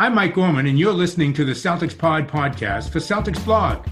I'm 0.00 0.14
Mike 0.14 0.34
Gorman, 0.34 0.68
and 0.68 0.78
you're 0.78 0.92
listening 0.92 1.32
to 1.32 1.44
the 1.44 1.54
Celtics 1.54 1.98
Pod 1.98 2.28
podcast 2.28 2.90
for 2.90 3.00
Celtics 3.00 3.44
Blog. 3.44 3.84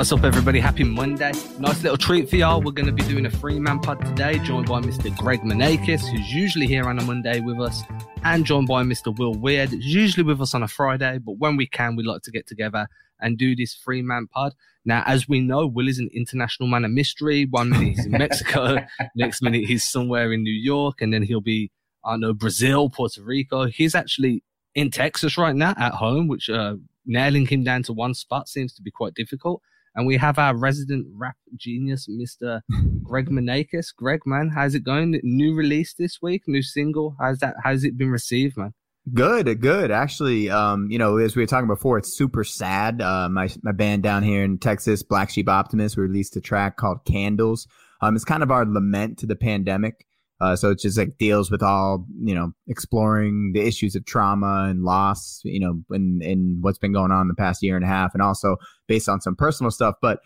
What's 0.00 0.12
up, 0.12 0.24
everybody? 0.24 0.60
Happy 0.60 0.82
Monday. 0.82 1.30
Nice 1.58 1.82
little 1.82 1.98
treat 1.98 2.30
for 2.30 2.36
y'all. 2.36 2.62
We're 2.62 2.72
going 2.72 2.86
to 2.86 2.92
be 2.92 3.02
doing 3.02 3.26
a 3.26 3.30
three 3.30 3.58
man 3.58 3.80
pod 3.80 4.02
today, 4.02 4.38
joined 4.38 4.66
by 4.66 4.80
Mr. 4.80 5.14
Greg 5.14 5.42
Manakis, 5.42 6.00
who's 6.08 6.32
usually 6.32 6.66
here 6.66 6.84
on 6.84 6.98
a 6.98 7.04
Monday 7.04 7.40
with 7.40 7.60
us, 7.60 7.82
and 8.24 8.46
joined 8.46 8.66
by 8.66 8.82
Mr. 8.82 9.14
Will 9.18 9.34
Weird, 9.34 9.68
who's 9.68 9.84
usually 9.84 10.24
with 10.24 10.40
us 10.40 10.54
on 10.54 10.62
a 10.62 10.68
Friday, 10.68 11.18
but 11.18 11.32
when 11.32 11.58
we 11.58 11.66
can, 11.66 11.96
we 11.96 12.02
like 12.02 12.22
to 12.22 12.30
get 12.30 12.46
together 12.46 12.88
and 13.20 13.36
do 13.36 13.54
this 13.54 13.74
three 13.74 14.00
man 14.00 14.26
pod. 14.26 14.54
Now, 14.86 15.02
as 15.04 15.28
we 15.28 15.38
know, 15.38 15.66
Will 15.66 15.86
is 15.86 15.98
an 15.98 16.08
international 16.14 16.66
man 16.66 16.86
of 16.86 16.92
mystery. 16.92 17.44
One 17.44 17.68
minute 17.68 17.88
he's 17.88 18.06
in 18.06 18.12
Mexico, 18.12 18.78
next 19.14 19.42
minute 19.42 19.66
he's 19.66 19.84
somewhere 19.84 20.32
in 20.32 20.42
New 20.42 20.50
York, 20.50 21.02
and 21.02 21.12
then 21.12 21.24
he'll 21.24 21.42
be, 21.42 21.70
I 22.06 22.12
don't 22.12 22.20
know, 22.20 22.32
Brazil, 22.32 22.88
Puerto 22.88 23.20
Rico. 23.22 23.66
He's 23.66 23.94
actually 23.94 24.44
in 24.74 24.90
Texas 24.90 25.36
right 25.36 25.54
now 25.54 25.74
at 25.76 25.92
home, 25.92 26.26
which 26.26 26.48
uh, 26.48 26.76
nailing 27.04 27.46
him 27.46 27.64
down 27.64 27.82
to 27.82 27.92
one 27.92 28.14
spot 28.14 28.48
seems 28.48 28.72
to 28.72 28.82
be 28.82 28.90
quite 28.90 29.12
difficult. 29.12 29.60
And 29.94 30.06
we 30.06 30.16
have 30.18 30.38
our 30.38 30.56
resident 30.56 31.06
rap 31.16 31.36
genius, 31.56 32.08
Mr. 32.08 32.60
Greg 33.02 33.28
Manakis. 33.28 33.94
Greg, 33.94 34.20
man, 34.24 34.50
how's 34.54 34.74
it 34.74 34.84
going? 34.84 35.18
New 35.22 35.54
release 35.54 35.94
this 35.94 36.18
week, 36.22 36.44
new 36.46 36.62
single. 36.62 37.16
How's 37.20 37.38
that? 37.38 37.54
How's 37.62 37.84
it 37.84 37.98
been 37.98 38.10
received, 38.10 38.56
man? 38.56 38.72
Good, 39.12 39.60
good. 39.60 39.90
Actually, 39.90 40.50
um, 40.50 40.88
you 40.90 40.98
know, 40.98 41.16
as 41.16 41.34
we 41.34 41.42
were 41.42 41.46
talking 41.46 41.66
before, 41.66 41.98
it's 41.98 42.16
super 42.16 42.44
sad. 42.44 43.00
Uh, 43.00 43.28
my 43.28 43.48
my 43.62 43.72
band 43.72 44.02
down 44.02 44.22
here 44.22 44.44
in 44.44 44.58
Texas, 44.58 45.02
Black 45.02 45.30
Sheep 45.30 45.48
Optimist, 45.48 45.96
we 45.96 46.02
released 46.04 46.36
a 46.36 46.40
track 46.40 46.76
called 46.76 47.04
Candles. 47.04 47.66
Um, 48.02 48.14
it's 48.14 48.24
kind 48.24 48.42
of 48.42 48.50
our 48.50 48.64
lament 48.64 49.18
to 49.18 49.26
the 49.26 49.36
pandemic. 49.36 50.06
Uh, 50.40 50.56
so 50.56 50.70
it 50.70 50.78
just 50.78 50.96
like 50.96 51.18
deals 51.18 51.50
with 51.50 51.62
all 51.62 52.06
you 52.22 52.34
know, 52.34 52.52
exploring 52.66 53.52
the 53.52 53.60
issues 53.60 53.94
of 53.94 54.04
trauma 54.06 54.66
and 54.70 54.84
loss, 54.84 55.40
you 55.44 55.60
know, 55.60 55.82
and 55.90 56.22
and 56.22 56.62
what's 56.62 56.78
been 56.78 56.92
going 56.92 57.12
on 57.12 57.28
the 57.28 57.34
past 57.34 57.62
year 57.62 57.76
and 57.76 57.84
a 57.84 57.88
half, 57.88 58.14
and 58.14 58.22
also 58.22 58.56
based 58.88 59.08
on 59.08 59.20
some 59.20 59.36
personal 59.36 59.70
stuff. 59.70 59.96
But 60.00 60.20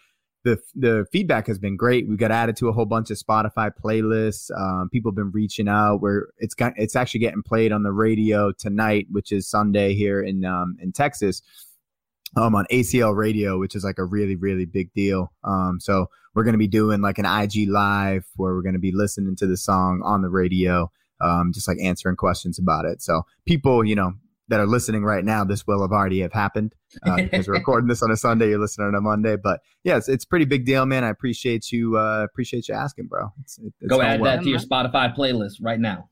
the 0.45 0.59
the 0.75 1.07
feedback 1.11 1.47
has 1.47 1.59
been 1.59 1.77
great. 1.77 2.09
We 2.09 2.17
got 2.17 2.31
added 2.31 2.57
to 2.59 2.69
a 2.69 2.73
whole 2.73 2.85
bunch 2.85 3.11
of 3.11 3.19
Spotify 3.19 3.71
playlists. 3.83 4.51
Um, 4.57 4.89
people 4.91 5.11
have 5.11 5.17
been 5.17 5.33
reaching 5.33 5.69
out. 5.69 6.01
Where 6.01 6.29
it's 6.39 6.55
got 6.55 6.75
it's 6.77 6.95
actually 6.95 7.21
getting 7.21 7.43
played 7.43 7.73
on 7.73 7.83
the 7.83 7.93
radio 7.93 8.53
tonight, 8.53 9.07
which 9.11 9.33
is 9.33 9.49
Sunday 9.49 9.95
here 9.95 10.23
in 10.23 10.45
um, 10.45 10.77
in 10.81 10.93
Texas 10.93 11.43
um, 12.37 12.55
on 12.55 12.67
ACL 12.71 13.17
radio, 13.17 13.59
which 13.59 13.75
is 13.75 13.85
like 13.85 13.99
a 13.99 14.05
really, 14.05 14.37
really 14.37 14.65
big 14.65 14.93
deal. 14.93 15.33
Um, 15.45 15.79
so 15.81 16.07
we're 16.35 16.45
going 16.45 16.55
to 16.55 16.59
be 16.59 16.69
doing 16.69 17.01
like 17.01 17.19
an 17.19 17.27
IG 17.27 17.69
live 17.69 18.25
where 18.37 18.55
we're 18.55 18.63
going 18.63 18.75
to 18.75 18.81
be 18.81 18.93
listening 18.93 19.37
to 19.37 19.47
the 19.47 19.57
song 19.57 20.03
on 20.05 20.23
the 20.23 20.29
radio, 20.29 20.91
um, 21.21 21.53
just 21.53 21.69
like 21.69 21.79
answering 21.81 22.17
questions 22.17 22.59
about 22.59 22.85
it. 22.85 23.03
So 23.03 23.23
people, 23.47 23.85
you 23.85 23.95
know, 23.95 24.15
that 24.49 24.61
are 24.61 24.67
listening 24.67 25.05
right 25.05 25.25
now, 25.25 25.43
this 25.45 25.67
will 25.67 25.81
have 25.81 25.93
already 25.93 26.21
have 26.21 26.33
happened 26.33 26.75
uh, 27.05 27.17
because 27.17 27.49
we're 27.49 27.55
recording 27.59 27.89
this 27.89 28.03
on 28.03 28.11
a 28.11 28.17
Sunday. 28.17 28.51
You're 28.51 28.59
listening 28.59 28.89
on 28.89 28.95
a 28.95 29.01
Monday, 29.01 29.37
but 29.37 29.61
yeah, 29.85 29.97
it's, 29.97 30.09
it's 30.09 30.25
pretty 30.25 30.45
big 30.45 30.67
deal, 30.67 30.85
man. 30.85 31.03
I 31.03 31.09
appreciate 31.09 31.73
you, 31.73 31.97
uh, 31.97 32.25
appreciate 32.25 32.69
you 32.69 32.75
asking, 32.75 33.07
bro. 33.07 33.33
It's, 33.41 33.59
it's 33.59 33.89
Go 33.89 34.03
add 34.03 34.23
that 34.23 34.43
to 34.43 34.49
your 34.49 34.59
Spotify 34.59 35.17
playlist 35.17 35.55
right 35.63 35.81
now. 35.81 36.11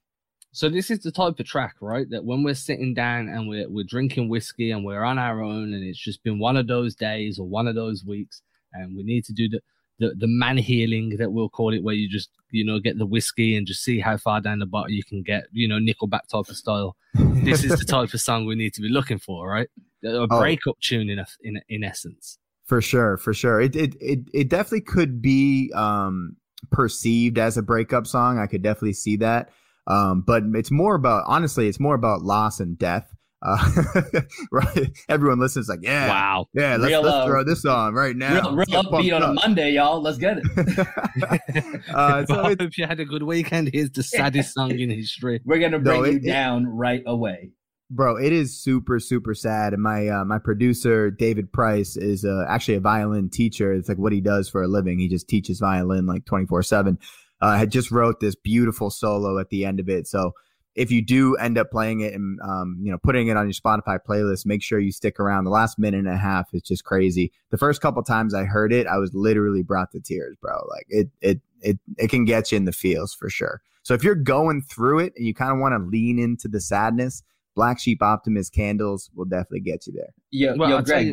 So 0.53 0.69
this 0.69 0.91
is 0.91 1.01
the 1.01 1.11
type 1.11 1.41
of 1.41 1.47
track, 1.47 1.77
right? 1.81 2.09
That 2.11 2.25
when 2.25 2.43
we're 2.43 2.55
sitting 2.55 2.93
down 2.93 3.29
and 3.29 3.49
we're 3.49 3.69
we're 3.71 3.85
drinking 3.85 4.29
whiskey 4.29 4.71
and 4.71 4.85
we're 4.85 5.03
on 5.03 5.19
our 5.19 5.43
own, 5.43 5.73
and 5.73 5.83
it's 5.83 5.99
just 5.99 6.23
been 6.23 6.39
one 6.39 6.59
of 6.59 6.67
those 6.67 6.95
days 6.95 7.39
or 7.39 7.47
one 7.47 7.67
of 7.67 7.75
those 7.75 8.05
weeks, 8.05 8.43
and 8.75 8.95
we 8.95 9.03
need 9.03 9.25
to 9.25 9.33
do 9.33 9.49
the 9.49 9.61
the, 9.99 10.15
the 10.17 10.27
man 10.27 10.59
healing 10.59 11.17
that 11.19 11.33
we'll 11.33 11.49
call 11.49 11.73
it, 11.73 11.83
where 11.83 11.95
you 11.95 12.09
just 12.09 12.29
you 12.51 12.65
know 12.65 12.79
get 12.79 12.99
the 12.99 13.07
whiskey 13.07 13.57
and 13.57 13.67
just 13.67 13.83
see 13.83 13.99
how 13.99 14.17
far 14.19 14.41
down 14.43 14.59
the 14.59 14.67
bottle 14.67 14.91
you 14.91 15.03
can 15.05 15.23
get, 15.23 15.45
you 15.53 15.67
know, 15.67 15.79
Nickelback 15.79 16.29
type 16.29 16.49
of 16.49 16.57
style. 16.57 16.97
this 17.15 17.65
is 17.65 17.79
the 17.79 17.85
type 17.87 18.13
of 18.13 18.21
song 18.21 18.45
we 18.45 18.55
need 18.55 18.75
to 18.75 18.83
be 18.83 18.89
looking 18.89 19.19
for, 19.19 19.49
right? 19.49 19.69
A 20.05 20.09
oh. 20.09 20.27
breakup 20.27 20.75
oh. 20.77 20.81
tune 20.83 21.09
in 21.09 21.19
a, 21.19 21.27
in 21.43 21.61
in 21.71 21.83
essence. 21.83 22.39
For 22.67 22.83
sure, 22.83 23.17
for 23.17 23.33
sure. 23.33 23.61
It 23.61 23.75
it 23.75 23.95
it, 24.01 24.19
it 24.35 24.49
definitely 24.51 24.83
could 24.83 25.23
be 25.23 25.73
um 25.75 26.37
perceived 26.71 27.39
as 27.39 27.57
a 27.57 27.63
breakup 27.63 28.07
song. 28.07 28.39
I 28.39 28.47
could 28.47 28.63
definitely 28.63 28.95
see 28.95 29.17
that. 29.17 29.51
Um, 29.87 30.23
but 30.27 30.45
it's 30.55 30.71
more 30.71 30.95
about 30.95 31.25
honestly, 31.27 31.69
it's 31.69 31.81
more 31.81 31.95
about 31.95 32.23
loss 32.23 32.61
and 32.61 32.79
death. 32.79 33.13
Uh, 33.45 33.83
right? 34.53 34.97
Everyone 35.09 35.41
listens 35.41 35.69
like, 35.69 35.81
yeah, 35.83 36.09
wow, 36.09 36.47
yeah. 36.55 36.77
Let's, 36.77 36.95
let's 37.03 37.15
uh, 37.15 37.27
throw 37.27 37.43
this 37.43 37.65
on 37.65 37.93
right 37.93 38.15
now. 38.15 38.35
Real, 38.35 38.57
real 38.57 38.83
upbeat 38.85 39.15
on 39.15 39.23
up. 39.23 39.31
a 39.31 39.33
Monday, 39.35 39.73
y'all. 39.73 40.01
Let's 40.01 40.19
get 40.19 40.39
it. 40.39 40.45
uh, 41.93 42.25
so 42.27 42.41
I 42.41 42.55
hope 42.59 42.77
you 42.77 42.87
had 42.87 43.01
a 43.01 43.05
good 43.05 43.25
weekend. 43.25 43.71
Here's 43.73 43.91
the 43.91 44.05
saddest 44.05 44.55
song 44.55 44.71
in 44.71 44.91
history. 44.91 45.41
We're 45.45 45.59
gonna 45.59 45.81
bring 45.81 46.03
no, 46.03 46.09
it, 46.09 46.13
you 46.15 46.21
down 46.21 46.67
it, 46.67 46.69
right 46.69 47.03
away, 47.05 47.51
bro. 47.91 48.17
It 48.17 48.33
is 48.33 48.63
super 48.63 49.01
super 49.01 49.35
sad. 49.35 49.73
And 49.73 49.83
my 49.83 50.07
uh, 50.07 50.25
my 50.25 50.39
producer 50.39 51.11
David 51.11 51.53
Price 51.53 51.97
is 51.97 52.25
uh, 52.25 52.45
actually 52.49 52.75
a 52.75 52.81
violin 52.81 53.29
teacher. 53.29 53.73
It's 53.73 53.89
like 53.89 53.99
what 53.99 54.13
he 54.13 54.21
does 54.21 54.49
for 54.49 54.63
a 54.63 54.69
living. 54.69 55.01
He 55.01 55.09
just 55.09 55.27
teaches 55.27 55.59
violin 55.59 56.07
like 56.07 56.27
twenty 56.27 56.47
four 56.47 56.63
seven 56.63 56.97
uh, 57.43 57.59
had 57.59 57.71
just 57.71 57.91
wrote 57.91 58.21
this 58.21 58.37
beautiful 58.37 58.89
solo 58.89 59.39
at 59.39 59.51
the 59.51 59.65
end 59.67 59.81
of 59.81 59.89
it. 59.89 60.07
So 60.07 60.33
if 60.75 60.91
you 60.91 61.03
do 61.03 61.35
end 61.37 61.59
up 61.59 61.71
playing 61.71 62.01
it 62.01 62.15
and 62.15 62.39
um, 62.41 62.79
you 62.81 62.91
know 62.91 62.99
putting 63.03 63.29
it 63.29 63.37
on 63.37 63.47
your 63.47 63.53
Spotify 63.53 63.99
playlist, 63.99 64.47
make 64.47 64.63
sure 64.63 64.79
you 64.79 64.93
stick 64.93 65.21
around. 65.21 65.45
The 65.45 65.51
last 65.51 65.79
minute 65.79 65.99
and 65.99 66.09
a 66.09 66.17
half 66.17 66.55
is 66.55 66.63
just 66.63 66.85
crazy. 66.85 67.33
The 67.51 67.59
first 67.59 67.83
couple 67.83 68.03
times 68.03 68.33
I 68.33 68.45
heard 68.45 68.73
it, 68.73 68.87
I 68.87 68.97
was 68.97 69.13
literally 69.13 69.63
brought 69.63 69.91
to 69.93 70.01
tears, 70.01 70.37
bro. 70.41 70.55
Like 70.71 70.87
it 70.89 71.11
it 71.21 71.41
it 71.61 71.79
it 71.99 72.09
can 72.09 72.25
get 72.25 72.53
you 72.53 72.57
in 72.57 72.65
the 72.65 72.73
feels 72.73 73.13
for 73.13 73.29
sure. 73.29 73.61
So 73.83 73.93
if 73.93 74.05
you're 74.05 74.15
going 74.15 74.63
through 74.63 75.01
it 75.01 75.13
and 75.17 75.27
you 75.27 75.35
kind 75.35 75.53
of 75.53 75.59
want 75.59 75.75
to 75.75 75.85
lean 75.91 76.19
into 76.19 76.47
the 76.47 76.61
sadness, 76.61 77.25
Black 77.57 77.81
Sheep 77.81 78.01
Optimist 78.01 78.55
Candles 78.55 79.11
will 79.15 79.25
definitely 79.25 79.61
get 79.61 79.87
you 79.87 79.93
there. 79.93 80.15
Yeah, 80.31 80.55
well, 80.57 80.71
yo, 80.71 80.81
Greg, 80.81 81.13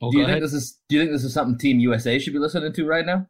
oh, 0.00 0.10
do 0.12 0.18
you 0.18 0.26
think 0.26 0.40
this 0.40 0.54
is 0.54 0.78
do 0.88 0.96
you 0.96 1.02
think 1.02 1.12
this 1.12 1.24
is 1.24 1.34
something 1.34 1.58
Team 1.58 1.80
USA 1.80 2.18
should 2.18 2.32
be 2.32 2.38
listening 2.38 2.72
to 2.72 2.86
right 2.86 3.04
now? 3.04 3.26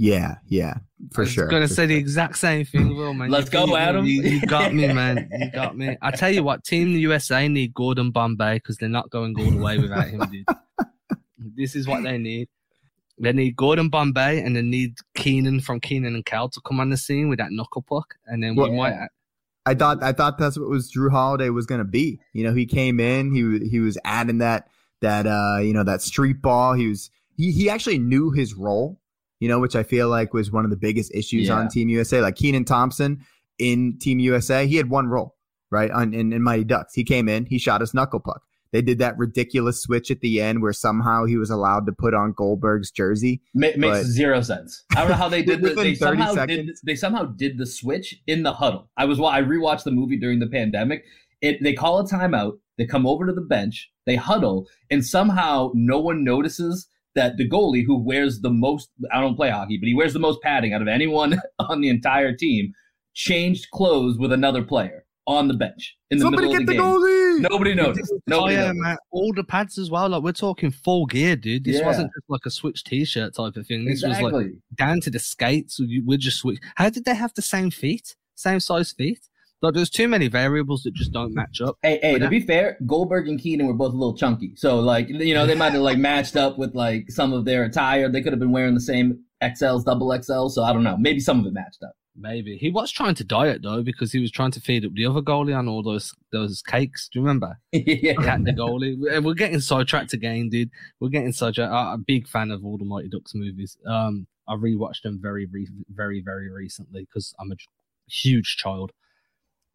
Yeah, 0.00 0.36
yeah, 0.46 0.74
for 1.12 1.22
I 1.22 1.24
was 1.24 1.32
sure. 1.32 1.48
Gonna 1.48 1.66
say 1.66 1.74
sure. 1.74 1.86
the 1.88 1.96
exact 1.96 2.38
same 2.38 2.64
thing, 2.64 2.88
Will 2.96 3.12
man. 3.14 3.30
Let's 3.30 3.52
you, 3.52 3.66
go, 3.66 3.76
Adam. 3.76 4.06
You, 4.06 4.22
you, 4.22 4.40
got 4.42 4.72
me, 4.72 4.86
man. 4.92 5.28
You 5.38 5.50
got 5.50 5.76
me. 5.76 5.96
I 6.00 6.12
tell 6.12 6.30
you 6.30 6.44
what, 6.44 6.62
Team 6.62 6.90
USA 6.90 7.48
need 7.48 7.74
Gordon 7.74 8.12
Bombay 8.12 8.54
because 8.58 8.76
they're 8.76 8.88
not 8.88 9.10
going 9.10 9.34
all 9.36 9.50
the 9.50 9.56
way 9.56 9.76
without 9.76 10.06
him, 10.06 10.20
dude. 10.30 10.46
this 11.56 11.74
is 11.74 11.88
what 11.88 12.04
they 12.04 12.16
need. 12.16 12.48
They 13.18 13.32
need 13.32 13.56
Gordon 13.56 13.88
Bombay 13.88 14.40
and 14.40 14.54
they 14.54 14.62
need 14.62 14.94
Kenan 15.16 15.62
from 15.62 15.80
Kenan 15.80 16.14
and 16.14 16.24
Kel 16.24 16.48
to 16.48 16.60
come 16.60 16.78
on 16.78 16.90
the 16.90 16.96
scene 16.96 17.28
with 17.28 17.40
that 17.40 17.50
knuckle 17.50 17.82
puck, 17.82 18.14
and 18.28 18.40
then 18.40 18.54
well, 18.54 18.70
we 18.70 18.76
might. 18.76 19.08
I 19.66 19.74
thought 19.74 20.00
I 20.00 20.12
thought 20.12 20.38
that's 20.38 20.56
what 20.56 20.70
was 20.70 20.92
Jrue 20.92 21.10
Holiday 21.10 21.50
was 21.50 21.66
gonna 21.66 21.84
be. 21.84 22.20
You 22.32 22.44
know, 22.44 22.54
he 22.54 22.66
came 22.66 23.00
in, 23.00 23.34
he 23.34 23.68
he 23.68 23.80
was 23.80 23.98
adding 24.04 24.38
that 24.38 24.68
that 25.00 25.26
uh 25.26 25.58
you 25.60 25.72
know 25.72 25.82
that 25.82 26.02
street 26.02 26.40
ball. 26.40 26.74
He 26.74 26.86
was 26.86 27.10
he 27.36 27.50
he 27.50 27.68
actually 27.68 27.98
knew 27.98 28.30
his 28.30 28.54
role 28.54 29.00
you 29.40 29.48
know, 29.48 29.58
which 29.58 29.76
I 29.76 29.82
feel 29.82 30.08
like 30.08 30.34
was 30.34 30.50
one 30.50 30.64
of 30.64 30.70
the 30.70 30.76
biggest 30.76 31.14
issues 31.14 31.48
yeah. 31.48 31.54
on 31.54 31.68
Team 31.68 31.88
USA. 31.88 32.20
Like 32.20 32.36
Kenan 32.36 32.64
Thompson 32.64 33.24
in 33.58 33.98
Team 33.98 34.18
USA, 34.18 34.66
he 34.66 34.76
had 34.76 34.90
one 34.90 35.08
role, 35.08 35.36
right? 35.70 35.90
On 35.90 36.12
in, 36.14 36.32
in 36.32 36.42
Mighty 36.42 36.64
Ducks. 36.64 36.94
He 36.94 37.04
came 37.04 37.28
in, 37.28 37.46
he 37.46 37.58
shot 37.58 37.80
his 37.80 37.94
knuckle 37.94 38.20
puck. 38.20 38.42
They 38.70 38.82
did 38.82 38.98
that 38.98 39.16
ridiculous 39.16 39.82
switch 39.82 40.10
at 40.10 40.20
the 40.20 40.40
end 40.40 40.60
where 40.60 40.72
somehow 40.72 41.24
he 41.24 41.38
was 41.38 41.48
allowed 41.48 41.86
to 41.86 41.92
put 41.92 42.12
on 42.12 42.32
Goldberg's 42.32 42.90
jersey. 42.90 43.40
Ma- 43.54 43.68
makes 43.76 44.06
zero 44.08 44.42
sense. 44.42 44.84
I 44.94 45.00
don't 45.00 45.08
know 45.08 45.14
how 45.14 45.28
they 45.28 45.42
did. 45.42 45.58
The, 45.68 45.74
they 45.74 45.94
somehow 45.94 46.34
seconds. 46.34 46.66
did. 46.66 46.76
They 46.84 46.94
somehow 46.94 47.24
did 47.24 47.58
the 47.58 47.66
switch 47.66 48.14
in 48.26 48.42
the 48.42 48.52
huddle. 48.52 48.90
I 48.96 49.06
was. 49.06 49.18
I 49.18 49.42
rewatched 49.42 49.84
the 49.84 49.90
movie 49.90 50.18
during 50.18 50.38
the 50.38 50.46
pandemic. 50.46 51.04
It. 51.40 51.62
They 51.62 51.72
call 51.72 51.98
a 51.98 52.04
timeout. 52.04 52.58
They 52.76 52.86
come 52.86 53.06
over 53.06 53.26
to 53.26 53.32
the 53.32 53.40
bench. 53.40 53.90
They 54.06 54.16
huddle, 54.16 54.68
and 54.90 55.04
somehow 55.04 55.72
no 55.74 55.98
one 55.98 56.24
notices 56.24 56.88
that 57.18 57.36
the 57.36 57.48
goalie 57.48 57.84
who 57.84 57.98
wears 57.98 58.40
the 58.40 58.50
most 58.50 58.90
I 59.12 59.20
don't 59.20 59.34
play 59.34 59.50
hockey, 59.50 59.76
but 59.76 59.88
he 59.88 59.94
wears 59.94 60.12
the 60.12 60.20
most 60.20 60.40
padding 60.40 60.72
out 60.72 60.82
of 60.82 60.88
anyone 60.88 61.40
on 61.58 61.80
the 61.80 61.88
entire 61.88 62.32
team 62.32 62.72
changed 63.14 63.70
clothes 63.72 64.16
with 64.18 64.32
another 64.32 64.62
player 64.62 65.04
on 65.26 65.48
the 65.48 65.54
bench 65.54 65.96
in 66.10 66.18
the 66.18 66.22
Somebody 66.22 66.46
middle 66.46 66.60
of 66.62 66.66
the, 66.66 66.72
the 66.72 66.78
game. 66.78 66.82
Goalie. 66.82 67.50
Nobody 67.50 67.74
noticed. 67.74 68.12
Nobody 68.26 68.54
oh, 68.54 68.58
yeah, 68.58 68.66
noticed. 68.66 68.82
Man. 68.82 68.96
All 69.10 69.32
the 69.34 69.44
pads 69.44 69.76
as 69.78 69.90
well. 69.90 70.08
Like 70.08 70.22
we're 70.22 70.32
talking 70.32 70.70
full 70.70 71.06
gear, 71.06 71.36
dude. 71.36 71.64
This 71.64 71.80
yeah. 71.80 71.86
wasn't 71.86 72.10
just 72.14 72.30
like 72.30 72.46
a 72.46 72.50
switch 72.50 72.84
t-shirt 72.84 73.34
type 73.34 73.56
of 73.56 73.66
thing. 73.66 73.84
This 73.84 74.02
exactly. 74.04 74.32
was 74.32 74.44
like 74.44 74.52
down 74.76 75.00
to 75.00 75.10
the 75.10 75.18
skates. 75.18 75.80
We're 76.04 76.18
just 76.18 76.38
switch. 76.38 76.58
How 76.76 76.88
did 76.88 77.04
they 77.04 77.14
have 77.14 77.34
the 77.34 77.42
same 77.42 77.70
feet, 77.70 78.16
same 78.36 78.60
size 78.60 78.92
feet? 78.92 79.20
Like 79.60 79.74
there's 79.74 79.90
too 79.90 80.06
many 80.08 80.28
variables 80.28 80.84
that 80.84 80.94
just 80.94 81.12
don't 81.12 81.34
match 81.34 81.60
up. 81.60 81.76
Hey, 81.82 81.98
hey, 82.00 82.12
but 82.12 82.18
to 82.18 82.24
that- 82.24 82.30
be 82.30 82.40
fair, 82.40 82.76
Goldberg 82.86 83.28
and 83.28 83.40
Kenan 83.40 83.66
were 83.66 83.74
both 83.74 83.92
a 83.92 83.96
little 83.96 84.16
chunky. 84.16 84.52
So 84.56 84.78
like, 84.78 85.08
you 85.08 85.34
know, 85.34 85.46
they 85.46 85.54
might 85.56 85.72
have 85.72 85.82
like 85.82 85.98
matched 85.98 86.36
up 86.36 86.58
with 86.58 86.74
like 86.74 87.10
some 87.10 87.32
of 87.32 87.44
their 87.44 87.64
attire. 87.64 88.08
They 88.08 88.22
could 88.22 88.32
have 88.32 88.40
been 88.40 88.52
wearing 88.52 88.74
the 88.74 88.80
same 88.80 89.24
XLs, 89.42 89.84
double 89.84 90.08
XLs. 90.08 90.52
So 90.52 90.62
I 90.62 90.72
don't 90.72 90.84
know. 90.84 90.96
Maybe 90.96 91.20
some 91.20 91.40
of 91.40 91.46
it 91.46 91.52
matched 91.52 91.82
up. 91.82 91.92
Maybe 92.20 92.56
he 92.56 92.70
was 92.70 92.90
trying 92.90 93.14
to 93.14 93.24
diet 93.24 93.62
though 93.62 93.82
because 93.82 94.10
he 94.10 94.18
was 94.18 94.32
trying 94.32 94.50
to 94.50 94.60
feed 94.60 94.84
up 94.84 94.92
the 94.94 95.06
other 95.06 95.22
goalie 95.22 95.56
on 95.56 95.68
all 95.68 95.84
those 95.84 96.12
those 96.32 96.62
cakes. 96.62 97.08
Do 97.08 97.20
you 97.20 97.24
remember? 97.24 97.58
yeah, 97.72 98.14
Cat 98.14 98.44
the 98.44 98.52
goalie. 98.52 99.22
We're 99.22 99.34
getting 99.34 99.60
sidetracked 99.60 100.12
again, 100.14 100.48
dude. 100.48 100.70
We're 100.98 101.10
getting 101.10 101.30
sidetracked. 101.32 101.72
I'm 101.72 101.94
a 101.94 101.98
big 101.98 102.26
fan 102.26 102.50
of 102.50 102.64
all 102.64 102.76
the 102.76 102.84
Mighty 102.84 103.08
Ducks 103.08 103.34
movies. 103.36 103.76
Um, 103.86 104.26
I 104.48 104.54
rewatched 104.54 105.02
them 105.02 105.20
very, 105.22 105.46
very, 105.90 106.20
very 106.20 106.50
recently 106.50 107.02
because 107.02 107.34
I'm 107.38 107.52
a 107.52 107.56
huge 108.10 108.56
child. 108.56 108.90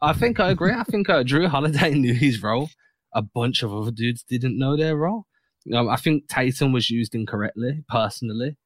I 0.03 0.11
think 0.11 0.39
I 0.41 0.49
agree. 0.49 0.73
I 0.73 0.83
think 0.83 1.09
uh, 1.09 1.23
Jrue 1.23 1.47
Holiday 1.47 1.91
knew 1.93 2.13
his 2.13 2.43
role. 2.43 2.69
A 3.13 3.21
bunch 3.21 3.63
of 3.63 3.73
other 3.73 3.91
dudes 3.91 4.23
didn't 4.23 4.57
know 4.59 4.75
their 4.75 4.97
role. 4.97 5.25
Um, 5.73 5.87
I 5.87 5.95
think 5.95 6.27
Tatum 6.27 6.73
was 6.73 6.89
used 6.89 7.15
incorrectly, 7.15 7.83
personally. 7.87 8.57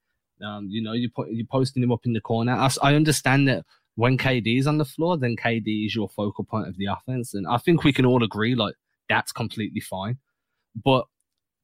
Um, 0.44 0.68
you 0.68 0.81
know, 0.81 0.94
you 0.94 1.10
put 1.16 1.30
you're 1.30 1.45
posting 1.45 1.84
him 1.84 1.92
up 1.92 2.06
in 2.06 2.13
the 2.13 2.22
corner. 2.22 2.54
I, 2.54 2.69
I 2.81 2.95
understand 2.95 3.48
that 3.50 3.66
when 3.95 4.18
KD 4.18 4.57
is 4.57 4.66
on 4.66 4.80
the 4.80 4.86
floor, 4.86 5.16
then 5.16 5.36
KD 5.36 5.86
is 5.86 5.95
your 5.95 6.10
focal 6.10 6.44
point 6.44 6.68
of 6.68 6.78
the 6.78 6.86
offense, 6.86 7.36
and 7.36 7.45
I 7.48 7.57
think 7.57 7.84
we 7.84 7.94
can 7.94 8.06
all 8.06 8.24
agree 8.24 8.56
like 8.56 8.74
that's 9.07 9.31
completely 9.31 9.81
fine. 9.81 10.18
But 10.75 11.06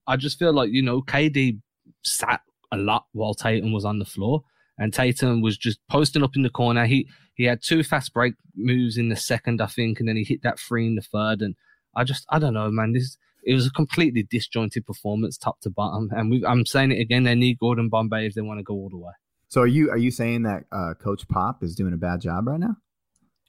I 0.06 0.18
just 0.18 0.38
feel 0.38 0.54
like 0.54 0.70
you 0.72 0.84
know 0.84 1.02
KD 1.02 1.62
sat 2.04 2.42
a 2.72 2.78
lot 2.78 3.06
while 3.14 3.34
Tatum 3.34 3.74
was 3.74 3.86
on 3.86 3.98
the 3.98 4.06
floor, 4.06 4.44
and 4.78 4.94
Tatum 4.94 5.42
was 5.42 5.58
just 5.58 5.80
posting 5.90 6.24
up 6.24 6.36
in 6.36 6.44
the 6.44 6.50
corner. 6.50 6.86
He 6.86 7.08
he 7.36 7.46
had 7.46 7.62
two 7.62 7.84
fast 7.84 8.14
break 8.14 8.34
moves 8.56 8.98
in 8.98 9.10
the 9.10 9.16
second, 9.16 9.62
I 9.62 9.68
think, 9.68 10.00
and 10.00 10.08
then 10.08 10.16
he 10.16 10.24
hit 10.24 10.44
that 10.44 10.60
three 10.60 10.86
in 10.86 10.96
the 10.96 11.02
third. 11.02 11.42
And 11.42 11.56
I 11.96 12.04
just 12.04 12.25
I 12.30 12.40
don't 12.40 12.54
know, 12.54 12.70
man. 12.72 12.94
This 12.94 13.18
it 13.44 13.54
was 13.54 13.68
a 13.68 13.72
completely 13.72 14.24
disjointed 14.24 14.86
performance, 14.86 15.38
top 15.38 15.60
to 15.62 15.70
bottom. 15.70 16.10
And 16.14 16.46
I'm 16.46 16.66
saying 16.66 16.92
it 16.92 17.02
again. 17.02 17.24
They 17.24 17.36
need 17.36 17.60
Gordon 17.60 17.90
Bombay 17.90 18.25
if 18.25 18.34
they 18.34 18.42
want 18.42 18.60
to 18.60 18.64
go 18.64 18.74
all 18.74 18.90
the 18.90 18.98
way. 18.98 19.12
So 19.50 19.62
are 19.62 19.68
you 19.68 19.92
are 19.92 19.98
you 19.98 20.12
saying 20.12 20.44
that 20.44 20.64
uh, 20.72 20.94
Coach 20.96 21.28
Pop 21.28 21.64
is 21.64 21.75
doing 21.75 21.94
a 21.94 21.98
bad 21.98 22.22
job 22.22 22.48
right 22.48 22.60
now? 22.60 22.78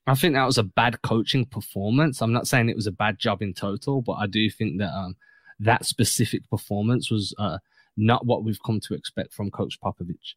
I 0.06 0.14
think 0.14 0.34
that 0.34 0.44
was 0.44 0.58
a 0.58 0.62
bad 0.62 1.00
coaching 1.00 1.46
performance. 1.46 2.20
I'm 2.20 2.32
not 2.32 2.46
saying 2.46 2.68
it 2.68 2.76
was 2.76 2.86
a 2.86 2.92
bad 2.92 3.18
job 3.18 3.40
in 3.40 3.54
total, 3.54 4.02
but 4.02 4.14
I 4.14 4.26
do 4.26 4.50
think 4.50 4.78
that 4.78 4.94
um, 4.94 5.16
that 5.60 5.86
specific 5.86 6.48
performance 6.50 7.10
was 7.10 7.34
uh, 7.38 7.58
not 7.96 8.26
what 8.26 8.44
we've 8.44 8.62
come 8.62 8.80
to 8.80 8.94
expect 8.94 9.32
from 9.32 9.50
Coach 9.50 9.80
Popovich. 9.80 10.34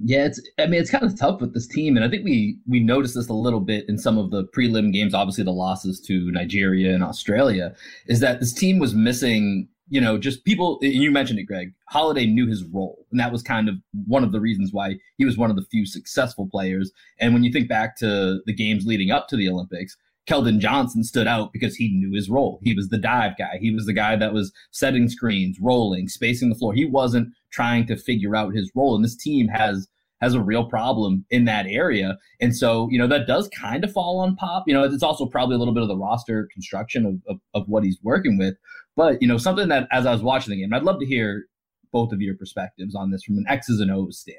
Yeah, 0.00 0.26
it's. 0.26 0.40
I 0.58 0.66
mean, 0.66 0.80
it's 0.80 0.90
kind 0.90 1.04
of 1.04 1.18
tough 1.18 1.40
with 1.40 1.54
this 1.54 1.68
team, 1.68 1.96
and 1.96 2.04
I 2.04 2.08
think 2.08 2.24
we 2.24 2.58
we 2.66 2.80
noticed 2.80 3.14
this 3.14 3.28
a 3.28 3.32
little 3.34 3.60
bit 3.60 3.88
in 3.88 3.96
some 3.96 4.18
of 4.18 4.30
the 4.30 4.44
prelim 4.44 4.92
games. 4.92 5.14
Obviously, 5.14 5.44
the 5.44 5.52
losses 5.52 6.00
to 6.06 6.30
Nigeria 6.32 6.94
and 6.94 7.04
Australia 7.04 7.74
is 8.06 8.20
that 8.20 8.40
this 8.40 8.52
team 8.52 8.78
was 8.78 8.94
missing. 8.94 9.68
You 9.90 10.00
know, 10.00 10.18
just 10.18 10.44
people. 10.44 10.78
And 10.82 10.94
you 10.94 11.10
mentioned 11.10 11.38
it, 11.38 11.44
Greg. 11.44 11.74
Holiday 11.90 12.26
knew 12.26 12.46
his 12.48 12.64
role, 12.64 13.06
and 13.12 13.20
that 13.20 13.30
was 13.30 13.42
kind 13.42 13.68
of 13.68 13.76
one 14.06 14.24
of 14.24 14.32
the 14.32 14.40
reasons 14.40 14.72
why 14.72 14.96
he 15.18 15.24
was 15.24 15.36
one 15.38 15.50
of 15.50 15.56
the 15.56 15.66
few 15.70 15.86
successful 15.86 16.48
players. 16.50 16.90
And 17.20 17.32
when 17.32 17.44
you 17.44 17.52
think 17.52 17.68
back 17.68 17.96
to 17.98 18.40
the 18.46 18.52
games 18.54 18.86
leading 18.86 19.10
up 19.10 19.28
to 19.28 19.36
the 19.36 19.48
Olympics, 19.48 19.96
Keldon 20.28 20.58
Johnson 20.58 21.04
stood 21.04 21.26
out 21.26 21.52
because 21.52 21.76
he 21.76 21.88
knew 21.88 22.14
his 22.14 22.30
role. 22.30 22.60
He 22.62 22.74
was 22.74 22.88
the 22.88 22.98
dive 22.98 23.36
guy. 23.38 23.58
He 23.60 23.70
was 23.70 23.86
the 23.86 23.92
guy 23.92 24.16
that 24.16 24.32
was 24.32 24.52
setting 24.70 25.08
screens, 25.08 25.58
rolling, 25.60 26.08
spacing 26.08 26.48
the 26.48 26.54
floor. 26.54 26.72
He 26.72 26.86
wasn't 26.86 27.34
trying 27.50 27.86
to 27.86 27.96
figure 27.96 28.34
out 28.34 28.54
his 28.54 28.70
role. 28.74 28.94
And 28.94 29.04
this 29.04 29.16
team 29.16 29.48
has 29.48 29.86
has 30.20 30.34
a 30.34 30.40
real 30.40 30.64
problem 30.64 31.26
in 31.28 31.44
that 31.44 31.66
area. 31.66 32.16
And 32.40 32.56
so, 32.56 32.88
you 32.90 32.98
know, 32.98 33.06
that 33.08 33.26
does 33.26 33.48
kind 33.48 33.84
of 33.84 33.92
fall 33.92 34.18
on 34.20 34.36
Pop. 34.36 34.64
You 34.66 34.72
know, 34.72 34.82
it's 34.82 35.02
also 35.02 35.26
probably 35.26 35.56
a 35.56 35.58
little 35.58 35.74
bit 35.74 35.82
of 35.82 35.88
the 35.88 35.96
roster 35.96 36.48
construction 36.52 37.04
of, 37.04 37.34
of, 37.34 37.40
of 37.52 37.68
what 37.68 37.84
he's 37.84 37.98
working 38.02 38.38
with. 38.38 38.54
But, 38.96 39.20
you 39.20 39.28
know, 39.28 39.36
something 39.36 39.68
that 39.68 39.86
as 39.90 40.06
I 40.06 40.12
was 40.12 40.22
watching 40.22 40.52
the 40.52 40.60
game, 40.60 40.72
I'd 40.72 40.84
love 40.84 40.98
to 41.00 41.06
hear 41.06 41.44
both 41.92 42.12
of 42.12 42.22
your 42.22 42.36
perspectives 42.36 42.94
on 42.94 43.10
this 43.10 43.22
from 43.22 43.36
an 43.36 43.44
X's 43.48 43.80
and 43.80 43.90
O's 43.90 44.18
stand. 44.18 44.38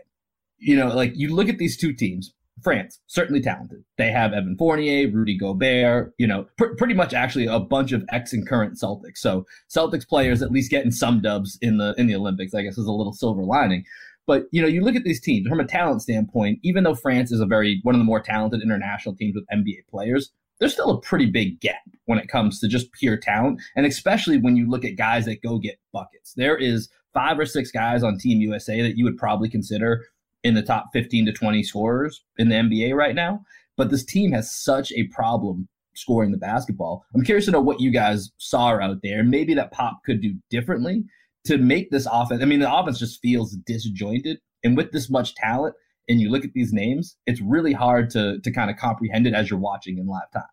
You 0.58 0.76
know, 0.76 0.88
like 0.88 1.12
you 1.16 1.36
look 1.36 1.50
at 1.50 1.58
these 1.58 1.78
two 1.78 1.94
teams, 1.94 2.34
France, 2.64 3.00
certainly 3.08 3.42
talented. 3.42 3.84
They 3.98 4.12
have 4.12 4.34
Evan 4.34 4.56
Fournier, 4.58 5.10
Rudy 5.10 5.38
Gobert, 5.38 6.14
you 6.18 6.26
know, 6.26 6.48
pr- 6.58 6.74
pretty 6.78 6.94
much 6.94 7.14
actually 7.14 7.48
a 7.48 7.60
bunch 7.60 7.92
of 7.92 8.06
ex 8.12 8.34
and 8.34 8.48
current 8.48 8.80
Celtics. 8.82 9.18
So 9.18 9.46
Celtics 9.70 10.08
players 10.08 10.42
at 10.42 10.52
least 10.52 10.72
getting 10.72 10.92
some 10.92 11.22
dubs 11.22 11.58
in 11.62 11.78
the 11.78 11.94
in 11.98 12.08
the 12.08 12.16
Olympics, 12.16 12.54
I 12.54 12.62
guess, 12.62 12.78
is 12.78 12.88
a 12.88 12.92
little 12.92 13.14
silver 13.14 13.44
lining. 13.44 13.84
But 14.26 14.46
you 14.52 14.62
know, 14.62 14.68
you 14.68 14.82
look 14.82 14.96
at 14.96 15.04
these 15.04 15.22
teams 15.22 15.48
from 15.48 15.60
a 15.60 15.66
talent 15.66 16.02
standpoint. 16.02 16.60
Even 16.64 16.84
though 16.84 16.96
France 16.96 17.32
is 17.32 17.42
a 17.42 17.46
very 17.46 17.80
one 17.84 17.94
of 17.94 18.00
the 18.00 18.06
more 18.06 18.22
talented 18.22 18.62
international 18.62 19.16
teams 19.16 19.36
with 19.36 19.46
NBA 19.54 19.88
players, 19.90 20.32
there's 20.60 20.74
still 20.74 20.92
a 20.92 21.02
pretty 21.02 21.26
big 21.26 21.60
gap 21.60 21.84
when 22.06 22.20
it 22.20 22.30
comes 22.30 22.60
to 22.60 22.68
just 22.68 22.92
pure 22.94 23.18
talent, 23.18 23.62
and 23.76 23.86
especially 23.86 24.38
when 24.38 24.56
you 24.56 24.70
look 24.70 24.86
at 24.86 24.96
guys 24.96 25.26
that 25.26 25.42
go 25.42 25.60
get 25.60 25.80
buckets. 25.92 26.34
There 26.34 26.58
is 26.58 26.90
five 27.14 27.40
or 27.40 27.46
six 27.46 27.72
guys 27.72 28.04
on 28.04 28.18
Team 28.18 28.42
USA 28.42 28.82
that 28.82 28.98
you 28.98 29.04
would 29.06 29.18
probably 29.18 29.50
consider 29.50 30.06
in 30.46 30.54
the 30.54 30.62
top 30.62 30.92
15 30.94 31.26
to 31.26 31.34
20 31.34 31.64
scorers 31.64 32.24
in 32.38 32.50
the 32.50 32.56
NBA 32.56 32.96
right 32.96 33.16
now. 33.16 33.42
But 33.78 33.90
this 33.90 34.06
team 34.06 34.32
has 34.32 34.56
such 34.56 34.92
a 34.94 35.08
problem 35.08 35.68
scoring 35.96 36.32
the 36.32 36.38
basketball. 36.38 37.04
I'm 37.16 37.24
curious 37.24 37.46
to 37.46 37.52
know 37.52 37.62
what 37.62 37.82
you 37.82 37.90
guys 37.90 38.32
saw 38.38 38.80
out 38.80 38.98
there. 39.02 39.24
Maybe 39.24 39.56
that 39.56 39.72
Pop 39.72 40.02
could 40.06 40.22
do 40.22 40.36
differently 40.52 41.04
to 41.46 41.58
make 41.58 41.90
this 41.90 42.08
offense. 42.10 42.44
I 42.44 42.46
mean, 42.46 42.60
the 42.60 42.72
offense 42.72 43.00
just 43.00 43.20
feels 43.24 43.58
disjointed. 43.66 44.38
And 44.64 44.78
with 44.78 44.92
this 44.92 45.10
much 45.10 45.34
talent, 45.34 45.74
and 46.08 46.22
you 46.22 46.30
look 46.30 46.46
at 46.46 46.54
these 46.54 46.72
names, 46.72 47.18
it's 47.26 47.42
really 47.42 47.74
hard 47.74 48.12
to 48.12 48.40
to 48.40 48.52
kind 48.52 48.70
of 48.70 48.78
comprehend 48.78 49.26
it 49.26 49.34
as 49.34 49.50
you're 49.50 49.58
watching 49.58 49.98
in 49.98 50.06
live 50.06 50.30
time. 50.32 50.44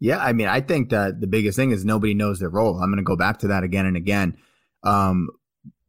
Yeah, 0.00 0.18
I 0.18 0.32
mean, 0.32 0.48
I 0.48 0.60
think 0.60 0.90
that 0.90 1.20
the 1.20 1.28
biggest 1.28 1.56
thing 1.56 1.70
is 1.70 1.84
nobody 1.84 2.14
knows 2.14 2.40
their 2.40 2.48
role. 2.48 2.80
I'm 2.80 2.90
going 2.90 2.96
to 2.96 3.04
go 3.04 3.16
back 3.16 3.38
to 3.38 3.48
that 3.48 3.62
again 3.62 3.86
and 3.86 3.96
again. 3.96 4.36
Um, 4.82 5.28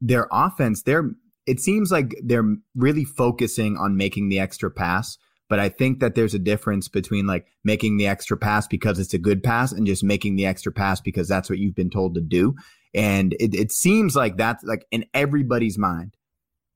their 0.02 0.28
offense, 0.32 0.84
they're 0.84 1.10
it 1.46 1.60
seems 1.60 1.92
like 1.92 2.16
they're 2.24 2.56
really 2.76 3.06
focusing 3.06 3.78
on 3.78 3.98
making 3.98 4.30
the 4.30 4.40
extra 4.40 4.70
pass. 4.70 5.18
But 5.50 5.60
I 5.60 5.70
think 5.70 6.00
that 6.00 6.14
there's 6.14 6.36
a 6.36 6.40
difference 6.40 6.88
between 6.88 7.26
like 7.26 7.48
making 7.64 7.98
the 7.98 8.06
extra 8.06 8.38
pass 8.38 8.68
because 8.68 9.00
it's 9.00 9.16
a 9.16 9.20
good 9.20 9.44
pass 9.44 9.72
and 9.72 9.88
just 9.88 10.04
making 10.04 10.36
the 10.36 10.46
extra 10.46 10.72
pass 10.72 11.02
because 11.02 11.28
that's 11.28 11.50
what 11.50 11.58
you've 11.58 11.76
been 11.76 11.90
told 11.90 12.14
to 12.16 12.22
do. 12.22 12.56
And 12.94 13.34
it, 13.40 13.56
it 13.56 13.72
seems 13.72 14.16
like 14.16 14.38
that's 14.38 14.64
like 14.64 14.86
in 14.92 15.06
everybody's 15.14 15.78
mind, 15.78 16.16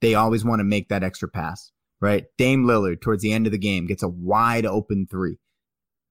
they 0.02 0.16
always 0.16 0.44
want 0.44 0.60
to 0.60 0.64
make 0.64 0.90
that 0.90 1.04
extra 1.04 1.30
pass, 1.30 1.72
right? 2.02 2.26
Dame 2.38 2.66
Lillard 2.66 3.02
towards 3.02 3.22
the 3.22 3.32
end 3.32 3.46
of 3.46 3.52
the 3.52 3.60
game 3.60 3.86
gets 3.86 4.04
a 4.04 4.10
wide 4.10 4.66
open 4.66 5.08
three. 5.10 5.38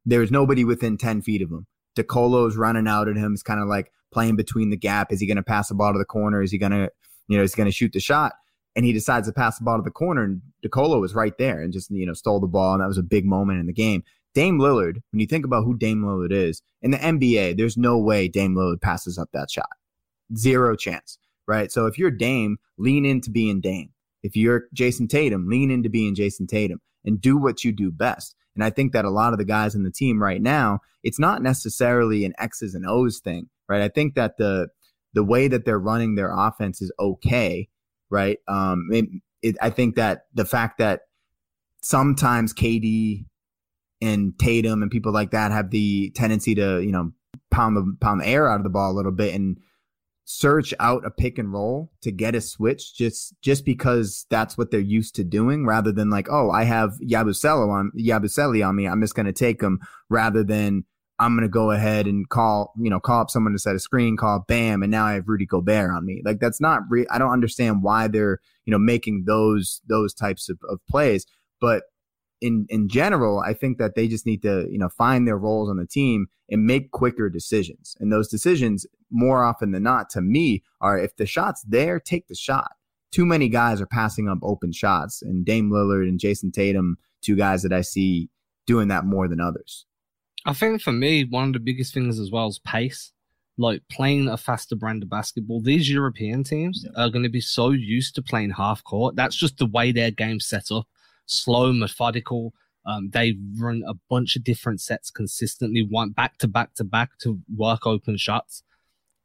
There's 0.04 0.30
nobody 0.30 0.64
within 0.64 0.96
10 0.96 1.22
feet 1.22 1.42
of 1.42 1.50
him. 1.50 1.66
is 1.96 2.56
running 2.56 2.88
out 2.88 3.08
at 3.08 3.16
him. 3.16 3.32
He's 3.32 3.42
kind 3.42 3.60
of 3.60 3.68
like 3.68 3.90
playing 4.12 4.36
between 4.36 4.70
the 4.70 4.76
gap. 4.76 5.12
Is 5.12 5.20
he 5.20 5.26
going 5.26 5.36
to 5.36 5.42
pass 5.42 5.68
the 5.68 5.74
ball 5.74 5.92
to 5.92 5.98
the 5.98 6.04
corner? 6.04 6.42
Is 6.42 6.52
he 6.52 6.58
going 6.58 6.72
to, 6.72 6.90
you 7.28 7.36
know, 7.36 7.42
is 7.42 7.54
he 7.54 7.58
going 7.58 7.68
to 7.68 7.72
shoot 7.72 7.92
the 7.92 8.00
shot? 8.00 8.32
And 8.74 8.84
he 8.86 8.92
decides 8.92 9.28
to 9.28 9.34
pass 9.34 9.58
the 9.58 9.64
ball 9.64 9.76
to 9.76 9.82
the 9.82 9.90
corner, 9.90 10.24
and 10.24 10.40
De 10.62 10.68
Colo 10.68 10.98
was 10.98 11.14
right 11.14 11.36
there 11.38 11.60
and 11.60 11.72
just 11.72 11.90
you 11.90 12.06
know 12.06 12.14
stole 12.14 12.40
the 12.40 12.46
ball, 12.46 12.72
and 12.74 12.82
that 12.82 12.88
was 12.88 12.98
a 12.98 13.02
big 13.02 13.26
moment 13.26 13.60
in 13.60 13.66
the 13.66 13.72
game. 13.72 14.02
Dame 14.34 14.58
Lillard, 14.58 14.96
when 15.10 15.20
you 15.20 15.26
think 15.26 15.44
about 15.44 15.64
who 15.64 15.76
Dame 15.76 16.02
Lillard 16.02 16.32
is 16.32 16.62
in 16.80 16.90
the 16.90 16.98
NBA, 16.98 17.56
there's 17.58 17.76
no 17.76 17.98
way 17.98 18.28
Dame 18.28 18.54
Lillard 18.54 18.80
passes 18.80 19.18
up 19.18 19.28
that 19.32 19.50
shot, 19.50 19.68
zero 20.34 20.74
chance, 20.74 21.18
right? 21.46 21.70
So 21.70 21.86
if 21.86 21.98
you're 21.98 22.10
Dame, 22.10 22.56
lean 22.78 23.04
into 23.04 23.30
being 23.30 23.60
Dame. 23.60 23.90
If 24.22 24.36
you're 24.36 24.64
Jayson 24.74 25.08
Tatum, 25.08 25.48
lean 25.48 25.70
into 25.70 25.90
being 25.90 26.14
Jayson 26.14 26.46
Tatum 26.46 26.80
and 27.04 27.20
do 27.20 27.36
what 27.36 27.64
you 27.64 27.72
do 27.72 27.90
best. 27.90 28.34
And 28.54 28.64
I 28.64 28.70
think 28.70 28.92
that 28.92 29.04
a 29.04 29.10
lot 29.10 29.32
of 29.32 29.38
the 29.38 29.44
guys 29.44 29.74
in 29.74 29.82
the 29.82 29.90
team 29.90 30.22
right 30.22 30.40
now, 30.40 30.80
it's 31.02 31.18
not 31.18 31.42
necessarily 31.42 32.24
an 32.24 32.34
X's 32.38 32.74
and 32.74 32.86
O's 32.86 33.18
thing, 33.18 33.48
right? 33.68 33.82
I 33.82 33.88
think 33.88 34.14
that 34.14 34.36
the 34.38 34.68
the 35.14 35.24
way 35.24 35.46
that 35.46 35.66
they're 35.66 35.78
running 35.78 36.14
their 36.14 36.32
offense 36.34 36.80
is 36.80 36.92
okay 36.98 37.68
right? 38.12 38.38
Um, 38.46 38.88
it, 38.92 39.06
it, 39.42 39.56
I 39.60 39.70
think 39.70 39.96
that 39.96 40.26
the 40.34 40.44
fact 40.44 40.78
that 40.78 41.00
sometimes 41.82 42.54
KD 42.54 43.24
and 44.00 44.38
Tatum 44.38 44.82
and 44.82 44.90
people 44.90 45.12
like 45.12 45.30
that 45.32 45.50
have 45.50 45.70
the 45.70 46.10
tendency 46.10 46.54
to, 46.54 46.80
you 46.80 46.92
know, 46.92 47.12
pound 47.50 47.76
the 47.76 47.96
pound 48.00 48.20
the 48.20 48.26
air 48.26 48.48
out 48.48 48.60
of 48.60 48.64
the 48.64 48.70
ball 48.70 48.92
a 48.92 48.94
little 48.94 49.12
bit 49.12 49.34
and 49.34 49.58
search 50.24 50.72
out 50.78 51.04
a 51.04 51.10
pick 51.10 51.38
and 51.38 51.52
roll 51.52 51.90
to 52.00 52.12
get 52.12 52.34
a 52.34 52.40
switch 52.40 52.94
just 52.94 53.34
just 53.42 53.64
because 53.64 54.24
that's 54.30 54.56
what 54.56 54.70
they're 54.70 54.80
used 54.80 55.14
to 55.16 55.24
doing 55.24 55.66
rather 55.66 55.92
than 55.92 56.10
like 56.10 56.28
oh 56.30 56.50
I 56.50 56.64
have 56.64 56.92
Yabusele 57.02 57.68
on 57.68 57.90
Yabusele 57.98 58.66
on 58.66 58.76
me 58.76 58.86
I'm 58.86 59.00
just 59.00 59.14
going 59.14 59.26
to 59.26 59.32
take 59.32 59.60
him 59.60 59.80
rather 60.08 60.44
than 60.44 60.84
I'm 61.22 61.36
gonna 61.36 61.48
go 61.48 61.70
ahead 61.70 62.08
and 62.08 62.28
call, 62.28 62.72
you 62.76 62.90
know, 62.90 62.98
call 62.98 63.20
up 63.20 63.30
someone 63.30 63.52
to 63.52 63.58
set 63.58 63.76
a 63.76 63.78
screen, 63.78 64.16
call 64.16 64.44
bam, 64.48 64.82
and 64.82 64.90
now 64.90 65.06
I 65.06 65.12
have 65.14 65.28
Rudy 65.28 65.46
Gobert 65.46 65.92
on 65.92 66.04
me. 66.04 66.20
Like 66.24 66.40
that's 66.40 66.60
not 66.60 66.82
re- 66.90 67.06
I 67.10 67.18
don't 67.18 67.30
understand 67.30 67.84
why 67.84 68.08
they're, 68.08 68.40
you 68.64 68.72
know, 68.72 68.78
making 68.78 69.24
those 69.24 69.82
those 69.86 70.12
types 70.14 70.48
of, 70.48 70.58
of 70.68 70.80
plays. 70.90 71.24
But 71.60 71.84
in 72.40 72.66
in 72.70 72.88
general, 72.88 73.38
I 73.38 73.54
think 73.54 73.78
that 73.78 73.94
they 73.94 74.08
just 74.08 74.26
need 74.26 74.42
to, 74.42 74.66
you 74.68 74.78
know, 74.78 74.88
find 74.88 75.26
their 75.26 75.38
roles 75.38 75.70
on 75.70 75.76
the 75.76 75.86
team 75.86 76.26
and 76.50 76.66
make 76.66 76.90
quicker 76.90 77.30
decisions. 77.30 77.96
And 78.00 78.12
those 78.12 78.26
decisions, 78.26 78.84
more 79.08 79.44
often 79.44 79.70
than 79.70 79.84
not, 79.84 80.10
to 80.10 80.20
me, 80.20 80.64
are 80.80 80.98
if 80.98 81.14
the 81.14 81.26
shot's 81.26 81.62
there, 81.62 82.00
take 82.00 82.26
the 82.26 82.34
shot. 82.34 82.72
Too 83.12 83.24
many 83.24 83.48
guys 83.48 83.80
are 83.80 83.86
passing 83.86 84.28
up 84.28 84.38
open 84.42 84.72
shots, 84.72 85.22
and 85.22 85.46
Dame 85.46 85.70
Lillard 85.70 86.08
and 86.08 86.18
Jayson 86.18 86.50
Tatum, 86.50 86.96
two 87.20 87.36
guys 87.36 87.62
that 87.62 87.72
I 87.72 87.82
see 87.82 88.28
doing 88.66 88.88
that 88.88 89.04
more 89.04 89.28
than 89.28 89.40
others. 89.40 89.86
I 90.44 90.52
think 90.52 90.82
for 90.82 90.92
me, 90.92 91.24
one 91.24 91.48
of 91.48 91.52
the 91.52 91.60
biggest 91.60 91.94
things 91.94 92.18
as 92.18 92.30
well 92.30 92.48
is 92.48 92.58
pace. 92.58 93.12
Like 93.58 93.82
playing 93.90 94.28
a 94.28 94.36
faster 94.38 94.74
brand 94.74 95.02
of 95.02 95.10
basketball. 95.10 95.60
These 95.60 95.90
European 95.90 96.42
teams 96.42 96.84
yeah. 96.84 97.04
are 97.04 97.10
going 97.10 97.22
to 97.22 97.28
be 97.28 97.40
so 97.40 97.70
used 97.70 98.14
to 98.14 98.22
playing 98.22 98.50
half 98.50 98.82
court. 98.82 99.14
That's 99.14 99.36
just 99.36 99.58
the 99.58 99.66
way 99.66 99.92
their 99.92 100.10
game's 100.10 100.46
set 100.46 100.70
up. 100.72 100.86
Slow, 101.26 101.72
methodical, 101.72 102.54
Um, 102.84 103.10
they 103.10 103.36
run 103.58 103.82
a 103.86 103.94
bunch 104.10 104.34
of 104.36 104.42
different 104.42 104.80
sets 104.80 105.10
consistently, 105.10 105.86
one 105.88 106.10
back 106.10 106.38
to 106.38 106.48
back 106.48 106.74
to 106.74 106.84
back 106.84 107.10
to 107.18 107.40
work 107.54 107.86
open 107.86 108.16
shots. 108.16 108.64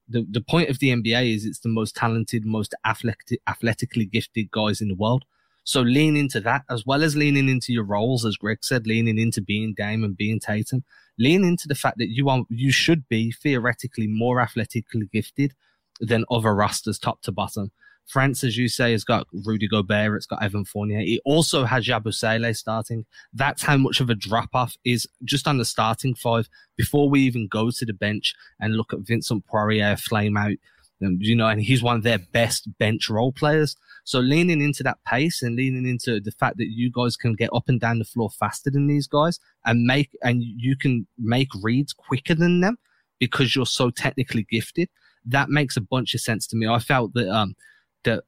The 0.08 0.26
the 0.30 0.42
point 0.42 0.70
of 0.70 0.80
the 0.80 0.90
NBA 0.90 1.34
is 1.34 1.46
it's 1.46 1.60
the 1.60 1.70
most 1.70 1.96
talented, 1.96 2.46
most 2.46 2.76
athletic, 2.86 3.42
athletically 3.48 4.06
gifted 4.06 4.52
guys 4.52 4.82
in 4.82 4.90
the 4.90 4.96
world. 4.96 5.24
So 5.68 5.82
lean 5.82 6.16
into 6.16 6.40
that 6.40 6.64
as 6.70 6.86
well 6.86 7.04
as 7.04 7.18
leaning 7.18 7.50
into 7.50 7.74
your 7.74 7.84
roles, 7.84 8.24
as 8.24 8.38
Greg 8.38 8.60
said, 8.62 8.88
leaning 8.88 9.20
into 9.20 9.42
being 9.42 9.74
Dame 9.76 10.06
and 10.06 10.16
being 10.16 10.40
Tatum. 10.40 10.86
Lean 11.20 11.44
into 11.44 11.68
the 11.68 11.76
fact 11.76 11.98
that 11.98 12.08
you 12.08 12.30
are 12.30 12.44
you 12.48 12.72
should 12.72 13.06
be 13.10 13.34
theoretically 13.34 14.08
more 14.08 14.40
athletically 14.40 15.10
gifted 15.12 15.54
than 16.00 16.24
other 16.32 16.56
rosters 16.56 16.98
top 16.98 17.22
to 17.24 17.34
bottom. 17.34 17.74
France, 18.06 18.46
as 18.46 18.56
you 18.56 18.70
say, 18.70 18.94
has 18.94 19.04
got 19.04 19.28
Rudy 19.46 19.68
Gobert. 19.68 20.16
It's 20.16 20.26
got 20.26 20.42
Evan 20.42 20.64
Fournier. 20.64 21.02
It 21.02 21.20
also 21.26 21.66
has 21.66 21.86
Yabusele 21.86 22.56
starting. 22.56 23.06
That's 23.34 23.62
how 23.62 23.76
much 23.76 24.00
of 24.00 24.10
a 24.10 24.16
drop 24.16 24.52
off 24.54 24.78
is 24.86 25.06
just 25.26 25.50
on 25.50 25.58
the 25.58 25.66
starting 25.66 26.16
five 26.16 26.48
before 26.78 27.10
we 27.10 27.20
even 27.24 27.50
go 27.50 27.72
to 27.72 27.86
the 27.86 27.92
bench 27.92 28.34
and 28.62 28.78
look 28.78 28.94
at 28.94 29.00
Vincent 29.00 29.46
Poirier 29.48 29.98
flame 29.98 30.38
out. 30.38 30.56
You 31.00 31.36
know, 31.36 31.48
and 31.48 31.62
he's 31.62 31.84
one 31.84 31.96
of 31.96 32.04
their 32.04 32.20
best 32.20 32.68
bench 32.80 33.10
role 33.10 33.32
players. 33.32 33.76
So 34.04 34.20
leaning 34.20 34.62
into 34.62 34.84
that 34.84 34.98
pace 35.06 35.44
and 35.44 35.56
leaning 35.56 35.86
into 35.86 36.20
the 36.20 36.32
fact 36.32 36.58
that 36.58 36.70
you 36.70 36.92
guys 36.92 37.16
can 37.16 37.36
get 37.36 37.50
up 37.54 37.66
and 37.68 37.80
down 37.80 38.00
the 38.00 38.06
floor 38.06 38.30
faster 38.30 38.72
than 38.72 38.88
these 38.88 39.06
guys 39.06 39.40
and 39.66 39.84
make 39.84 40.10
and 40.24 40.42
you 40.42 40.76
can 40.76 41.06
make 41.18 41.50
reads 41.62 41.94
quicker 41.94 42.34
than 42.34 42.62
them 42.62 42.78
because 43.20 43.56
you're 43.56 43.66
so 43.66 43.90
technically 43.90 44.48
gifted. 44.50 44.90
That 45.26 45.50
makes 45.50 45.78
a 45.78 45.82
bunch 45.82 46.16
of 46.16 46.22
sense 46.22 46.48
to 46.48 46.56
me. 46.56 46.68
I 46.68 46.80
felt 46.80 47.14
that 47.14 47.30
um 47.30 47.56
that 48.04 48.24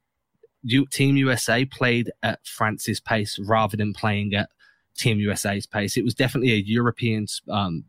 you, 0.62 0.86
Team 0.88 1.16
USA 1.18 1.66
played 1.66 2.12
at 2.22 2.46
France's 2.46 3.00
pace 3.00 3.40
rather 3.40 3.78
than 3.78 3.94
playing 3.94 4.34
at 4.34 4.50
Team 4.98 5.20
USA's 5.20 5.66
pace. 5.66 5.98
It 5.98 6.04
was 6.04 6.14
definitely 6.14 6.52
a 6.52 6.58
European 6.58 7.28
um, 7.50 7.86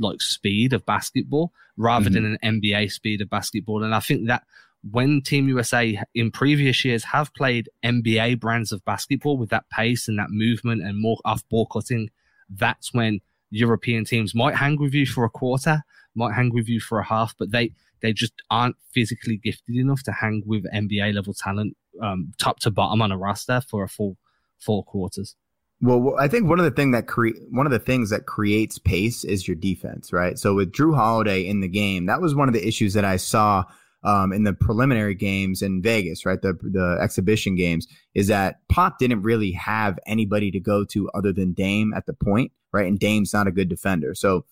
like 0.00 0.20
speed 0.20 0.72
of 0.72 0.84
basketball 0.86 1.52
rather 1.76 2.10
mm-hmm. 2.10 2.14
than 2.14 2.38
an 2.42 2.60
NBA 2.62 2.90
speed 2.90 3.20
of 3.20 3.30
basketball. 3.30 3.84
And 3.84 3.94
I 3.94 4.00
think 4.00 4.26
that 4.28 4.42
when 4.88 5.20
Team 5.20 5.48
USA 5.48 6.02
in 6.14 6.30
previous 6.30 6.84
years 6.84 7.04
have 7.04 7.32
played 7.34 7.68
NBA 7.84 8.40
brands 8.40 8.72
of 8.72 8.84
basketball 8.84 9.36
with 9.36 9.50
that 9.50 9.68
pace 9.70 10.08
and 10.08 10.18
that 10.18 10.30
movement 10.30 10.82
and 10.82 11.00
more 11.00 11.18
off 11.24 11.46
ball 11.48 11.66
cutting, 11.66 12.10
that's 12.48 12.92
when 12.94 13.20
European 13.50 14.04
teams 14.04 14.34
might 14.34 14.56
hang 14.56 14.76
with 14.78 14.94
you 14.94 15.06
for 15.06 15.24
a 15.24 15.30
quarter, 15.30 15.82
might 16.14 16.34
hang 16.34 16.52
with 16.52 16.68
you 16.68 16.80
for 16.80 16.98
a 16.98 17.04
half, 17.04 17.34
but 17.38 17.50
they 17.50 17.72
they 18.00 18.12
just 18.14 18.32
aren't 18.50 18.76
physically 18.94 19.36
gifted 19.36 19.76
enough 19.76 20.02
to 20.04 20.12
hang 20.12 20.42
with 20.46 20.64
NBA 20.72 21.14
level 21.14 21.34
talent, 21.34 21.76
um, 22.00 22.32
top 22.38 22.58
to 22.60 22.70
bottom 22.70 23.02
on 23.02 23.12
a 23.12 23.18
roster 23.18 23.60
for 23.60 23.84
a 23.84 23.88
full 23.88 24.16
four 24.58 24.82
quarters. 24.84 25.36
Well, 25.82 26.14
I 26.18 26.28
think 26.28 26.48
one 26.48 26.58
of 26.58 26.64
the 26.66 26.70
thing 26.70 26.90
that 26.90 27.06
cre- 27.06 27.38
one 27.50 27.66
of 27.66 27.72
the 27.72 27.78
things 27.78 28.10
that 28.10 28.26
creates 28.26 28.78
pace 28.78 29.24
is 29.24 29.48
your 29.48 29.54
defense, 29.54 30.12
right? 30.12 30.38
So 30.38 30.54
with 30.54 30.72
Jrue 30.72 30.94
Holiday 30.94 31.46
in 31.46 31.60
the 31.60 31.68
game, 31.68 32.06
that 32.06 32.20
was 32.20 32.34
one 32.34 32.48
of 32.48 32.54
the 32.54 32.66
issues 32.66 32.92
that 32.94 33.04
I 33.04 33.16
saw 33.16 33.64
um, 34.02 34.32
in 34.32 34.44
the 34.44 34.52
preliminary 34.52 35.14
games 35.14 35.62
in 35.62 35.80
Vegas, 35.80 36.26
right? 36.26 36.40
The 36.40 36.52
the 36.62 36.98
exhibition 37.00 37.54
games 37.54 37.86
is 38.14 38.28
that 38.28 38.60
Pop 38.68 38.98
didn't 38.98 39.22
really 39.22 39.52
have 39.52 39.98
anybody 40.06 40.50
to 40.50 40.60
go 40.60 40.84
to 40.86 41.10
other 41.10 41.32
than 41.32 41.54
Dame 41.54 41.94
at 41.94 42.04
the 42.04 42.14
point, 42.14 42.52
right? 42.72 42.86
And 42.86 42.98
Dame's 42.98 43.32
not 43.32 43.46
a 43.46 43.52
good 43.52 43.68
defender, 43.70 44.14
so 44.14 44.44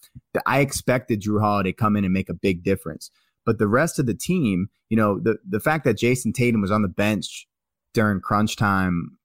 I 0.46 0.60
expected 0.60 1.20
Jrue 1.20 1.40
Holiday 1.40 1.72
come 1.72 1.96
in 1.96 2.04
and 2.04 2.12
make 2.12 2.30
a 2.30 2.34
big 2.34 2.62
difference. 2.62 3.10
But 3.44 3.58
the 3.58 3.68
rest 3.68 3.98
of 3.98 4.06
the 4.06 4.14
team, 4.14 4.68
you 4.88 4.96
know, 4.96 5.18
the 5.18 5.36
the 5.46 5.60
fact 5.60 5.84
that 5.84 5.98
Jayson 5.98 6.32
Tatum 6.32 6.62
was 6.62 6.70
on 6.70 6.82
the 6.82 6.88
bench 6.88 7.46
during 7.92 8.20
crunch 8.20 8.56
time, 8.56 9.17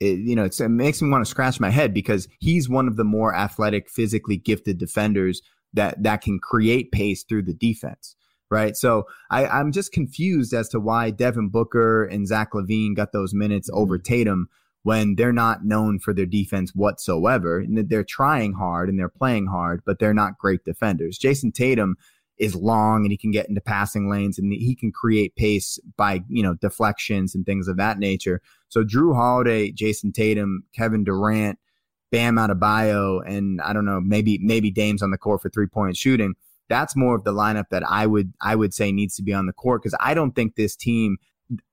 it, 0.00 0.18
you 0.20 0.36
know, 0.36 0.44
it 0.44 0.58
makes 0.68 1.02
me 1.02 1.10
want 1.10 1.24
to 1.24 1.30
scratch 1.30 1.60
my 1.60 1.70
head 1.70 1.92
because 1.92 2.28
he's 2.38 2.68
one 2.68 2.88
of 2.88 2.96
the 2.96 3.04
more 3.04 3.34
athletic, 3.34 3.88
physically 3.88 4.36
gifted 4.36 4.78
defenders 4.78 5.42
that 5.72 6.02
that 6.02 6.22
can 6.22 6.38
create 6.38 6.92
pace 6.92 7.24
through 7.24 7.42
the 7.42 7.54
defense. 7.54 8.14
Right. 8.50 8.74
So 8.76 9.04
I, 9.30 9.46
I'm 9.46 9.72
just 9.72 9.92
confused 9.92 10.54
as 10.54 10.70
to 10.70 10.80
why 10.80 11.10
Devin 11.10 11.50
Booker 11.50 12.04
and 12.04 12.26
Zach 12.26 12.52
LaVine 12.54 12.96
got 12.96 13.12
those 13.12 13.34
minutes 13.34 13.68
over 13.74 13.98
mm-hmm. 13.98 14.14
Tatum 14.14 14.48
when 14.84 15.16
they're 15.16 15.34
not 15.34 15.66
known 15.66 15.98
for 15.98 16.14
their 16.14 16.24
defense 16.24 16.74
whatsoever. 16.74 17.58
And 17.58 17.90
they're 17.90 18.04
trying 18.04 18.54
hard 18.54 18.88
and 18.88 18.98
they're 18.98 19.10
playing 19.10 19.48
hard, 19.48 19.82
but 19.84 19.98
they're 19.98 20.14
not 20.14 20.38
great 20.38 20.64
defenders. 20.64 21.18
Jayson 21.18 21.52
Tatum 21.52 21.96
is 22.38 22.54
long 22.54 23.04
and 23.04 23.10
he 23.10 23.16
can 23.16 23.30
get 23.30 23.48
into 23.48 23.60
passing 23.60 24.08
lanes 24.08 24.38
and 24.38 24.52
he 24.52 24.74
can 24.74 24.92
create 24.92 25.34
pace 25.36 25.78
by, 25.96 26.22
you 26.28 26.42
know, 26.42 26.54
deflections 26.54 27.34
and 27.34 27.44
things 27.44 27.68
of 27.68 27.76
that 27.76 27.98
nature. 27.98 28.40
So 28.68 28.84
Jrue 28.84 29.14
Holiday, 29.14 29.72
Jayson 29.72 30.12
Tatum, 30.12 30.62
Kevin 30.74 31.04
Durant, 31.04 31.58
Bam 32.10 32.36
Adebayo, 32.36 33.22
and 33.26 33.60
I 33.60 33.72
don't 33.72 33.84
know, 33.84 34.00
maybe 34.00 34.38
maybe 34.38 34.70
Dame's 34.70 35.02
on 35.02 35.10
the 35.10 35.18
court 35.18 35.42
for 35.42 35.50
three 35.50 35.66
point 35.66 35.96
shooting. 35.96 36.34
That's 36.68 36.96
more 36.96 37.14
of 37.14 37.24
the 37.24 37.32
lineup 37.32 37.70
that 37.70 37.82
I 37.88 38.06
would 38.06 38.32
I 38.40 38.54
would 38.54 38.72
say 38.72 38.92
needs 38.92 39.16
to 39.16 39.22
be 39.22 39.34
on 39.34 39.46
the 39.46 39.52
court 39.52 39.82
because 39.82 39.96
I 40.00 40.14
don't 40.14 40.34
think 40.34 40.54
this 40.54 40.76
team 40.76 41.18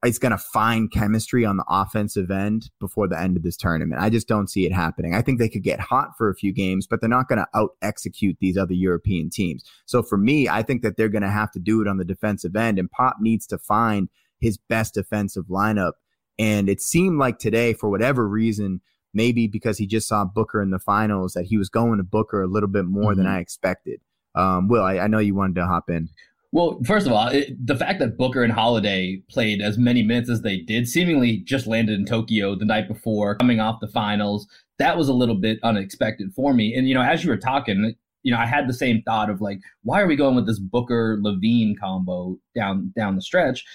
is 0.06 0.20
going 0.20 0.32
to 0.32 0.38
find 0.38 0.92
chemistry 0.92 1.44
on 1.44 1.58
the 1.58 1.66
offensive 1.68 2.32
end 2.32 2.70
before 2.80 3.08
the 3.08 3.20
end 3.20 3.36
of 3.36 3.44
this 3.44 3.58
tournament. 3.58 4.02
I 4.02 4.10
just 4.10 4.28
don't 4.28 4.50
see 4.50 4.66
it 4.66 4.72
happening. 4.72 5.14
I 5.14 5.22
think 5.22 5.38
they 5.38 5.50
could 5.50 5.64
get 5.64 5.80
hot 5.80 6.12
for 6.18 6.30
a 6.30 6.36
few 6.36 6.54
games, 6.54 6.88
but 6.88 7.02
they're 7.02 7.10
not 7.10 7.28
going 7.28 7.40
to 7.40 7.48
out 7.54 7.72
execute 7.82 8.38
these 8.40 8.58
other 8.58 8.74
European 8.74 9.30
teams. 9.30 9.64
So 9.86 10.02
for 10.02 10.18
me, 10.18 10.48
I 10.48 10.64
think 10.64 10.82
that 10.84 10.96
they're 10.96 11.10
going 11.10 11.24
to 11.24 11.30
have 11.30 11.52
to 11.52 11.60
do 11.60 11.82
it 11.82 11.88
on 11.88 11.98
the 11.98 12.06
defensive 12.06 12.56
end, 12.56 12.80
and 12.80 12.90
Pop 12.90 13.18
needs 13.20 13.46
to 13.48 13.58
find 13.58 14.10
his 14.40 14.58
best 14.58 14.94
defensive 14.94 15.46
lineup. 15.46 15.94
And 16.38 16.70
it 16.70 16.82
seemed 16.82 17.20
like 17.20 17.40
today, 17.40 17.74
for 17.74 17.90
whatever 17.90 18.28
reason, 18.28 18.82
maybe 19.14 19.48
because 19.48 19.78
he 19.78 19.88
just 19.88 20.08
saw 20.08 20.26
Booker 20.26 20.62
in 20.62 20.70
the 20.70 20.80
finals, 20.80 21.34
that 21.34 21.46
he 21.46 21.58
was 21.58 21.70
going 21.70 21.98
to 21.98 22.04
Booker 22.04 22.42
a 22.42 22.48
little 22.48 22.70
bit 22.70 22.86
more 22.86 23.12
mm-hmm. 23.12 23.24
than 23.24 23.28
I 23.28 23.40
expected. 23.40 24.02
Um, 24.36 24.68
Will, 24.68 24.84
I, 24.84 25.00
I 25.00 25.08
know 25.08 25.20
you 25.20 25.36
wanted 25.36 25.56
to 25.56 25.66
hop 25.66 25.90
in. 25.90 26.10
Well, 26.56 26.80
first 26.86 27.06
of 27.06 27.12
all, 27.12 27.28
it, 27.28 27.54
the 27.68 27.76
fact 27.76 28.00
that 28.00 28.18
Booker 28.18 28.42
and 28.42 28.54
Holiday 28.54 29.22
played 29.30 29.62
as 29.62 29.78
many 29.78 30.04
minutes 30.04 30.30
as 30.30 30.42
they 30.42 30.60
did, 30.60 30.88
seemingly 30.88 31.40
just 31.40 31.68
landed 31.68 32.00
in 32.00 32.06
Tokyo 32.06 32.56
the 32.56 32.64
night 32.64 32.88
before, 32.88 33.36
coming 33.36 33.60
off 33.60 33.82
the 33.82 33.90
finals, 33.90 34.48
that 34.80 34.98
was 34.98 35.10
a 35.10 35.14
little 35.14 35.36
bit 35.36 35.60
unexpected 35.64 36.32
for 36.34 36.54
me. 36.54 36.74
And, 36.74 36.88
you 36.88 36.94
know, 36.94 37.02
as 37.02 37.26
you 37.26 37.30
were 37.30 37.36
talking, 37.36 37.94
you 38.24 38.32
know, 38.32 38.38
I 38.40 38.46
had 38.46 38.70
the 38.70 38.74
same 38.74 39.02
thought 39.02 39.30
of 39.30 39.42
like, 39.42 39.60
why 39.84 40.00
are 40.00 40.08
we 40.08 40.16
going 40.16 40.34
with 40.34 40.48
this 40.48 40.60
Booker 40.60 41.20
LaVine 41.22 41.78
combo 41.78 42.38
down 42.56 42.94
down 42.96 43.18
the 43.18 43.22
stretch? 43.22 43.66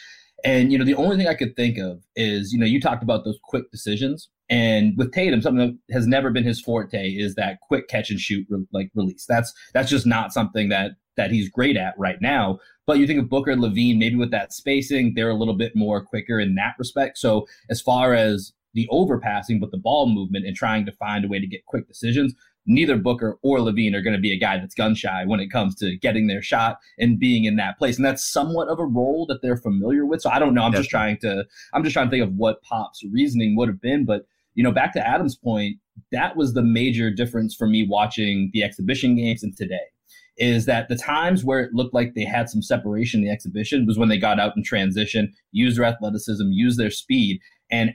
And, 0.43 0.73
you 0.73 0.79
know, 0.79 0.87
the 0.87 0.95
only 0.95 1.19
thing 1.19 1.29
I 1.29 1.35
could 1.35 1.55
think 1.57 1.77
of 1.77 2.03
is, 2.17 2.51
you 2.51 2.59
know, 2.59 2.65
you 2.65 2.81
talked 2.81 3.03
about 3.03 3.27
those 3.27 3.39
quick 3.45 3.71
decisions. 3.71 4.31
And 4.49 4.95
with 4.97 5.13
Tatum, 5.13 5.43
something 5.43 5.79
that 5.87 5.95
has 5.95 6.07
never 6.07 6.31
been 6.31 6.45
his 6.45 6.63
forte 6.63 7.11
is 7.11 7.35
that 7.35 7.61
quick 7.61 7.89
catch 7.89 8.11
and 8.11 8.19
shoot 8.19 8.47
re- 8.49 8.65
like 8.73 8.91
release. 8.95 9.27
That's 9.29 9.53
that's 9.75 9.91
just 9.91 10.07
not 10.07 10.33
something 10.33 10.71
that 10.71 10.93
that 11.21 11.31
he's 11.31 11.51
great 11.51 11.77
at 11.77 11.93
right 11.99 12.21
now. 12.23 12.59
But 12.87 12.99
you 12.99 13.07
think 13.07 13.21
of 13.21 13.29
Booker 13.29 13.55
LaVine. 13.55 13.99
maybe 13.99 14.17
with 14.17 14.31
that 14.31 14.55
spacing, 14.55 15.13
they're 15.15 15.29
a 15.29 15.35
little 15.35 15.55
bit 15.55 15.77
more 15.77 16.03
quicker 16.03 16.41
in 16.41 16.55
that 16.55 16.77
respect. 16.79 17.19
So 17.19 17.47
as 17.69 17.83
far 17.83 18.15
as 18.15 18.55
the 18.73 18.89
overpassing, 18.91 19.61
but 19.61 19.71
the 19.71 19.77
ball 19.77 20.09
movement 20.09 20.47
and 20.47 20.57
trying 20.57 20.87
to 20.87 20.93
find 20.93 21.25
a 21.25 21.29
way 21.29 21.39
to 21.39 21.47
get 21.47 21.67
quick 21.67 21.87
decisions, 21.87 22.35
neither 22.65 22.97
Booker 22.97 23.39
or 23.43 23.59
LaVine 23.59 23.95
are 23.95 24.01
going 24.01 24.17
to 24.17 24.21
be 24.21 24.33
a 24.33 24.39
guy 24.39 24.57
that's 24.57 24.75
gun 24.75 24.95
shy 24.95 25.25
when 25.27 25.41
it 25.41 25.53
comes 25.53 25.75
to 25.75 25.99
getting 25.99 26.27
their 26.27 26.41
shot 26.41 26.79
and 26.99 27.19
being 27.19 27.45
in 27.45 27.57
that 27.57 27.77
place. 27.77 27.99
And 27.99 28.05
that's 28.05 28.25
somewhat 28.25 28.69
of 28.69 28.79
a 28.79 28.87
role 28.87 29.27
that 29.27 29.43
they're 29.43 29.59
familiar 29.59 30.07
with. 30.07 30.23
So 30.23 30.31
I 30.31 30.39
don't 30.39 30.55
know. 30.55 30.63
I'm 30.63 30.73
just 30.73 30.89
trying 30.89 31.19
to 31.19 31.45
I'm 31.75 31.85
just 31.85 31.93
trying 31.93 32.07
to 32.07 32.11
think 32.11 32.25
of 32.25 32.35
what 32.37 32.63
Pop's 32.63 33.05
reasoning 33.13 33.57
would 33.57 33.69
have 33.69 33.83
been. 33.83 34.07
But 34.07 34.25
you 34.55 34.65
know, 34.65 34.73
back 34.73 34.95
to 34.95 35.07
Adam's 35.07 35.37
point, 35.37 35.77
that 36.13 36.35
was 36.35 36.55
the 36.55 36.63
major 36.63 37.11
difference 37.11 37.55
for 37.55 37.67
me 37.67 37.87
watching 37.87 38.51
the 38.55 38.65
exhibition 38.65 39.17
games 39.17 39.43
and 39.43 39.55
today 39.55 39.91
is 40.37 40.67
that 40.67 40.89
the 40.89 40.97
times 40.97 41.45
where 41.45 41.61
it 41.61 41.75
looked 41.75 41.95
like 41.95 42.15
they 42.15 42.25
had 42.25 42.49
some 42.49 42.63
separation 42.63 43.21
in 43.21 43.27
the 43.27 43.33
exhibition 43.33 43.87
was 43.87 43.99
when 43.99 44.09
they 44.09 44.19
got 44.19 44.41
out 44.41 44.57
in 44.57 44.63
transition, 44.63 45.33
used 45.53 45.79
their 45.79 45.85
athleticism, 45.85 46.49
used 46.51 46.79
their 46.79 46.91
speed. 46.91 47.41
And 47.71 47.93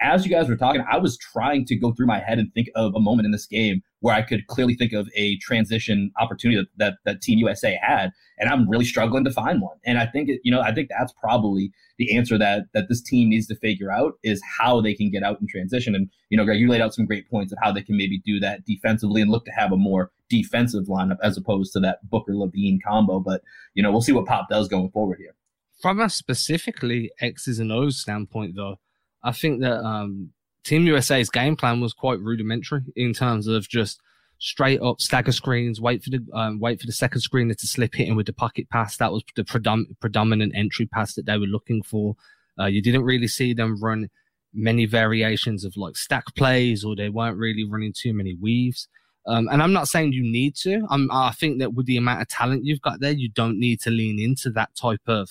as 0.00 0.24
you 0.24 0.30
guys 0.30 0.48
were 0.48 0.56
talking, 0.56 0.84
I 0.90 0.98
was 0.98 1.18
trying 1.18 1.64
to 1.66 1.76
go 1.76 1.92
through 1.92 2.06
my 2.06 2.18
head 2.20 2.38
and 2.38 2.52
think 2.52 2.68
of 2.74 2.94
a 2.94 3.00
moment 3.00 3.26
in 3.26 3.32
this 3.32 3.46
game 3.46 3.82
where 4.00 4.14
I 4.14 4.22
could 4.22 4.46
clearly 4.46 4.74
think 4.74 4.92
of 4.92 5.08
a 5.14 5.36
transition 5.38 6.10
opportunity 6.18 6.66
that, 6.76 6.94
that, 7.04 7.20
Team 7.20 7.38
USA 7.38 7.78
had, 7.82 8.10
and 8.38 8.48
I'm 8.48 8.68
really 8.68 8.84
struggling 8.84 9.24
to 9.24 9.30
find 9.30 9.60
one. 9.60 9.76
And 9.84 9.98
I 9.98 10.06
think 10.06 10.28
it, 10.28 10.40
you 10.42 10.50
know 10.50 10.60
I 10.60 10.72
think 10.72 10.88
that's 10.88 11.12
probably 11.12 11.70
the 11.98 12.16
answer 12.16 12.38
that 12.38 12.64
that 12.72 12.88
this 12.88 13.02
team 13.02 13.28
needs 13.28 13.46
to 13.48 13.56
figure 13.56 13.92
out 13.92 14.14
is 14.22 14.40
how 14.58 14.80
they 14.80 14.94
can 14.94 15.10
get 15.10 15.22
out 15.22 15.40
in 15.40 15.46
transition. 15.46 15.94
And 15.94 16.08
you 16.30 16.36
know, 16.36 16.44
Greg, 16.44 16.58
you 16.58 16.68
laid 16.68 16.80
out 16.80 16.94
some 16.94 17.06
great 17.06 17.30
points 17.30 17.52
of 17.52 17.58
how 17.62 17.72
they 17.72 17.82
can 17.82 17.96
maybe 17.96 18.18
do 18.24 18.40
that 18.40 18.64
defensively 18.64 19.20
and 19.20 19.30
look 19.30 19.44
to 19.44 19.52
have 19.52 19.72
a 19.72 19.76
more 19.76 20.10
defensive 20.28 20.84
lineup 20.84 21.18
as 21.22 21.36
opposed 21.36 21.72
to 21.74 21.80
that 21.80 21.98
Booker 22.08 22.32
LaVine 22.32 22.78
combo. 22.82 23.20
But 23.20 23.42
you 23.74 23.82
know, 23.82 23.90
we'll 23.90 24.00
see 24.00 24.12
what 24.12 24.26
Pop 24.26 24.48
does 24.48 24.68
going 24.68 24.90
forward 24.90 25.18
here. 25.18 25.34
From 25.80 26.00
a 26.00 26.08
specifically 26.08 27.10
X's 27.20 27.58
and 27.58 27.72
O's 27.72 28.00
standpoint, 28.00 28.54
though 28.56 28.78
I 29.22 29.32
think 29.32 29.60
that 29.60 29.84
um, 29.84 30.30
Team 30.64 30.86
USA's 30.86 31.30
game 31.30 31.56
plan 31.56 31.80
was 31.80 31.92
quite 31.92 32.20
rudimentary 32.20 32.82
in 32.96 33.12
terms 33.12 33.46
of 33.46 33.68
just 33.68 34.00
straight 34.38 34.80
up 34.80 35.00
stagger 35.00 35.32
screens, 35.32 35.80
wait 35.80 36.02
for 36.02 36.10
the 36.10 36.26
um, 36.34 36.58
wait 36.58 36.80
for 36.80 36.86
the 36.86 36.92
second 36.92 37.20
screener 37.20 37.56
to 37.56 37.66
slip 37.66 37.94
hitting 37.94 38.16
with 38.16 38.26
the 38.26 38.32
pocket 38.32 38.68
pass. 38.70 38.96
That 38.96 39.12
was 39.12 39.22
the 39.36 39.44
predom- 39.44 39.96
predominant 40.00 40.54
entry 40.56 40.86
pass 40.86 41.14
that 41.14 41.26
they 41.26 41.38
were 41.38 41.46
looking 41.46 41.82
for. 41.82 42.16
Uh, 42.58 42.66
you 42.66 42.82
didn't 42.82 43.04
really 43.04 43.28
see 43.28 43.54
them 43.54 43.80
run 43.80 44.08
many 44.52 44.84
variations 44.84 45.64
of 45.64 45.76
like 45.76 45.96
stack 45.96 46.24
plays 46.34 46.84
or 46.84 46.96
they 46.96 47.08
weren't 47.08 47.38
really 47.38 47.64
running 47.64 47.92
too 47.96 48.12
many 48.12 48.34
weaves. 48.34 48.88
Um, 49.26 49.48
and 49.52 49.62
I'm 49.62 49.72
not 49.72 49.86
saying 49.86 50.12
you 50.12 50.22
need 50.22 50.56
to. 50.56 50.86
I'm, 50.90 51.10
I 51.12 51.32
think 51.32 51.60
that 51.60 51.74
with 51.74 51.86
the 51.86 51.98
amount 51.98 52.22
of 52.22 52.28
talent 52.28 52.64
you've 52.64 52.80
got 52.80 53.00
there, 53.00 53.12
you 53.12 53.28
don't 53.28 53.60
need 53.60 53.80
to 53.82 53.90
lean 53.90 54.18
into 54.18 54.50
that 54.50 54.74
type 54.74 55.02
of 55.06 55.30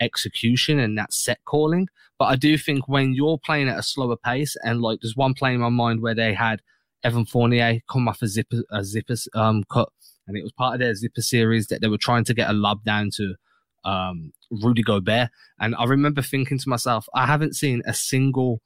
execution 0.00 0.78
and 0.78 0.96
that 0.98 1.12
set 1.12 1.44
calling. 1.44 1.88
But 2.18 2.26
I 2.26 2.36
do 2.36 2.58
think 2.58 2.88
when 2.88 3.14
you're 3.14 3.38
playing 3.38 3.68
at 3.68 3.78
a 3.78 3.82
slower 3.82 4.16
pace, 4.16 4.56
and 4.62 4.80
like 4.80 5.00
there's 5.00 5.16
one 5.16 5.34
play 5.34 5.54
in 5.54 5.60
my 5.60 5.68
mind 5.68 6.00
where 6.00 6.14
they 6.14 6.34
had 6.34 6.62
Evan 7.04 7.26
Fournier 7.26 7.80
come 7.90 8.08
off 8.08 8.22
a 8.22 8.26
zipper 8.26 8.62
a 8.70 8.84
zipper 8.84 9.14
um, 9.34 9.64
cut, 9.70 9.90
and 10.26 10.36
it 10.36 10.42
was 10.42 10.52
part 10.52 10.74
of 10.74 10.80
their 10.80 10.94
zipper 10.94 11.22
series 11.22 11.68
that 11.68 11.80
they 11.80 11.88
were 11.88 11.98
trying 11.98 12.24
to 12.24 12.34
get 12.34 12.50
a 12.50 12.54
lob 12.54 12.84
down 12.84 13.10
to 13.16 13.34
um, 13.84 14.32
Rudy 14.50 14.82
Gobert. 14.82 15.30
And 15.60 15.74
I 15.76 15.84
remember 15.84 16.22
thinking 16.22 16.58
to 16.58 16.68
myself, 16.68 17.08
I 17.14 17.26
haven't 17.26 17.56
seen 17.56 17.82
a 17.86 17.94
single 17.94 18.60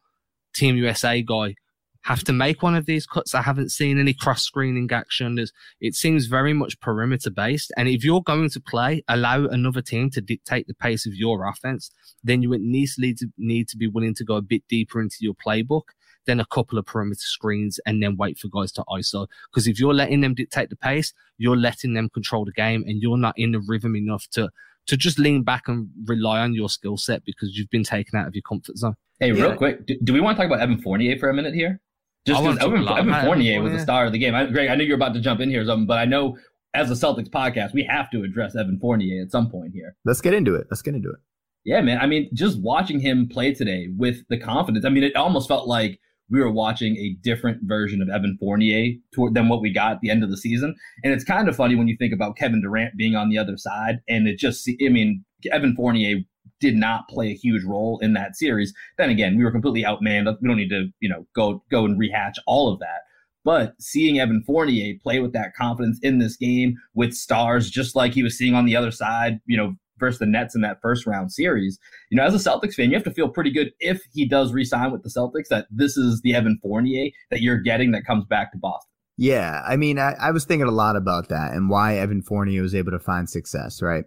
Team 0.55 0.77
USA 0.77 1.23
guy 1.23 1.55
have 2.03 2.25
to 2.25 2.33
make 2.33 2.63
one 2.63 2.75
of 2.75 2.87
these 2.87 3.07
cuts. 3.07 3.35
I 3.35 3.43
haven't 3.43 3.71
seen 3.71 3.99
any 3.99 4.13
cross 4.13 4.43
screening 4.43 4.91
action. 4.91 5.37
There's, 5.37 5.53
it 5.81 5.95
seems 5.95 6.27
very 6.27 6.53
much 6.53 6.79
perimeter 6.81 7.31
based. 7.31 7.73
And 7.77 7.89
if 7.89 8.05
you're 8.05 8.23
going 8.23 8.51
to 8.51 8.61
play, 8.61 9.03
allow 9.09 9.47
another 9.47 9.83
team 9.83 10.11
to 10.11 10.21
dictate 10.21 10.67
the 10.67 10.75
pace 10.75 11.07
of 11.07 11.15
your 11.15 11.47
offense, 11.47 11.91
then 12.25 12.43
you 12.43 12.53
at 12.55 12.61
least 12.61 12.99
need 12.99 13.19
to, 13.19 13.29
need 13.39 13.69
to 13.69 13.77
be 13.77 13.87
willing 13.87 14.15
to 14.17 14.25
go 14.25 14.37
a 14.37 14.43
bit 14.43 14.63
deeper 14.69 15.01
into 15.01 15.17
your 15.21 15.35
playbook 15.35 15.83
than 16.27 16.41
a 16.41 16.47
couple 16.47 16.79
of 16.79 16.87
perimeter 16.87 17.21
screens 17.21 17.81
and 17.87 18.03
then 18.03 18.17
wait 18.17 18.39
for 18.39 18.49
guys 18.49 18.73
to 18.73 18.85
ISO. 18.89 19.27
Because 19.51 19.67
if 19.67 19.79
you're 19.79 19.95
letting 19.95 20.21
them 20.21 20.35
dictate 20.35 20.71
the 20.71 20.77
pace, 20.77 21.13
you're 21.39 21.57
letting 21.57 21.95
them 21.95 22.09
control 22.09 22.45
the 22.45 22.53
game 22.53 22.85
and 22.87 23.01
you're 23.01 23.17
not 23.17 23.35
in 23.37 23.53
the 23.53 23.63
rhythm 23.67 23.97
enough 23.97 24.27
to, 24.33 24.51
to 24.87 24.97
just 24.97 25.19
lean 25.19 25.43
back 25.43 25.69
and 25.69 25.89
rely 26.07 26.41
on 26.41 26.55
your 26.55 26.69
skill 26.69 26.97
set 26.97 27.25
because 27.25 27.57
you've 27.57 27.71
been 27.71 27.85
taken 27.85 28.19
out 28.19 28.27
of 28.27 28.35
your 28.35 28.43
comfort 28.43 28.77
zone. 28.77 28.95
Hey, 29.21 29.33
real 29.33 29.51
yeah. 29.51 29.57
quick, 29.57 29.87
do, 29.87 29.97
do, 30.03 30.13
we 30.13 30.21
want 30.21 30.37
to 30.37 30.43
talk 30.43 30.51
about 30.51 30.61
Evan 30.61 30.81
Fournier 30.81 31.17
for 31.17 31.29
a 31.29 31.35
minute 31.35 31.55
here? 31.55 31.81
Just 32.25 32.41
because 32.43 32.59
Evan, 32.59 32.87
Evan 32.87 33.25
Fournier 33.25 33.61
was 33.61 33.73
the 33.73 33.81
star 33.81 34.07
of 34.07 34.12
the 34.12 34.19
game. 34.19 34.35
I, 34.35 34.47
Greg, 34.47 34.69
I 34.69 34.76
knew 34.76 34.85
you 34.85 34.93
were 34.93 34.97
about 34.97 35.14
to 35.14 35.21
jump 35.21 35.41
in 35.41 35.50
here 35.50 35.62
or 35.62 35.67
something, 35.67 35.87
but 35.87 35.99
I 35.99 36.05
know 36.05 36.37
as 36.75 36.91
a 36.91 36.95
Celtics 36.95 37.29
podcast, 37.29 37.75
we 37.75 37.83
have 37.85 38.11
to 38.12 38.23
address 38.23 38.57
Evan 38.57 38.79
Fournier 38.81 39.23
at 39.23 39.31
some 39.31 39.50
point 39.50 39.73
here. 39.75 39.97
Let's 40.05 40.21
get 40.21 40.33
into 40.33 40.55
it. 40.55 40.67
Let's 40.71 40.83
get 40.83 40.95
into 40.95 41.11
it. 41.11 41.17
Yeah, 41.64 41.81
man. 41.81 41.99
I 41.99 42.07
mean, 42.07 42.31
just 42.33 42.61
watching 42.61 43.00
him 43.00 43.29
play 43.29 43.55
today 43.55 43.88
with 43.97 44.26
the 44.29 44.38
confidence. 44.38 44.85
I 44.85 44.88
mean, 44.88 45.05
it 45.05 45.14
almost 45.17 45.49
felt 45.49 45.69
like 45.69 46.00
we 46.31 46.41
were 46.41 46.50
watching 46.50 46.97
a 46.97 47.17
different 47.23 47.59
version 47.64 48.00
of 48.00 48.09
Evan 48.09 48.37
Fournier 48.41 48.95
toward, 49.14 49.35
than 49.35 49.49
what 49.49 49.61
we 49.61 49.73
got 49.73 49.93
at 49.93 50.00
the 50.00 50.11
end 50.11 50.25
of 50.25 50.31
the 50.31 50.37
season. 50.37 50.75
And 51.05 51.12
it's 51.12 51.25
kind 51.25 51.49
of 51.49 51.55
funny 51.55 51.75
when 51.75 51.88
you 51.88 51.97
think 51.99 52.14
about 52.14 52.37
Kevin 52.37 52.62
Durant 52.62 52.97
being 52.97 53.14
on 53.17 53.29
the 53.29 53.38
other 53.38 53.57
side, 53.57 54.00
and 54.09 54.26
it 54.26 54.38
just, 54.38 54.69
I 54.69 54.88
mean, 54.88 55.25
Evan 55.50 55.76
Fournier 55.76 56.21
did 56.62 56.76
not 56.76 57.09
play 57.09 57.31
a 57.31 57.35
huge 57.35 57.64
role 57.64 57.99
in 58.00 58.14
that 58.14 58.37
series. 58.37 58.73
Then 58.97 59.11
again, 59.11 59.37
we 59.37 59.45
were 59.45 59.50
completely 59.50 59.83
outmanned. 59.83 60.35
We 60.40 60.49
don't 60.49 60.57
need 60.57 60.71
to, 60.71 60.87
you 61.00 61.09
know, 61.09 61.26
go 61.35 61.62
go 61.71 61.85
and 61.85 62.00
rehatch 62.00 62.37
all 62.47 62.73
of 62.73 62.78
that. 62.78 63.00
But 63.45 63.75
seeing 63.81 64.21
Evan 64.21 64.45
Fournier 64.47 64.95
play 65.02 65.19
with 65.19 65.33
that 65.33 65.54
confidence 65.59 65.99
in 66.00 66.21
this 66.21 66.37
game 66.37 66.76
with 66.95 67.12
stars, 67.12 67.69
just 67.69 67.97
like 67.97 68.14
he 68.14 68.23
was 68.23 68.38
seeing 68.38 68.54
on 68.54 68.64
the 68.64 68.76
other 68.76 68.92
side, 68.92 69.40
you 69.47 69.57
know, 69.57 69.75
versus 69.99 70.21
the 70.21 70.26
Nets 70.26 70.54
in 70.54 70.61
that 70.61 70.81
first 70.81 71.07
round 71.07 71.33
series, 71.33 71.78
you 72.11 72.16
know, 72.16 72.25
as 72.25 72.35
a 72.35 72.50
Celtics 72.50 72.75
fan, 72.75 72.90
you 72.90 72.97
have 72.97 73.04
to 73.04 73.11
feel 73.11 73.28
pretty 73.28 73.50
good 73.50 73.73
if 73.81 74.00
he 74.14 74.25
does 74.25 74.52
resign 74.52 74.92
with 74.92 75.02
the 75.02 75.11
Celtics 75.11 75.49
that 75.49 75.66
this 75.71 75.97
is 75.97 76.21
the 76.23 76.35
Evan 76.35 76.59
Fournier 76.62 77.11
that 77.31 77.40
you're 77.40 77.59
getting 77.59 77.90
that 77.90 78.07
comes 78.07 78.25
back 78.25 78.52
to 78.52 78.59
Boston. 78.59 78.88
Yeah, 79.19 79.62
I 79.66 79.76
mean, 79.76 79.99
I, 79.99 80.14
I 80.21 80.31
was 80.31 80.45
thinking 80.45 80.69
a 80.69 80.73
lot 80.73 80.97
about 80.97 81.28
that 81.28 81.52
and 81.52 81.69
why 81.69 81.97
Evan 81.97 82.23
Fournier 82.23 82.62
was 82.62 82.75
able 82.75 82.92
to 82.92 82.99
find 83.00 83.28
success, 83.28 83.83
right? 83.83 84.04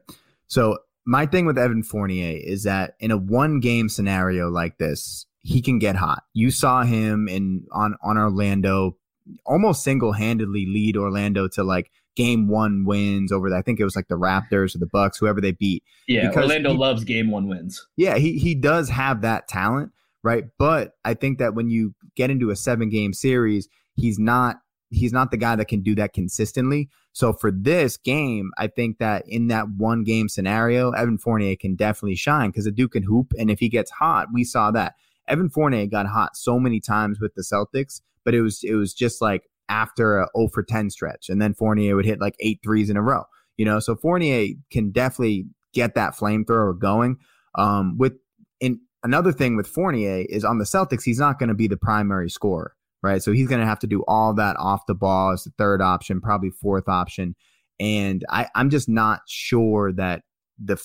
So 0.47 0.77
my 1.05 1.25
thing 1.25 1.45
with 1.45 1.57
Evan 1.57 1.83
Fournier 1.83 2.38
is 2.38 2.63
that 2.63 2.95
in 3.00 3.12
a 3.12 3.17
one 3.17 3.59
game 3.59 3.89
scenario 3.89 4.50
like 4.50 4.77
this, 4.77 5.25
he 5.41 5.62
can 5.62 5.77
get 5.79 5.95
hot. 5.95 6.24
You 6.33 6.50
saw 6.50 6.83
him 6.83 7.27
in 7.27 7.65
on 7.71 7.95
on 8.01 8.17
Orlando 8.17 8.97
almost 9.45 9.83
single 9.83 10.13
handedly 10.13 10.65
lead 10.65 10.97
Orlando 10.97 11.47
to 11.50 11.63
like 11.63 11.91
game 12.15 12.47
one 12.47 12.85
wins 12.85 13.31
over 13.31 13.50
the, 13.50 13.57
I 13.57 13.62
think 13.62 13.79
it 13.79 13.83
was 13.83 13.95
like 13.95 14.07
the 14.07 14.17
Raptors 14.17 14.75
or 14.75 14.79
the 14.79 14.88
Bucks, 14.88 15.17
whoever 15.17 15.41
they 15.41 15.51
beat. 15.51 15.83
Yeah, 16.07 16.27
because 16.27 16.43
Orlando 16.43 16.71
he, 16.71 16.77
loves 16.77 17.03
game 17.03 17.29
one 17.29 17.47
wins. 17.47 17.85
Yeah, 17.97 18.17
he 18.17 18.38
he 18.39 18.55
does 18.55 18.89
have 18.89 19.21
that 19.21 19.47
talent, 19.47 19.91
right? 20.24 20.45
But 20.57 20.93
I 21.03 21.13
think 21.13 21.39
that 21.39 21.53
when 21.53 21.69
you 21.69 21.93
get 22.15 22.31
into 22.31 22.50
a 22.50 22.55
seven 22.55 22.89
game 22.89 23.13
series, 23.13 23.67
he's 23.95 24.17
not 24.17 24.57
he's 24.89 25.13
not 25.13 25.31
the 25.31 25.37
guy 25.37 25.55
that 25.55 25.68
can 25.68 25.81
do 25.81 25.96
that 25.96 26.13
consistently. 26.13 26.89
So 27.16 27.32
for 27.32 27.50
this 27.50 27.96
game, 27.96 28.51
I 28.58 28.68
think 28.68 28.98
that 28.98 29.24
in 29.25 29.48
that 29.48 29.70
one 29.70 30.04
game 30.04 30.28
scenario, 30.28 30.92
Evan 30.92 31.18
Fournier 31.18 31.56
can 31.56 31.78
definitely 31.78 32.18
shine 32.18 32.50
because 32.50 32.66
the 32.66 32.72
Duke 32.72 32.92
can 32.92 33.04
hoop. 33.04 33.32
And 33.40 33.50
if 33.50 33.60
he 33.60 33.70
gets 33.70 33.90
hot, 33.90 34.28
we 34.34 34.44
saw 34.44 34.70
that. 34.72 34.96
Evan 35.30 35.50
Fournier 35.50 35.86
got 35.88 36.08
hot 36.08 36.36
so 36.36 36.60
many 36.60 36.82
times 36.82 37.22
with 37.22 37.34
the 37.34 37.42
Celtics, 37.42 38.01
but 38.25 38.36
it 38.36 38.42
was 38.42 38.66
it 38.66 38.74
was 38.74 38.94
just 38.94 39.22
like 39.22 39.50
after 39.70 40.20
a 40.20 40.28
0 40.38 40.50
for 40.54 40.62
10 40.62 40.90
stretch. 40.90 41.30
And 41.30 41.42
then 41.42 41.54
Fournier 41.54 41.96
would 41.96 42.06
hit 42.06 42.20
like 42.20 42.36
eight 42.42 42.60
threes 42.62 42.90
in 42.90 42.98
a 42.98 43.01
row. 43.01 43.24
You 43.56 43.64
know, 43.64 43.80
so 43.80 43.96
Fournier 43.96 44.54
can 44.70 44.92
definitely 44.92 45.46
get 45.74 45.96
that 45.96 46.18
flamethrower 46.18 46.78
going. 46.78 47.16
Um, 47.58 47.98
with 47.98 48.18
in 48.60 48.82
another 49.04 49.32
thing 49.32 49.56
with 49.56 49.68
Fournier 49.68 50.25
is 50.28 50.44
on 50.44 50.58
the 50.58 50.66
Celtics, 50.66 51.04
he's 51.04 51.20
not 51.20 51.40
going 51.40 51.48
to 51.48 51.56
be 51.56 51.68
the 51.68 51.78
primary 51.78 52.30
scorer 52.30 52.75
right? 53.01 53.22
So 53.22 53.31
he's 53.31 53.48
going 53.48 53.62
to 53.62 53.68
have 53.68 53.79
to 53.79 53.88
do 53.88 54.03
all 54.08 54.34
that 54.36 54.55
off 54.58 54.86
the 54.88 54.96
ball 54.96 55.31
as 55.31 55.44
the 55.44 55.51
third 55.58 55.81
option, 55.81 56.22
probably 56.22 56.50
fourth 56.50 56.88
option. 56.88 57.36
And 57.79 58.24
I, 58.29 58.48
I'm 58.55 58.70
just 58.70 58.88
not 58.88 59.22
sure 59.27 59.92
that 59.94 60.24
the, 60.64 60.81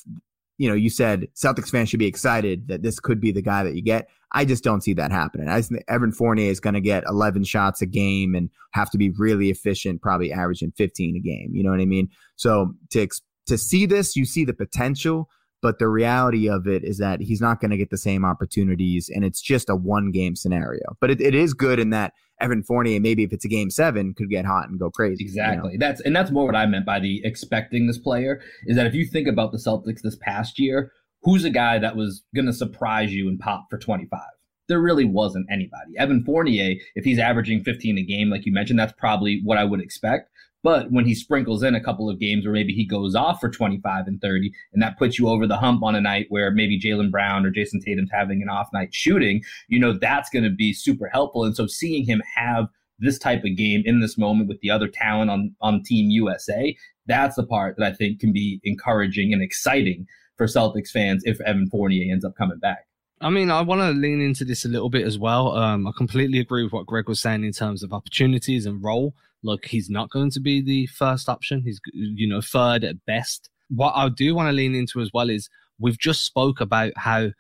you 0.59 0.68
know, 0.68 0.75
you 0.75 0.90
said 0.90 1.29
Celtics 1.35 1.70
fans 1.70 1.88
should 1.88 1.99
be 1.99 2.07
excited 2.07 2.68
that 2.68 2.83
this 2.83 3.01
could 3.01 3.20
be 3.20 3.33
the 3.33 3.42
guy 3.42 3.62
that 3.62 3.75
you 3.75 3.83
get. 3.83 4.09
I 4.33 4.44
just 4.44 4.62
don't 4.62 4.83
see 4.83 4.92
that 4.94 5.11
happening. 5.11 5.49
I 5.49 5.61
think 5.62 5.83
Evan 5.88 6.12
Fournier 6.12 6.51
is 6.51 6.61
going 6.61 6.75
to 6.75 6.81
get 6.81 7.05
11 7.09 7.44
shots 7.44 7.83
a 7.83 7.87
game 7.87 8.35
and 8.35 8.51
have 8.73 8.90
to 8.90 8.99
be 8.99 9.11
really 9.11 9.51
efficient, 9.51 10.03
probably 10.03 10.33
averaging 10.33 10.73
15 10.77 11.16
a 11.16 11.20
game. 11.20 11.51
You 11.53 11.64
know 11.64 11.70
what 11.70 11.81
I 11.81 11.87
mean? 11.87 12.11
So 12.37 12.75
to 12.90 13.09
to 13.46 13.59
see 13.59 13.87
this, 13.87 14.14
you 14.14 14.25
see 14.25 14.44
the 14.44 14.53
potential, 14.53 15.29
but 15.62 15.79
the 15.79 15.88
reality 15.88 16.49
of 16.49 16.66
it 16.66 16.85
is 16.85 16.99
that 16.99 17.20
he's 17.20 17.40
not 17.40 17.61
going 17.61 17.70
to 17.70 17.77
get 17.77 17.90
the 17.90 17.99
same 17.99 18.25
opportunities, 18.25 19.11
and 19.12 19.25
it's 19.25 19.40
just 19.40 19.68
a 19.68 19.77
one 19.77 20.11
game 20.11 20.37
scenario. 20.37 20.96
But 21.01 21.11
it, 21.11 21.20
it 21.20 21.35
is 21.35 21.55
good 21.55 21.79
in 21.79 21.90
that 21.90 22.14
Evan 22.40 22.62
Fournier, 22.62 23.01
maybe 23.01 23.23
if 23.23 23.33
it's 23.33 23.44
a 23.44 23.49
game 23.49 23.70
seven, 23.70 24.14
could 24.14 24.31
get 24.31 24.44
hot 24.44 24.68
and 24.68 24.79
go 24.79 24.90
crazy. 24.90 25.25
Exactly. 25.25 25.73
You 25.73 25.79
know? 25.79 25.87
That's 25.87 26.01
and 26.01 26.16
that's 26.16 26.31
more 26.31 26.46
what 26.46 26.57
I 26.57 26.66
meant 26.66 26.87
by 26.87 27.01
the 27.01 27.20
expecting 27.25 27.87
this 27.87 27.99
player 27.99 28.40
is 28.66 28.77
that 28.77 28.87
if 28.87 28.94
you 28.94 29.05
think 29.05 29.29
about 29.29 29.53
the 29.53 29.59
Celtics 29.59 30.03
this 30.03 30.16
past 30.16 30.59
year, 30.59 30.92
who's 31.23 31.44
a 31.44 31.51
guy 31.51 31.79
that 31.79 31.96
was 31.96 32.23
going 32.35 32.46
to 32.46 32.53
surprise 32.53 33.12
you 33.12 33.29
and 33.29 33.38
pop 33.38 33.66
for 33.68 33.79
25? 33.79 34.20
There 34.68 34.81
really 34.81 35.05
wasn't 35.05 35.46
anybody. 35.51 35.99
Evan 35.99 36.25
Fournier, 36.25 36.77
if 36.94 37.05
he's 37.05 37.18
averaging 37.18 37.64
15 37.64 37.99
a 37.99 38.03
game, 38.03 38.31
like 38.31 38.46
you 38.46 38.53
mentioned, 38.53 38.79
that's 38.79 38.94
probably 38.96 39.40
what 39.44 39.59
I 39.59 39.64
would 39.64 39.81
expect. 39.81 40.31
But 40.62 40.90
when 40.90 41.07
he 41.07 41.14
sprinkles 41.14 41.62
in 41.62 41.75
a 41.75 41.83
couple 41.83 42.11
of 42.11 42.18
games 42.18 42.44
where 42.44 42.53
maybe 42.53 42.75
he 42.75 42.85
goes 42.85 43.14
off 43.14 43.40
for 43.40 43.49
25 43.49 44.07
and 44.07 44.20
30, 44.20 44.53
and 44.73 44.83
that 44.83 44.99
puts 44.99 45.18
you 45.18 45.29
over 45.29 45.46
the 45.46 45.57
hump 45.57 45.83
on 45.83 45.94
a 45.94 46.01
night 46.01 46.27
where 46.29 46.51
maybe 46.51 46.79
Jaylen 46.79 47.11
Brown 47.11 47.46
or 47.46 47.51
Jayson 47.51 47.81
Tatum's 47.81 48.11
having 48.12 48.42
an 48.42 48.51
off 48.51 48.68
night 48.73 48.94
shooting, 48.94 49.42
you 49.68 49.79
know, 49.79 49.92
that's 49.92 50.29
going 50.29 50.44
to 50.44 50.51
be 50.51 50.73
super 50.73 51.09
helpful. 51.09 51.44
And 51.44 51.57
so 51.57 51.66
seeing 51.66 52.05
him 52.05 52.23
have 52.37 52.68
this 52.99 53.18
type 53.18 53.44
of 53.44 53.57
game 53.57 53.83
in 53.87 54.01
this 54.01 54.18
moment 54.18 54.49
with 54.49 54.61
the 54.61 54.70
other 54.70 54.88
talent 54.88 55.31
on, 55.31 55.55
on 55.62 55.83
Team 55.83 56.11
USA, 56.11 56.77
that's 57.07 57.37
the 57.37 57.46
part 57.46 57.77
that 57.79 57.92
I 57.92 57.94
think 57.94 58.20
can 58.20 58.33
be 58.33 58.61
encouraging 58.62 59.33
and 59.33 59.42
exciting 59.42 60.07
for 60.37 60.46
Celtics 60.46 60.90
fans 60.90 61.23
if 61.25 61.40
Evan 61.40 61.68
Fournier 61.68 62.12
ends 62.12 62.25
up 62.25 62.37
coming 62.37 62.59
back. 62.59 62.87
I 63.23 63.29
mean, 63.29 63.51
I 63.51 63.61
want 63.61 63.83
to 63.83 63.90
lean 63.90 64.23
into 64.23 64.46
this 64.46 64.64
a 64.64 64.68
little 64.68 64.88
bit 64.88 65.07
as 65.07 65.18
well. 65.18 65.55
Um, 65.55 65.87
I 65.87 65.92
completely 65.94 66.38
agree 66.38 66.64
with 66.64 66.73
what 66.73 66.87
Greg 66.87 67.07
was 67.09 67.20
saying 67.20 67.44
in 67.44 67.53
terms 67.53 67.83
of 67.83 67.92
opportunities 67.92 68.64
and 68.64 68.83
role. 68.83 69.14
Look, 69.42 69.66
he's 69.66 69.88
not 69.88 70.11
going 70.11 70.31
to 70.33 70.40
be 70.40 70.61
the 70.62 70.87
first 70.87 71.29
option. 71.29 71.62
He's, 71.62 71.81
you 71.92 72.29
know, 72.29 72.40
third 72.40 72.85
at 72.85 73.05
best. 73.07 73.48
What 73.68 73.92
I 73.96 74.09
do 74.09 74.35
want 74.35 74.48
to 74.48 74.53
lean 74.53 74.74
into 74.74 75.00
as 75.00 75.11
well 75.12 75.31
is 75.31 75.48
we've 75.79 75.98
just 75.98 76.24
spoke 76.24 76.61
about 76.61 76.92
how 76.96 77.31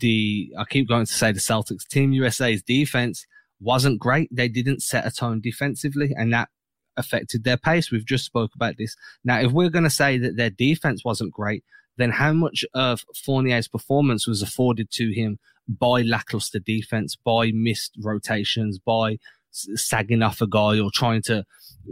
the, 0.00 0.52
I 0.58 0.64
keep 0.64 0.88
going 0.88 1.06
to 1.06 1.12
say 1.12 1.32
the 1.32 1.38
Celtics 1.38 1.86
team 1.86 2.12
USA's 2.12 2.62
defense 2.62 3.26
wasn't 3.60 4.00
great. 4.00 4.28
They 4.34 4.48
didn't 4.48 4.82
set 4.82 5.06
a 5.06 5.10
tone 5.10 5.40
defensively 5.40 6.12
and 6.16 6.32
that 6.32 6.48
affected 6.96 7.44
their 7.44 7.56
pace. 7.56 7.90
We've 7.90 8.04
just 8.04 8.24
spoke 8.24 8.54
about 8.54 8.76
this. 8.78 8.96
Now, 9.24 9.40
if 9.40 9.52
we're 9.52 9.70
going 9.70 9.84
to 9.84 9.90
say 9.90 10.18
that 10.18 10.36
their 10.36 10.50
defense 10.50 11.04
wasn't 11.04 11.32
great, 11.32 11.64
then 11.96 12.10
how 12.10 12.32
much 12.32 12.64
of 12.74 13.04
Fournier's 13.24 13.68
performance 13.68 14.26
was 14.26 14.42
afforded 14.42 14.90
to 14.92 15.12
him 15.12 15.38
by 15.68 16.02
lackluster 16.02 16.58
defense, 16.58 17.16
by 17.16 17.52
missed 17.52 17.96
rotations, 18.02 18.78
by 18.78 19.18
sagging 19.54 20.22
off 20.22 20.40
a 20.40 20.46
guy 20.46 20.78
or 20.78 20.90
trying 20.92 21.22
to 21.22 21.44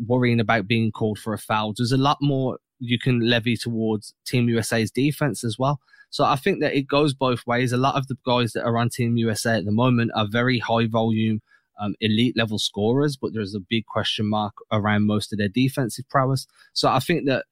worrying 0.07 0.41
about 0.41 0.67
being 0.67 0.91
called 0.91 1.19
for 1.19 1.33
a 1.33 1.39
foul. 1.39 1.75
There's 1.77 1.93
a 1.93 1.97
lot 1.97 2.19
more 2.21 2.59
you 2.79 2.99
can 2.99 3.21
levy 3.21 3.57
towards 3.57 4.15
Team 4.27 4.49
USA's 4.49 4.91
defense 4.91 5.45
as 5.45 5.59
well. 5.59 5.81
So 6.11 6.25
I 6.25 6.37
think 6.37 6.61
that 6.61 6.75
it 6.75 6.87
goes 6.87 7.15
both 7.15 7.47
ways. 7.47 7.73
A 7.73 7.79
lot 7.79 7.95
of 7.95 8.07
the 8.07 8.19
guys 8.27 8.53
that 8.53 8.65
are 8.65 8.77
on 8.77 8.91
Team 8.91 9.17
USA 9.17 9.57
at 9.57 9.65
the 9.65 9.73
moment 9.73 10.11
are 10.15 10.27
very 10.29 10.59
high 10.59 10.87
volume, 10.87 11.41
um, 11.81 11.95
elite 12.01 12.37
level 12.37 12.59
scorers, 12.59 13.17
but 13.17 13.33
there's 13.33 13.55
a 13.55 13.61
big 13.61 13.87
question 13.87 14.27
mark 14.27 14.53
around 14.71 15.07
most 15.07 15.33
of 15.33 15.39
their 15.39 15.49
defensive 15.49 16.09
prowess. 16.11 16.47
So 16.75 16.89
I 16.89 16.99
think 16.99 17.27
that 17.27 17.47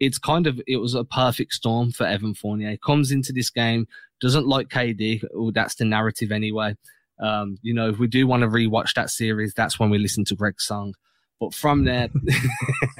it's 0.00 0.18
kind 0.18 0.46
of 0.46 0.60
it 0.66 0.76
was 0.76 0.94
a 0.94 1.04
perfect 1.04 1.52
storm 1.52 1.90
for 1.90 2.06
Evan 2.06 2.34
Fournier. 2.34 2.76
Comes 2.78 3.10
into 3.10 3.32
this 3.32 3.50
game, 3.50 3.86
doesn't 4.20 4.46
like 4.46 4.68
KD. 4.68 5.24
Oh, 5.34 5.50
that's 5.50 5.74
the 5.74 5.84
narrative 5.84 6.32
anyway. 6.32 6.76
Um, 7.18 7.58
you 7.62 7.72
know, 7.72 7.88
if 7.88 7.98
we 7.98 8.06
do 8.06 8.26
want 8.26 8.42
to 8.42 8.48
rewatch 8.48 8.94
that 8.94 9.10
series, 9.10 9.54
that's 9.54 9.78
when 9.78 9.90
we 9.90 9.98
listen 9.98 10.24
to 10.26 10.34
Greg's 10.34 10.66
song. 10.66 10.94
But 11.38 11.54
from 11.54 11.84
there, 11.84 12.08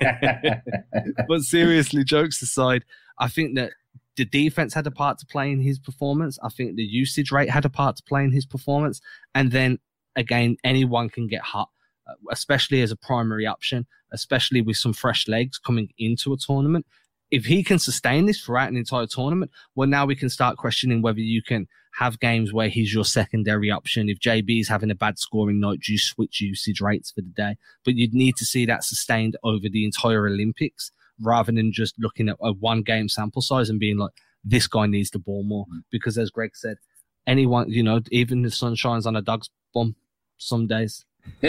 but 1.29 1.41
seriously, 1.41 2.05
jokes 2.05 2.43
aside, 2.43 2.85
I 3.19 3.29
think 3.29 3.57
that 3.57 3.73
the 4.17 4.25
defense 4.25 4.75
had 4.75 4.87
a 4.87 4.91
part 4.91 5.19
to 5.19 5.27
play 5.27 5.51
in 5.51 5.61
his 5.61 5.79
performance. 5.79 6.39
I 6.43 6.49
think 6.49 6.77
the 6.77 6.83
usage 6.83 7.31
rate 7.31 7.51
had 7.51 7.65
a 7.65 7.71
part 7.71 7.97
to 7.97 8.03
play 8.03 8.25
in 8.25 8.33
his 8.33 8.47
performance. 8.47 9.01
And 9.35 9.53
then 9.53 9.79
again, 10.17 10.57
anyone 10.65 11.09
can 11.09 11.27
get 11.27 11.43
hot, 11.43 11.69
uh, 12.09 12.15
especially 12.31 12.83
as 12.83 12.91
a 12.91 12.97
primary 12.97 13.47
option, 13.47 13.87
especially 14.13 14.63
with 14.63 14.77
some 14.77 14.93
fresh 14.93 15.29
legs 15.29 15.59
coming 15.59 15.89
into 15.99 16.33
a 16.33 16.37
tournament. 16.39 16.87
If 17.31 17.45
he 17.45 17.63
can 17.63 17.79
sustain 17.79 18.27
this 18.27 18.41
throughout 18.41 18.71
an 18.71 18.77
entire 18.77 19.07
tournament, 19.07 19.51
well, 19.75 19.89
now 19.89 20.07
we 20.07 20.17
can 20.17 20.31
start 20.31 20.57
questioning 20.57 21.03
whether 21.03 21.21
you 21.21 21.43
can 21.43 21.67
have 21.97 22.21
games 22.21 22.53
where 22.53 22.69
he's 22.69 22.93
your 22.93 23.05
secondary 23.05 23.71
option. 23.71 24.11
If 24.11 24.21
JB 24.21 24.61
is 24.61 24.69
having 24.69 24.91
a 24.91 24.95
bad 24.95 25.19
scoring 25.19 25.61
night, 25.61 25.81
do 25.81 25.93
you 25.93 25.99
switch 25.99 26.43
usage 26.43 26.81
rates 26.81 27.11
for 27.11 27.23
the 27.23 27.31
day? 27.31 27.57
But 27.85 27.95
you'd 27.95 28.13
need 28.13 28.37
to 28.37 28.45
see 28.45 28.67
that 28.67 28.85
sustained 28.85 29.37
over 29.43 29.69
the 29.71 29.85
entire 29.85 30.27
Olympics 30.27 30.93
rather 31.21 31.53
than 31.53 31.73
just 31.73 31.95
looking 31.99 32.29
at 32.29 32.37
a 32.43 32.53
one 32.53 32.83
game 32.83 33.09
sample 33.09 33.41
size 33.41 33.71
and 33.71 33.81
being 33.81 33.97
like, 33.97 34.13
this 34.45 34.67
guy 34.67 34.87
needs 34.87 35.11
the 35.11 35.19
ball 35.19 35.43
more. 35.43 35.65
Mm. 35.67 35.85
Because 35.91 36.19
as 36.19 36.31
Greg 36.31 36.51
said, 36.55 36.77
anyone, 37.27 37.71
you 37.71 37.83
know, 37.83 38.01
even 38.11 38.43
the 38.43 38.51
sun 38.51 38.75
shines 38.75 39.07
on 39.07 39.17
a 39.17 39.23
dog's 39.23 39.49
bum 39.73 39.97
some 40.37 40.67
days. 40.67 41.07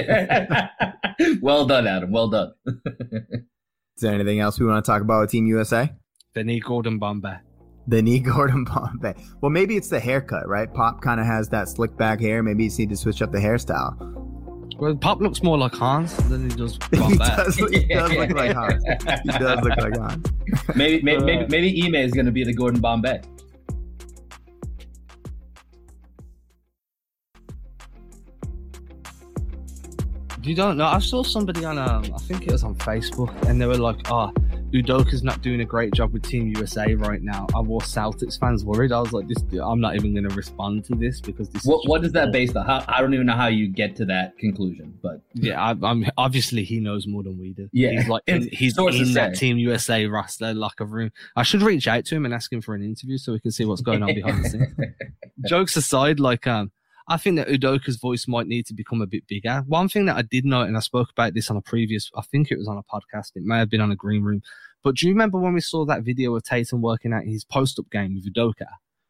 well 1.41 1.65
done, 1.65 1.87
Adam. 1.87 2.09
Well 2.09 2.29
done. 2.29 2.53
Is 2.65 4.01
there 4.01 4.13
anything 4.13 4.39
else 4.39 4.59
we 4.59 4.65
want 4.65 4.83
to 4.83 4.89
talk 4.89 5.01
about 5.01 5.21
with 5.21 5.31
Team 5.31 5.45
USA? 5.47 5.91
The 6.33 6.43
knee 6.45 6.61
Gordon 6.61 6.99
Bombay. 6.99 7.37
The 7.87 8.01
knee 8.01 8.19
Gordon 8.19 8.65
Bombay. 8.65 9.15
Well, 9.41 9.49
maybe 9.49 9.77
it's 9.77 9.87
the 9.87 9.99
haircut, 9.99 10.47
right? 10.47 10.71
Pop 10.73 11.01
kind 11.01 11.19
of 11.19 11.25
has 11.25 11.49
that 11.49 11.69
slick 11.69 11.95
back 11.95 12.19
hair. 12.19 12.43
Maybe 12.43 12.65
you 12.65 12.71
need 12.77 12.89
to 12.89 12.97
switch 12.97 13.21
up 13.21 13.31
the 13.31 13.39
hairstyle. 13.39 13.95
Well, 14.77 14.95
Pop 14.95 15.21
looks 15.21 15.41
more 15.41 15.57
like 15.57 15.73
Hans 15.73 16.15
than 16.29 16.49
he 16.49 16.55
does. 16.55 16.77
he, 16.91 17.17
does 17.17 17.55
he 17.55 17.85
does 17.85 18.11
look 18.11 18.29
like 18.31 18.51
Hans. 18.51 18.83
He 19.23 19.31
does 19.39 19.61
look 19.61 19.77
like 19.77 19.97
Hans. 19.97 20.27
Maybe 20.75 21.01
maybe 21.01 21.23
maybe, 21.23 21.43
uh, 21.43 21.47
maybe 21.49 21.83
Ime 21.83 21.95
is 21.95 22.11
going 22.11 22.25
to 22.25 22.31
be 22.31 22.43
the 22.43 22.53
Gordon 22.53 22.79
Bombay. 22.79 23.21
You 30.43 30.55
don't 30.55 30.77
know. 30.77 30.85
I 30.85 30.99
saw 30.99 31.23
somebody 31.23 31.65
on 31.65 31.77
um, 31.77 32.05
I 32.15 32.19
think 32.19 32.43
it 32.43 32.51
was 32.51 32.63
on 32.63 32.75
Facebook, 32.75 33.33
and 33.49 33.59
they 33.59 33.65
were 33.65 33.77
like, 33.77 33.97
"Oh, 34.09 34.31
Udoka's 34.73 35.23
not 35.23 35.41
doing 35.41 35.61
a 35.61 35.65
great 35.65 35.93
job 35.93 36.11
with 36.11 36.23
Team 36.23 36.47
USA 36.57 36.93
right 36.93 37.21
now. 37.21 37.47
I 37.55 37.59
was 37.59 37.83
Celtics 37.83 38.37
fans 38.37 38.65
worried. 38.65 38.91
I 38.91 38.99
was 38.99 39.13
like, 39.13 39.27
this, 39.27 39.41
I'm 39.61 39.79
not 39.79 39.95
even 39.95 40.13
going 40.13 40.27
to 40.27 40.35
respond 40.35 40.83
to 40.85 40.95
this 40.95 41.21
because 41.21 41.49
this. 41.49 41.63
What, 41.63 41.79
is 41.83 41.87
what 41.87 42.03
is 42.03 42.11
that 42.11 42.33
based 42.33 42.55
on? 42.57 42.65
How, 42.65 42.83
I 42.87 43.01
don't 43.01 43.13
even 43.13 43.27
know 43.27 43.35
how 43.35 43.47
you 43.47 43.69
get 43.69 43.95
to 43.97 44.05
that 44.05 44.37
conclusion, 44.37 44.97
but 45.01 45.21
yeah, 45.33 45.61
I, 45.61 45.71
am 45.89 46.05
obviously 46.17 46.65
he 46.65 46.81
knows 46.81 47.07
more 47.07 47.23
than 47.23 47.39
we 47.39 47.53
do. 47.53 47.69
Yeah, 47.71 47.91
he's 47.91 48.09
like 48.09 48.23
in, 48.27 48.49
he's 48.51 48.77
in 48.77 49.13
that 49.13 49.35
Team 49.35 49.57
USA 49.57 50.05
roster 50.05 50.53
like 50.53 50.79
a 50.79 50.85
room. 50.85 51.11
I 51.37 51.43
should 51.43 51.61
reach 51.61 51.87
out 51.87 52.03
to 52.05 52.15
him 52.15 52.25
and 52.25 52.33
ask 52.33 52.51
him 52.51 52.61
for 52.61 52.75
an 52.75 52.83
interview 52.83 53.17
so 53.17 53.31
we 53.31 53.39
can 53.39 53.51
see 53.51 53.63
what's 53.63 53.81
going 53.81 54.03
on 54.03 54.13
behind 54.13 54.43
the 54.43 54.49
scenes. 54.49 54.73
Jokes 55.47 55.77
aside, 55.77 56.19
like 56.19 56.45
um, 56.45 56.71
I 57.09 57.17
think 57.17 57.37
that 57.37 57.47
Udoka's 57.47 57.97
voice 57.97 58.27
might 58.27 58.47
need 58.47 58.65
to 58.65 58.73
become 58.73 59.01
a 59.01 59.07
bit 59.07 59.25
bigger. 59.27 59.63
One 59.67 59.87
thing 59.87 60.05
that 60.07 60.17
I 60.17 60.23
did 60.23 60.45
note, 60.45 60.67
and 60.67 60.75
I 60.75 60.81
spoke 60.81 61.09
about 61.09 61.33
this 61.33 61.49
on 61.49 61.55
a 61.55 61.61
previous, 61.61 62.11
I 62.15 62.21
think 62.21 62.51
it 62.51 62.57
was 62.57 62.67
on 62.67 62.77
a 62.77 62.83
podcast, 62.83 63.31
it 63.35 63.43
may 63.43 63.57
have 63.59 63.69
been 63.69 63.81
on 63.81 63.91
a 63.91 63.95
green 63.95 64.23
room. 64.23 64.41
But 64.83 64.95
do 64.95 65.07
you 65.07 65.13
remember 65.13 65.39
when 65.39 65.53
we 65.53 65.61
saw 65.61 65.85
that 65.85 66.03
video 66.03 66.35
of 66.35 66.43
Tatum 66.43 66.81
working 66.81 67.13
out 67.13 67.23
his 67.23 67.45
post 67.45 67.79
up 67.79 67.89
game 67.89 68.15
with 68.15 68.31
Udoka? 68.31 68.67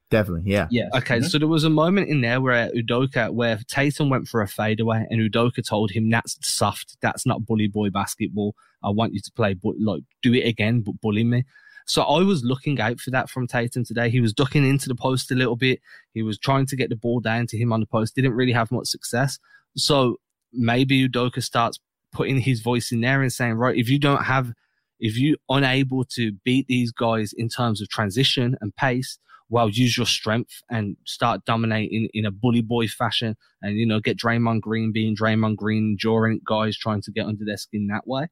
Definitely, 0.09 0.49
yeah. 0.51 0.67
Yeah. 0.71 0.89
Okay, 0.95 1.17
mm-hmm. 1.17 1.27
so 1.27 1.37
there 1.37 1.47
was 1.47 1.65
a 1.65 1.69
moment 1.69 2.07
in 2.07 2.21
there 2.21 2.39
where 2.39 2.71
Udoka, 2.71 3.33
where 3.33 3.59
Tatum 3.67 4.09
went 4.09 4.27
for 4.27 4.41
a 4.41 4.47
fadeaway, 4.47 5.05
and 5.09 5.19
Udoka 5.19 5.67
told 5.67 5.91
him, 5.91 6.09
"That's 6.09 6.37
soft. 6.47 6.97
That's 7.01 7.25
not 7.25 7.45
bully 7.45 7.67
boy 7.67 7.89
basketball. 7.89 8.55
I 8.81 8.89
want 8.89 9.13
you 9.13 9.19
to 9.19 9.31
play, 9.33 9.53
but 9.53 9.75
like 9.79 10.03
do 10.21 10.33
it 10.33 10.47
again, 10.47 10.81
but 10.81 11.01
bully 11.01 11.25
me." 11.25 11.43
So 11.87 12.01
I 12.03 12.21
was 12.23 12.43
looking 12.43 12.81
out 12.81 12.99
for 12.99 13.11
that 13.11 13.29
from 13.29 13.47
Tatum 13.47 13.85
today. 13.85 14.09
He 14.09 14.19
was 14.19 14.33
ducking 14.33 14.67
into 14.67 14.89
the 14.89 14.95
post 14.95 15.31
a 15.31 15.35
little 15.35 15.55
bit. 15.55 15.79
He 16.13 16.21
was 16.21 16.37
trying 16.37 16.65
to 16.67 16.75
get 16.75 16.89
the 16.89 16.97
ball 16.97 17.21
down 17.21 17.47
to 17.47 17.57
him 17.57 17.71
on 17.71 17.79
the 17.79 17.85
post. 17.85 18.13
Didn't 18.15 18.33
really 18.33 18.51
have 18.51 18.71
much 18.71 18.87
success. 18.87 19.39
So 19.77 20.17
maybe 20.51 21.07
Udoka 21.07 21.41
starts 21.41 21.79
putting 22.11 22.41
his 22.41 22.61
voice 22.61 22.91
in 22.91 23.01
there 23.01 23.21
and 23.21 23.31
saying, 23.31 23.53
right, 23.53 23.77
if 23.77 23.89
you 23.89 23.99
don't 23.99 24.23
have, 24.23 24.51
if 24.99 25.17
you 25.17 25.37
unable 25.47 26.03
to 26.15 26.33
beat 26.43 26.67
these 26.67 26.91
guys 26.91 27.31
in 27.31 27.47
terms 27.47 27.81
of 27.81 27.87
transition 27.87 28.57
and 28.59 28.75
pace, 28.75 29.17
well, 29.49 29.69
use 29.69 29.95
your 29.95 30.05
strength 30.05 30.61
and 30.69 30.97
start 31.05 31.45
dominating 31.45 32.09
in 32.13 32.25
a 32.25 32.31
bully 32.31 32.61
boy 32.61 32.87
fashion 32.87 33.37
and, 33.61 33.77
you 33.77 33.85
know, 33.85 34.01
get 34.01 34.17
Draymond 34.17 34.59
Green 34.59 34.91
being 34.91 35.15
Draymond 35.15 35.55
Green, 35.55 35.91
enduring 35.91 36.41
guys 36.45 36.77
trying 36.77 37.01
to 37.03 37.11
get 37.11 37.27
under 37.27 37.45
their 37.45 37.55
skin 37.55 37.87
that 37.87 38.05
way. 38.05 38.27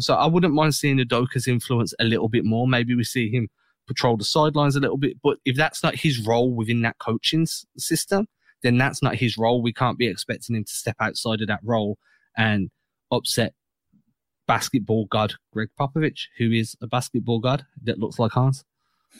So 0.00 0.14
I 0.14 0.26
wouldn't 0.26 0.54
mind 0.54 0.74
seeing 0.74 0.98
Udoka's 0.98 1.48
influence 1.48 1.94
a 1.98 2.04
little 2.04 2.28
bit 2.28 2.44
more. 2.44 2.66
Maybe 2.66 2.94
we 2.94 3.04
see 3.04 3.30
him 3.30 3.48
patrol 3.86 4.16
the 4.16 4.24
sidelines 4.24 4.76
a 4.76 4.80
little 4.80 4.96
bit. 4.96 5.16
But 5.22 5.38
if 5.44 5.56
that's 5.56 5.82
not 5.82 5.94
his 5.94 6.26
role 6.26 6.54
within 6.54 6.82
that 6.82 6.98
coaching 6.98 7.46
system, 7.76 8.26
then 8.62 8.78
that's 8.78 9.02
not 9.02 9.16
his 9.16 9.36
role. 9.36 9.62
We 9.62 9.72
can't 9.72 9.98
be 9.98 10.08
expecting 10.08 10.56
him 10.56 10.64
to 10.64 10.72
step 10.72 10.96
outside 11.00 11.40
of 11.40 11.48
that 11.48 11.60
role 11.62 11.98
and 12.36 12.70
upset 13.12 13.54
basketball 14.46 15.06
god 15.06 15.34
Gregg 15.52 15.68
Popovich, 15.78 16.26
who 16.38 16.50
is 16.50 16.76
a 16.82 16.86
basketball 16.86 17.40
god 17.40 17.64
that 17.82 17.98
looks 17.98 18.18
like 18.18 18.32
Hans. 18.32 18.64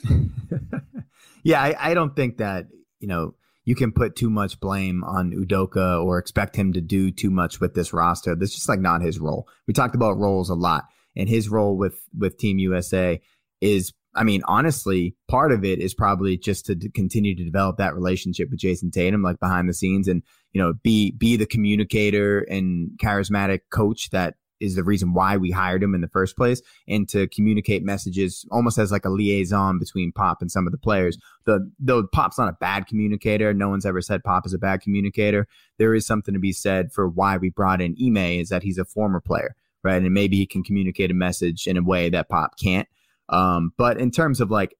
yeah, 1.43 1.63
I, 1.63 1.91
I 1.91 1.95
don't 1.95 2.17
think 2.17 2.39
that, 2.39 2.67
you 3.01 3.09
know, 3.09 3.35
you 3.64 3.74
can 3.74 3.92
put 3.92 4.16
too 4.16 4.31
much 4.31 4.61
blame 4.61 5.03
on 5.05 5.33
Udoka 5.33 6.03
or 6.03 6.18
expect 6.18 6.57
him 6.57 6.72
to 6.74 6.81
do 6.81 7.11
too 7.11 7.31
much 7.31 7.61
with 7.61 7.74
this 7.74 7.92
roster. 7.92 8.35
That's 8.35 8.55
just 8.55 8.68
like 8.68 8.81
not 8.81 9.03
his 9.03 9.18
role. 9.18 9.48
We 9.66 9.74
talked 9.74 9.94
about 9.94 10.18
roles 10.18 10.50
a 10.50 10.55
lot, 10.55 10.85
and 11.16 11.29
his 11.29 11.48
role 11.48 11.77
with 11.77 11.98
with 12.16 12.37
Team 12.38 12.59
USA 12.59 13.20
is, 13.61 13.92
I 14.14 14.24
mean, 14.24 14.42
honestly, 14.46 15.16
part 15.29 15.53
of 15.53 15.64
it 15.64 15.79
is 15.79 15.94
probably 15.94 16.37
just 16.37 16.66
to 16.66 16.77
continue 16.90 17.35
to 17.35 17.44
develop 17.44 17.79
that 17.79 17.94
relationship 17.94 18.50
with 18.50 18.61
Jayson 18.61 18.90
Tatum, 18.90 19.22
like 19.22 19.40
behind 19.40 19.68
the 19.68 19.74
scenes, 19.74 20.09
and 20.09 20.22
you 20.53 20.61
know, 20.61 20.74
be 20.83 21.12
be 21.12 21.37
the 21.37 21.46
communicator 21.46 22.40
and 22.40 22.90
charismatic 23.03 23.61
coach 23.70 24.11
that 24.11 24.35
is 24.64 24.74
the 24.74 24.85
reason 24.85 25.12
why 25.12 25.37
we 25.37 25.50
hired 25.50 25.83
him 25.83 25.94
in 25.94 26.00
the 26.00 26.09
first 26.09 26.37
place 26.37 26.62
and 26.88 27.09
to 27.09 27.29
communicate 27.29 27.85
messages 27.85 28.44
almost 28.50 28.79
as 28.79 28.90
like 28.90 29.05
a 29.05 29.11
liaison 29.11 29.79
between 29.79 30.12
Pop 30.12 30.40
and 30.40 30.50
some 30.50 30.66
of 30.66 30.72
the 30.72 30.79
players. 30.79 31.18
The 31.44 31.70
though 31.79 32.07
Pop's 32.07 32.38
not 32.38 32.48
a 32.48 32.57
bad 32.61 32.87
communicator, 32.87 33.53
no 33.53 33.68
one's 33.68 33.87
ever 33.87 34.00
said 34.00 34.24
Pop 34.24 34.46
is 34.46 34.55
a 34.55 34.59
bad 34.59 34.81
communicator. 34.81 35.46
There 35.79 35.94
is 35.94 36.07
something 36.07 36.35
to 36.35 36.40
be 36.40 36.53
said 36.53 36.92
for 36.92 37.09
why 37.09 37.37
we 37.37 37.50
brought 37.50 37.81
in 37.81 37.96
Ime 38.03 38.40
is 38.40 38.48
that 38.48 38.62
he's 38.62 38.79
a 38.79 38.85
former 38.85 39.20
player, 39.20 39.55
right? 39.83 40.03
And 40.03 40.14
maybe 40.14 40.37
he 40.37 40.46
can 40.46 40.64
communicate 40.64 41.11
a 41.11 41.14
message 41.14 41.66
in 41.66 41.77
a 41.77 41.83
way 41.83 42.11
that 42.11 42.29
Pop 42.29 42.59
can't. 42.59 42.88
Um, 43.29 43.72
but 43.77 43.98
in 43.98 44.11
terms 44.11 44.40
of 44.40 44.50
like, 44.50 44.74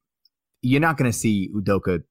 you're 0.63 0.81
not 0.81 0.97
going 0.97 1.11
to 1.11 1.17
see 1.17 1.51
Udoka 1.55 2.03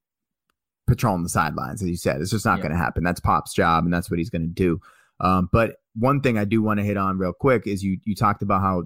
patrolling 0.86 1.22
the 1.22 1.28
sidelines, 1.28 1.82
as 1.82 1.88
you 1.88 1.96
said. 1.96 2.20
It's 2.20 2.30
just 2.30 2.44
not 2.44 2.58
yeah. 2.58 2.62
going 2.62 2.72
to 2.72 2.78
happen. 2.78 3.02
That's 3.02 3.20
Pop's 3.20 3.54
job, 3.54 3.84
and 3.84 3.92
that's 3.92 4.10
what 4.10 4.18
he's 4.18 4.30
going 4.30 4.42
to 4.42 4.48
do. 4.48 4.80
Um, 5.20 5.48
but 5.52 5.76
one 5.94 6.20
thing 6.20 6.38
I 6.38 6.44
do 6.44 6.62
want 6.62 6.78
to 6.80 6.84
hit 6.84 6.96
on 6.96 7.18
real 7.18 7.32
quick 7.32 7.66
is 7.66 7.82
you 7.82 7.98
you 8.04 8.14
talked 8.14 8.42
about 8.42 8.60
how 8.60 8.84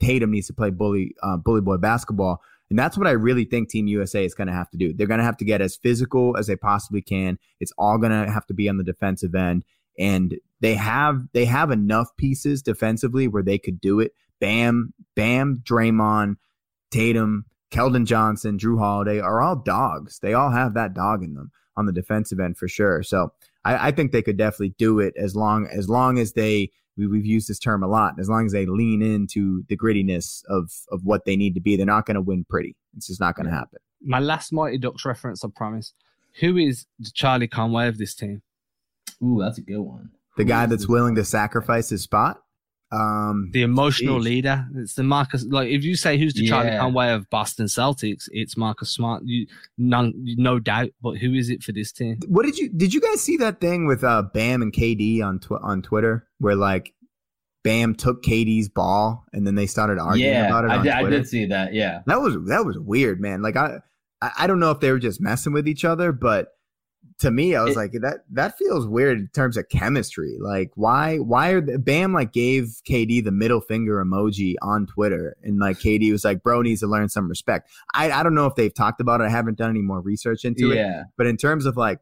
Tatum 0.00 0.30
needs 0.30 0.46
to 0.48 0.52
play 0.52 0.70
bully 0.70 1.14
uh, 1.22 1.36
bully 1.36 1.60
boy 1.60 1.76
basketball, 1.76 2.40
and 2.70 2.78
that's 2.78 2.98
what 2.98 3.06
I 3.06 3.12
really 3.12 3.44
think 3.44 3.68
Team 3.68 3.86
USA 3.86 4.24
is 4.24 4.34
going 4.34 4.48
to 4.48 4.52
have 4.52 4.70
to 4.70 4.78
do. 4.78 4.92
They're 4.92 5.06
going 5.06 5.18
to 5.18 5.24
have 5.24 5.36
to 5.38 5.44
get 5.44 5.60
as 5.60 5.76
physical 5.76 6.36
as 6.36 6.46
they 6.46 6.56
possibly 6.56 7.02
can. 7.02 7.38
It's 7.60 7.72
all 7.78 7.98
going 7.98 8.12
to 8.12 8.30
have 8.30 8.46
to 8.46 8.54
be 8.54 8.68
on 8.68 8.76
the 8.76 8.84
defensive 8.84 9.34
end, 9.34 9.64
and 9.98 10.36
they 10.60 10.74
have 10.74 11.22
they 11.32 11.44
have 11.44 11.70
enough 11.70 12.16
pieces 12.16 12.62
defensively 12.62 13.28
where 13.28 13.42
they 13.42 13.58
could 13.58 13.80
do 13.80 14.00
it. 14.00 14.12
Bam, 14.40 14.92
Bam, 15.16 15.62
Draymond, 15.64 16.36
Tatum, 16.90 17.44
Keldon 17.72 18.06
Johnson, 18.06 18.58
Jrue 18.58 18.78
Holiday 18.78 19.20
are 19.20 19.40
all 19.40 19.56
dogs. 19.56 20.20
They 20.20 20.34
all 20.34 20.50
have 20.50 20.74
that 20.74 20.94
dog 20.94 21.22
in 21.22 21.34
them 21.34 21.50
on 21.76 21.86
the 21.86 21.92
defensive 21.92 22.40
end 22.40 22.56
for 22.56 22.68
sure. 22.68 23.02
So 23.02 23.32
I, 23.68 23.88
I 23.88 23.90
think 23.90 24.12
they 24.12 24.22
could 24.22 24.38
definitely 24.38 24.74
do 24.78 24.98
it 24.98 25.14
as 25.16 25.36
long 25.36 25.66
as 25.66 25.88
long 25.88 26.18
as 26.18 26.32
they 26.32 26.70
we, 26.96 27.04
have 27.04 27.26
used 27.26 27.48
this 27.48 27.58
term 27.58 27.82
a 27.82 27.86
lot. 27.86 28.14
As 28.18 28.28
long 28.28 28.46
as 28.46 28.52
they 28.52 28.66
lean 28.66 29.02
into 29.02 29.62
the 29.68 29.76
grittiness 29.76 30.42
of 30.48 30.70
of 30.90 31.04
what 31.04 31.26
they 31.26 31.36
need 31.36 31.54
to 31.54 31.60
be, 31.60 31.76
they're 31.76 31.86
not 31.86 32.06
going 32.06 32.14
to 32.14 32.20
win 32.22 32.44
pretty. 32.48 32.76
It's 32.96 33.08
just 33.08 33.20
not 33.20 33.36
going 33.36 33.46
to 33.46 33.52
happen. 33.52 33.78
My 34.02 34.20
last 34.20 34.52
Mighty 34.52 34.78
Ducks 34.78 35.04
reference, 35.04 35.44
I 35.44 35.48
promise. 35.54 35.92
Who 36.40 36.56
is 36.56 36.86
the 36.98 37.10
Charlie 37.12 37.48
Conway 37.48 37.88
of 37.88 37.98
this 37.98 38.14
team? 38.14 38.42
Ooh, 39.22 39.38
that's 39.40 39.58
a 39.58 39.62
good 39.62 39.80
one. 39.80 40.10
The 40.36 40.44
Who 40.44 40.48
guy 40.48 40.66
that's 40.66 40.88
willing 40.88 41.16
to 41.16 41.24
sacrifice 41.24 41.88
his 41.90 42.02
spot. 42.02 42.40
Um, 42.90 43.50
the 43.52 43.62
emotional 43.62 44.18
geez. 44.18 44.24
leader. 44.24 44.66
It's 44.76 44.94
the 44.94 45.02
Marcus. 45.02 45.44
Like 45.44 45.68
if 45.68 45.84
you 45.84 45.94
say 45.94 46.16
who's 46.16 46.34
the 46.34 46.44
yeah. 46.44 46.48
Charlie 46.48 46.78
Conway 46.78 47.10
of 47.10 47.28
Boston 47.28 47.66
Celtics, 47.66 48.28
it's 48.32 48.56
Marcus 48.56 48.90
Smart. 48.90 49.22
You 49.26 49.46
none, 49.76 50.14
no 50.16 50.58
doubt. 50.58 50.90
But 51.02 51.18
who 51.18 51.34
is 51.34 51.50
it 51.50 51.62
for 51.62 51.72
this 51.72 51.92
team? 51.92 52.18
What 52.26 52.46
did 52.46 52.56
you 52.56 52.70
did 52.70 52.94
you 52.94 53.00
guys 53.00 53.20
see 53.20 53.36
that 53.38 53.60
thing 53.60 53.86
with 53.86 54.04
uh, 54.04 54.22
Bam 54.22 54.62
and 54.62 54.72
KD 54.72 55.22
on 55.22 55.38
tw- 55.38 55.62
on 55.62 55.82
Twitter 55.82 56.26
where 56.38 56.56
like 56.56 56.94
Bam 57.62 57.94
took 57.94 58.22
KD's 58.22 58.70
ball 58.70 59.24
and 59.34 59.46
then 59.46 59.54
they 59.54 59.66
started 59.66 59.98
arguing 59.98 60.32
yeah, 60.32 60.46
about 60.46 60.64
it. 60.64 60.70
I 60.70 60.82
did, 60.82 60.92
I 60.92 61.10
did 61.10 61.28
see 61.28 61.44
that. 61.46 61.74
Yeah, 61.74 62.00
that 62.06 62.22
was 62.22 62.36
that 62.46 62.64
was 62.64 62.78
weird, 62.78 63.20
man. 63.20 63.42
Like 63.42 63.56
I 63.56 63.80
I 64.20 64.46
don't 64.46 64.60
know 64.60 64.70
if 64.70 64.80
they 64.80 64.90
were 64.90 64.98
just 64.98 65.20
messing 65.20 65.52
with 65.52 65.68
each 65.68 65.84
other, 65.84 66.10
but 66.12 66.48
to 67.18 67.30
me, 67.30 67.56
I 67.56 67.64
was 67.64 67.74
it, 67.74 67.78
like, 67.78 67.92
that 68.00 68.24
that 68.30 68.56
feels 68.56 68.86
weird 68.86 69.18
in 69.18 69.28
terms 69.28 69.56
of 69.56 69.68
chemistry. 69.68 70.36
Like, 70.40 70.70
why 70.76 71.16
why 71.16 71.50
are 71.50 71.60
the, 71.60 71.78
Bam 71.78 72.12
like 72.12 72.32
gave 72.32 72.80
KD 72.88 73.24
the 73.24 73.32
middle 73.32 73.60
finger 73.60 74.02
emoji 74.04 74.54
on 74.62 74.86
Twitter, 74.86 75.36
and 75.42 75.58
like 75.58 75.78
KD 75.78 76.12
was 76.12 76.24
like, 76.24 76.42
bro 76.42 76.62
needs 76.62 76.80
to 76.80 76.86
learn 76.86 77.08
some 77.08 77.28
respect. 77.28 77.70
I 77.94 78.10
I 78.10 78.22
don't 78.22 78.34
know 78.34 78.46
if 78.46 78.54
they've 78.54 78.72
talked 78.72 79.00
about 79.00 79.20
it. 79.20 79.24
I 79.24 79.30
haven't 79.30 79.58
done 79.58 79.70
any 79.70 79.82
more 79.82 80.00
research 80.00 80.44
into 80.44 80.68
yeah. 80.68 81.00
it. 81.00 81.06
But 81.16 81.26
in 81.26 81.36
terms 81.36 81.66
of 81.66 81.76
like 81.76 81.98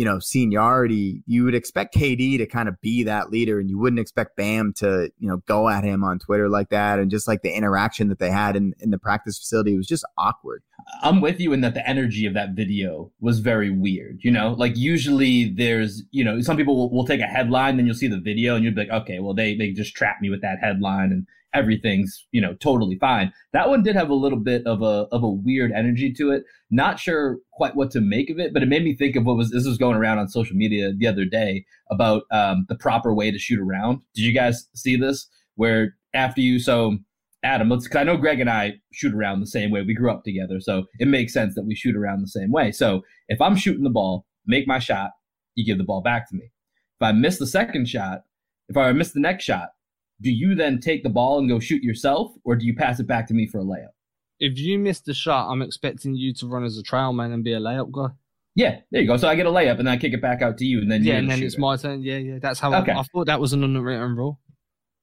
you 0.00 0.06
know, 0.06 0.18
seniority, 0.18 1.22
you 1.26 1.44
would 1.44 1.54
expect 1.54 1.94
KD 1.94 2.38
to 2.38 2.46
kind 2.46 2.70
of 2.70 2.80
be 2.80 3.02
that 3.02 3.28
leader 3.28 3.60
and 3.60 3.68
you 3.68 3.78
wouldn't 3.78 4.00
expect 4.00 4.34
Bam 4.34 4.72
to, 4.78 5.12
you 5.18 5.28
know, 5.28 5.42
go 5.44 5.68
at 5.68 5.84
him 5.84 6.02
on 6.02 6.18
Twitter 6.18 6.48
like 6.48 6.70
that. 6.70 6.98
And 6.98 7.10
just 7.10 7.28
like 7.28 7.42
the 7.42 7.54
interaction 7.54 8.08
that 8.08 8.18
they 8.18 8.30
had 8.30 8.56
in, 8.56 8.74
in 8.80 8.92
the 8.92 8.96
practice 8.96 9.36
facility 9.36 9.76
was 9.76 9.86
just 9.86 10.06
awkward. 10.16 10.62
I'm 11.02 11.20
with 11.20 11.38
you 11.38 11.52
in 11.52 11.60
that 11.60 11.74
the 11.74 11.86
energy 11.86 12.24
of 12.24 12.32
that 12.32 12.52
video 12.52 13.12
was 13.20 13.40
very 13.40 13.68
weird. 13.68 14.20
You 14.22 14.30
know, 14.30 14.54
like 14.56 14.74
usually 14.74 15.50
there's, 15.50 16.02
you 16.12 16.24
know, 16.24 16.40
some 16.40 16.56
people 16.56 16.78
will, 16.78 16.90
will 16.90 17.06
take 17.06 17.20
a 17.20 17.26
headline, 17.26 17.76
then 17.76 17.84
you'll 17.84 17.94
see 17.94 18.08
the 18.08 18.18
video 18.18 18.54
and 18.54 18.64
you'll 18.64 18.72
be 18.74 18.86
like, 18.86 19.02
okay, 19.02 19.18
well, 19.18 19.34
they, 19.34 19.54
they 19.54 19.70
just 19.70 19.94
trapped 19.94 20.22
me 20.22 20.30
with 20.30 20.40
that 20.40 20.60
headline 20.62 21.12
and 21.12 21.26
everything's 21.54 22.26
you 22.32 22.40
know 22.40 22.54
totally 22.54 22.98
fine. 22.98 23.32
That 23.52 23.68
one 23.68 23.82
did 23.82 23.96
have 23.96 24.10
a 24.10 24.14
little 24.14 24.38
bit 24.38 24.66
of 24.66 24.82
a 24.82 25.06
of 25.12 25.22
a 25.22 25.28
weird 25.28 25.72
energy 25.72 26.12
to 26.14 26.30
it. 26.30 26.44
Not 26.70 26.98
sure 26.98 27.38
quite 27.52 27.76
what 27.76 27.90
to 27.92 28.00
make 28.00 28.30
of 28.30 28.38
it, 28.38 28.52
but 28.52 28.62
it 28.62 28.68
made 28.68 28.84
me 28.84 28.94
think 28.94 29.16
of 29.16 29.24
what 29.24 29.36
was 29.36 29.50
this 29.50 29.66
was 29.66 29.78
going 29.78 29.96
around 29.96 30.18
on 30.18 30.28
social 30.28 30.56
media 30.56 30.92
the 30.92 31.06
other 31.06 31.24
day 31.24 31.64
about 31.90 32.22
um, 32.30 32.66
the 32.68 32.76
proper 32.76 33.14
way 33.14 33.30
to 33.30 33.38
shoot 33.38 33.60
around. 33.60 34.00
Did 34.14 34.22
you 34.22 34.32
guys 34.32 34.68
see 34.74 34.96
this? 34.96 35.28
Where 35.56 35.96
after 36.14 36.40
you 36.40 36.58
so 36.58 36.98
Adam, 37.42 37.70
let's. 37.70 37.88
I 37.94 38.02
know 38.02 38.16
Greg 38.16 38.40
and 38.40 38.50
I 38.50 38.74
shoot 38.92 39.14
around 39.14 39.40
the 39.40 39.46
same 39.46 39.70
way. 39.70 39.82
We 39.82 39.94
grew 39.94 40.10
up 40.10 40.24
together, 40.24 40.60
so 40.60 40.84
it 40.98 41.08
makes 41.08 41.32
sense 41.32 41.54
that 41.54 41.64
we 41.64 41.74
shoot 41.74 41.96
around 41.96 42.20
the 42.20 42.28
same 42.28 42.52
way. 42.52 42.70
So 42.70 43.02
if 43.28 43.40
I'm 43.40 43.56
shooting 43.56 43.84
the 43.84 43.90
ball, 43.90 44.26
make 44.46 44.66
my 44.66 44.78
shot, 44.78 45.12
you 45.54 45.64
give 45.64 45.78
the 45.78 45.84
ball 45.84 46.02
back 46.02 46.28
to 46.28 46.36
me. 46.36 46.44
If 46.44 47.02
I 47.02 47.12
miss 47.12 47.38
the 47.38 47.46
second 47.46 47.88
shot, 47.88 48.24
if 48.68 48.76
I 48.76 48.92
miss 48.92 49.12
the 49.12 49.20
next 49.20 49.44
shot, 49.44 49.70
do 50.20 50.30
you 50.30 50.54
then 50.54 50.80
take 50.80 51.02
the 51.02 51.08
ball 51.08 51.38
and 51.38 51.48
go 51.48 51.58
shoot 51.58 51.82
yourself, 51.82 52.32
or 52.44 52.56
do 52.56 52.66
you 52.66 52.74
pass 52.74 53.00
it 53.00 53.06
back 53.06 53.26
to 53.28 53.34
me 53.34 53.46
for 53.46 53.58
a 53.58 53.64
layup? 53.64 53.92
If 54.38 54.58
you 54.58 54.78
miss 54.78 55.00
the 55.00 55.14
shot, 55.14 55.50
I'm 55.50 55.62
expecting 55.62 56.14
you 56.14 56.32
to 56.34 56.46
run 56.46 56.64
as 56.64 56.78
a 56.78 56.82
trail 56.82 57.12
man 57.12 57.32
and 57.32 57.44
be 57.44 57.52
a 57.52 57.60
layup 57.60 57.90
guy. 57.90 58.14
Yeah, 58.54 58.80
there 58.90 59.02
you 59.02 59.06
go. 59.06 59.16
So 59.16 59.28
I 59.28 59.34
get 59.34 59.46
a 59.46 59.50
layup 59.50 59.78
and 59.78 59.86
then 59.86 59.88
I 59.88 59.96
kick 59.96 60.12
it 60.12 60.22
back 60.22 60.42
out 60.42 60.58
to 60.58 60.64
you, 60.64 60.80
and 60.80 60.90
then 60.90 61.04
yeah, 61.04 61.14
and 61.14 61.30
then 61.30 61.42
it's 61.42 61.58
my 61.58 61.76
turn. 61.76 62.02
Yeah, 62.02 62.16
yeah. 62.16 62.38
That's 62.40 62.58
how 62.58 62.74
okay. 62.82 62.92
I, 62.92 63.00
I 63.00 63.02
thought 63.12 63.26
that 63.26 63.40
was 63.40 63.52
an 63.52 63.62
unwritten 63.62 64.16
rule. 64.16 64.40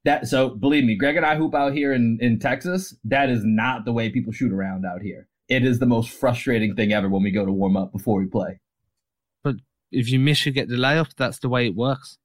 That 0.06 0.28
so 0.28 0.50
believe 0.50 0.84
me, 0.84 0.96
Greg 0.96 1.18
and 1.18 1.26
I 1.26 1.36
hoop 1.36 1.56
out 1.56 1.74
here 1.74 1.94
in 1.94 2.18
in 2.22 2.40
Texas. 2.40 2.96
That 3.04 3.30
is 3.30 3.42
not 3.44 3.86
the 3.86 3.94
way 3.94 4.10
people 4.10 4.34
shoot 4.34 4.52
around 4.52 4.86
out 4.86 5.02
here. 5.02 5.28
It 5.50 5.64
is 5.64 5.80
the 5.80 5.86
most 5.86 6.10
frustrating 6.10 6.76
thing 6.76 6.92
ever 6.92 7.08
when 7.10 7.24
we 7.24 7.32
go 7.32 7.46
to 7.46 7.52
warm 7.52 7.78
up 7.78 7.92
before 7.92 8.20
we 8.20 8.26
play. 8.26 8.60
But 9.44 9.56
if 9.92 10.10
you 10.10 10.20
miss, 10.20 10.46
you 10.46 10.52
get 10.52 10.68
the 10.68 10.76
layup. 10.76 11.12
That's 11.16 11.40
the 11.40 11.50
way 11.50 11.68
it 11.68 11.76
works. 11.76 12.18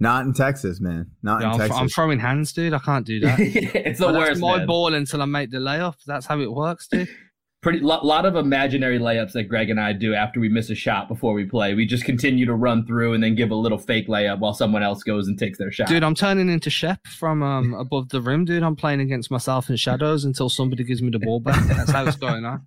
Not 0.00 0.24
in 0.24 0.32
Texas, 0.32 0.80
man. 0.80 1.10
Not 1.22 1.42
yeah, 1.42 1.48
in 1.48 1.52
I'm, 1.52 1.58
Texas. 1.58 1.78
I'm 1.78 1.88
throwing 1.90 2.18
hands, 2.18 2.54
dude. 2.54 2.72
I 2.72 2.78
can't 2.78 3.06
do 3.06 3.20
that. 3.20 3.38
it's 3.40 4.00
the 4.00 4.06
but 4.06 4.14
worst. 4.14 4.40
my 4.40 4.58
man. 4.58 4.66
ball 4.66 4.94
until 4.94 5.20
I 5.20 5.26
make 5.26 5.50
the 5.50 5.58
layup. 5.58 5.96
That's 6.06 6.24
how 6.24 6.40
it 6.40 6.50
works, 6.50 6.88
dude. 6.88 7.08
Pretty 7.62 7.80
lot, 7.80 8.06
lot 8.06 8.24
of 8.24 8.36
imaginary 8.36 8.98
layups 8.98 9.32
that 9.32 9.44
Greg 9.44 9.68
and 9.68 9.78
I 9.78 9.92
do 9.92 10.14
after 10.14 10.40
we 10.40 10.48
miss 10.48 10.70
a 10.70 10.74
shot 10.74 11.08
before 11.08 11.34
we 11.34 11.44
play. 11.44 11.74
We 11.74 11.84
just 11.84 12.06
continue 12.06 12.46
to 12.46 12.54
run 12.54 12.86
through 12.86 13.12
and 13.12 13.22
then 13.22 13.34
give 13.34 13.50
a 13.50 13.54
little 13.54 13.76
fake 13.76 14.08
layup 14.08 14.38
while 14.38 14.54
someone 14.54 14.82
else 14.82 15.02
goes 15.02 15.28
and 15.28 15.38
takes 15.38 15.58
their 15.58 15.70
shot. 15.70 15.88
Dude, 15.88 16.02
I'm 16.02 16.14
turning 16.14 16.48
into 16.48 16.70
Shep 16.70 17.06
from 17.06 17.42
um, 17.42 17.74
above 17.78 18.08
the 18.08 18.22
rim, 18.22 18.46
dude. 18.46 18.62
I'm 18.62 18.76
playing 18.76 19.02
against 19.02 19.30
myself 19.30 19.68
in 19.68 19.76
shadows 19.76 20.24
until 20.24 20.48
somebody 20.48 20.84
gives 20.84 21.02
me 21.02 21.10
the 21.10 21.18
ball 21.18 21.40
back. 21.40 21.62
That's 21.66 21.90
how 21.90 22.06
it's 22.06 22.16
going 22.16 22.46
on. 22.46 22.66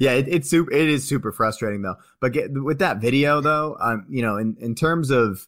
Yeah, 0.00 0.12
it, 0.12 0.26
it's 0.28 0.50
super. 0.50 0.72
It 0.72 0.88
is 0.88 1.06
super 1.06 1.30
frustrating 1.30 1.82
though. 1.82 1.96
But 2.20 2.32
get, 2.32 2.50
with 2.52 2.78
that 2.78 3.00
video 3.02 3.40
though, 3.40 3.76
um, 3.80 4.06
you 4.08 4.22
know, 4.22 4.38
in 4.38 4.56
in 4.58 4.74
terms 4.74 5.10
of 5.10 5.46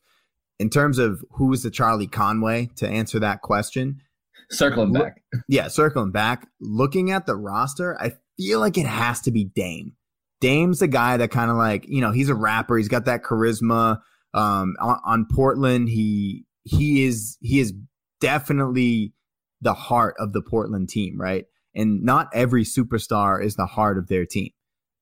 in 0.58 0.68
terms 0.68 0.98
of 0.98 1.24
who 1.32 1.52
is 1.52 1.62
the 1.62 1.70
Charlie 1.70 2.06
Conway 2.06 2.70
to 2.76 2.86
answer 2.86 3.18
that 3.18 3.40
question. 3.40 4.02
Circling 4.50 4.92
back. 4.92 5.22
Yeah, 5.48 5.68
circling 5.68 6.12
back. 6.12 6.46
Looking 6.60 7.10
at 7.10 7.24
the 7.24 7.34
roster, 7.34 7.98
I 7.98 8.12
feel 8.36 8.60
like 8.60 8.76
it 8.76 8.86
has 8.86 9.22
to 9.22 9.30
be 9.30 9.44
Dame. 9.44 9.94
Dame's 10.42 10.80
the 10.80 10.88
guy 10.88 11.16
that 11.16 11.30
kind 11.30 11.50
of 11.50 11.56
like, 11.56 11.86
you 11.88 12.02
know, 12.02 12.10
he's 12.10 12.28
a 12.28 12.34
rapper. 12.34 12.76
He's 12.76 12.88
got 12.88 13.06
that 13.06 13.22
charisma. 13.22 14.00
Um, 14.34 14.76
on, 14.80 15.00
on 15.04 15.26
Portland, 15.32 15.88
he 15.88 16.44
he 16.64 17.04
is 17.04 17.38
he 17.40 17.58
is 17.58 17.72
definitely 18.20 19.14
the 19.62 19.74
heart 19.74 20.16
of 20.18 20.34
the 20.34 20.42
Portland 20.42 20.90
team, 20.90 21.18
right? 21.18 21.46
And 21.74 22.02
not 22.02 22.28
every 22.34 22.64
superstar 22.64 23.42
is 23.42 23.56
the 23.56 23.66
heart 23.66 23.98
of 23.98 24.08
their 24.08 24.26
team. 24.26 24.50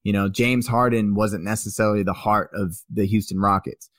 You 0.05 0.13
know, 0.13 0.29
James 0.29 0.67
Harden 0.67 1.15
wasn't 1.15 1.45
necessarily 1.45 2.03
the 2.03 2.13
heart 2.13 2.51
of 2.55 2.77
the 2.91 3.07
Houston 3.07 3.39
Rockets 3.39 3.91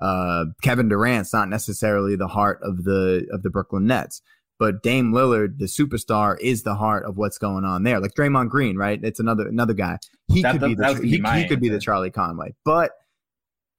uh, 0.00 0.46
Kevin 0.62 0.88
Durant's 0.88 1.32
not 1.32 1.48
necessarily 1.48 2.16
the 2.16 2.28
heart 2.28 2.60
of 2.62 2.84
the 2.84 3.26
of 3.32 3.42
the 3.42 3.50
Brooklyn 3.50 3.86
Nets, 3.86 4.20
but 4.58 4.82
Dame 4.82 5.12
Lillard, 5.12 5.58
the 5.58 5.66
superstar, 5.66 6.36
is 6.40 6.62
the 6.62 6.74
heart 6.74 7.04
of 7.04 7.16
what's 7.16 7.38
going 7.38 7.64
on 7.64 7.82
there. 7.82 8.00
Like 8.00 8.14
Draymond 8.14 8.50
Green, 8.50 8.76
right? 8.76 9.00
It's 9.02 9.20
another 9.20 9.48
another 9.48 9.74
guy. 9.74 9.98
He 10.28 10.42
that, 10.42 10.52
could 10.52 10.60
be 10.62 10.74
the 10.74 10.94
he, 11.02 11.40
he 11.40 11.48
could 11.48 11.60
be 11.60 11.68
the 11.68 11.80
Charlie 11.80 12.10
Conway, 12.10 12.54
but 12.64 12.92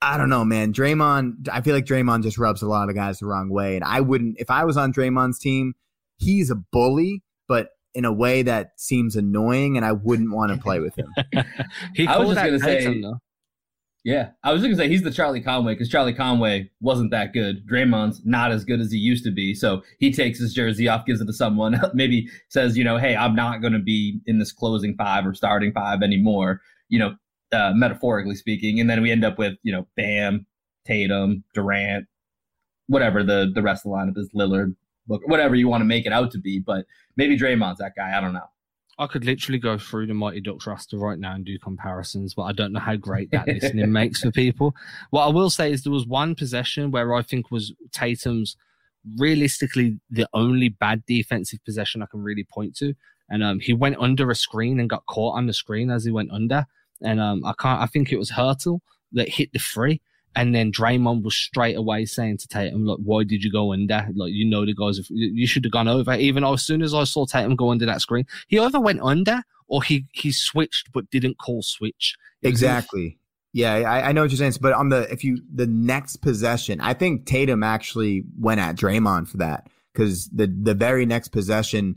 I 0.02 0.18
don't 0.18 0.30
know, 0.30 0.46
man. 0.46 0.74
Draymond, 0.74 1.50
I 1.52 1.62
feel 1.62 1.76
like 1.76 1.86
Draymond 1.86 2.24
just 2.24 2.38
rubs 2.38 2.62
a 2.62 2.68
lot 2.68 2.90
of 2.90 2.96
guys 2.96 3.20
the 3.20 3.28
wrong 3.28 3.50
way, 3.50 3.76
and 3.76 3.84
I 3.84 4.02
wouldn't 4.02 4.38
if 4.40 4.50
I 4.50 4.64
was 4.66 4.78
on 4.78 4.94
Draymond's 4.94 5.40
team. 5.40 5.74
He's 6.20 6.50
a 6.50 6.56
bully, 6.56 7.22
in 7.98 8.06
a 8.06 8.14
way 8.14 8.44
that 8.44 8.80
seems 8.80 9.16
annoying, 9.16 9.76
and 9.76 9.84
I 9.84 9.92
wouldn't 9.92 10.32
want 10.32 10.54
to 10.54 10.58
play 10.64 10.80
with 10.80 10.96
him. 10.96 11.12
he 11.96 12.06
I 12.06 12.20
was 12.20 12.36
just 12.36 12.46
gonna 12.46 12.60
say. 12.60 12.84
Him, 12.84 13.20
yeah, 14.04 14.30
I 14.42 14.54
was 14.54 14.62
going 14.62 14.72
to 14.72 14.78
say 14.78 14.88
he's 14.88 15.02
the 15.02 15.12
Charlie 15.12 15.42
Conway 15.42 15.74
because 15.74 15.90
Charlie 15.90 16.14
Conway 16.14 16.70
wasn't 16.80 17.12
that 17.12 17.34
good. 17.34 17.68
Draymond's 17.68 18.22
not 18.24 18.54
as 18.54 18.64
good 18.64 18.80
as 18.80 18.90
he 18.90 18.98
used 18.98 19.26
to 19.26 19.32
be. 19.32 19.54
So 19.54 19.82
he 20.00 20.14
takes 20.14 20.40
his 20.40 20.54
jersey 20.54 20.88
off, 20.88 21.06
gives 21.06 21.20
it 21.20 21.26
to 21.26 21.34
someone, 21.34 21.78
maybe 21.94 22.30
says, 22.48 22.78
you 22.78 22.86
know, 22.86 22.96
hey, 22.96 23.18
I'm 23.18 23.36
not 23.36 23.60
going 23.60 23.74
to 23.74 23.80
be 23.80 24.22
in 24.26 24.40
this 24.40 24.54
closing 24.54 24.96
five 24.96 25.28
or 25.28 25.34
starting 25.34 25.74
five 25.74 26.04
anymore, 26.04 26.62
you 26.88 27.00
know, 27.00 27.16
uh, 27.52 27.74
metaphorically 27.76 28.36
speaking. 28.36 28.80
And 28.80 28.90
then 28.90 29.02
we 29.02 29.12
end 29.12 29.26
up 29.26 29.38
with, 29.38 29.56
you 29.64 29.74
know, 29.74 29.86
Bam, 29.98 30.46
Tatum, 30.86 31.44
Durant, 31.54 32.06
whatever 32.88 33.24
the, 33.24 33.52
the 33.54 33.62
rest 33.62 33.86
of 33.86 33.92
the 33.92 33.98
lineup 33.98 34.18
is, 34.18 34.30
Lillard, 34.34 34.74
whatever 35.08 35.56
you 35.56 35.68
want 35.68 35.82
to 35.82 35.86
make 35.86 36.06
it 36.06 36.14
out 36.14 36.32
to 36.32 36.40
be. 36.40 36.60
But 36.60 36.86
maybe 37.16 37.38
Draymond's 37.38 37.80
that 37.80 37.96
guy. 37.96 38.18
I 38.18 38.22
don't 38.22 38.34
know. 38.34 38.50
I 39.00 39.06
could 39.06 39.26
literally 39.26 39.60
go 39.60 39.78
through 39.78 40.08
the 40.08 40.16
Mighty 40.16 40.42
Ducks 40.42 40.66
roster 40.66 40.98
right 40.98 41.20
now 41.20 41.34
and 41.34 41.46
do 41.46 41.60
comparisons, 41.60 42.34
but 42.34 42.44
I 42.44 42.52
don't 42.52 42.74
know 42.74 42.80
how 42.80 42.96
great 42.96 43.30
that 43.30 43.48
listening 43.48 43.92
makes 43.92 44.22
for 44.22 44.32
people. 44.32 44.76
What 45.12 45.26
I 45.26 45.30
will 45.30 45.52
say 45.52 45.72
is 45.72 45.84
there 45.84 45.94
was 45.94 46.08
one 46.08 46.34
possession 46.34 46.90
where 46.90 47.14
I 47.14 47.22
think 47.22 47.52
was 47.52 47.74
Tatum's 47.92 48.58
realistically 49.18 50.00
the 50.10 50.28
only 50.34 50.70
bad 50.70 51.06
defensive 51.06 51.64
possession 51.64 52.02
I 52.02 52.08
can 52.08 52.24
really 52.24 52.44
point 52.44 52.76
to. 52.78 52.96
And 53.30 53.44
um, 53.44 53.60
he 53.60 53.74
went 53.74 53.98
under 54.00 54.32
a 54.32 54.36
screen 54.36 54.80
and 54.80 54.90
got 54.90 55.06
caught 55.06 55.36
on 55.36 55.46
the 55.46 55.54
screen 55.54 55.92
as 55.92 56.06
he 56.06 56.12
went 56.12 56.32
under. 56.32 56.66
And 57.02 57.20
um, 57.20 57.46
I 57.46 57.54
can't. 57.60 57.82
I 57.82 57.86
think 57.86 58.12
it 58.12 58.18
was 58.18 58.32
Heurtel 58.32 58.80
that 59.12 59.30
hit 59.30 59.54
the 59.54 59.60
free. 59.60 60.02
And 60.36 60.54
then 60.54 60.72
Draymond 60.72 61.24
was 61.24 61.36
straight 61.36 61.76
away 61.76 62.06
saying 62.06 62.38
to 62.38 62.48
Tatum, 62.48 62.86
like, 62.86 63.00
why 63.04 63.24
did 63.24 63.44
you 63.44 63.52
go 63.52 63.74
under? 63.74 64.08
Like, 64.14 64.34
you 64.34 64.46
know, 64.46 64.66
the 64.66 64.76
guys, 64.76 65.00
you 65.10 65.48
should 65.48 65.66
have 65.66 65.72
gone 65.72 65.88
over." 65.88 66.14
Even 66.14 66.44
as 66.44 66.64
soon 66.64 66.84
as 66.84 66.94
I 66.94 67.06
saw 67.06 67.26
Tatum 67.26 67.56
go 67.56 67.72
under 67.72 67.88
that 67.88 68.02
screen, 68.02 68.26
he 68.48 68.60
either 68.60 68.80
went 68.80 69.02
under 69.02 69.42
or 69.68 69.84
he 69.84 70.06
he 70.14 70.32
switched 70.32 70.92
but 70.92 71.10
didn't 71.10 71.38
call 71.40 71.64
switch. 71.64 72.16
Exactly. 72.44 73.18
Yeah, 73.54 73.74
I, 73.74 74.10
I, 74.10 74.12
know 74.12 74.22
what 74.22 74.30
you're 74.30 74.38
saying. 74.38 74.54
But 74.62 74.74
on 74.74 74.90
the 74.90 75.12
if 75.12 75.24
you 75.24 75.42
the 75.54 75.66
next 75.66 76.18
possession, 76.18 76.80
I 76.82 76.94
think 76.94 77.26
Tatum 77.26 77.64
actually 77.64 78.24
went 78.40 78.60
at 78.60 78.76
Draymond 78.76 79.28
for 79.28 79.38
that 79.38 79.68
because 79.94 80.28
the 80.30 80.48
the 80.48 80.76
very 80.76 81.06
next 81.06 81.30
possession, 81.30 81.96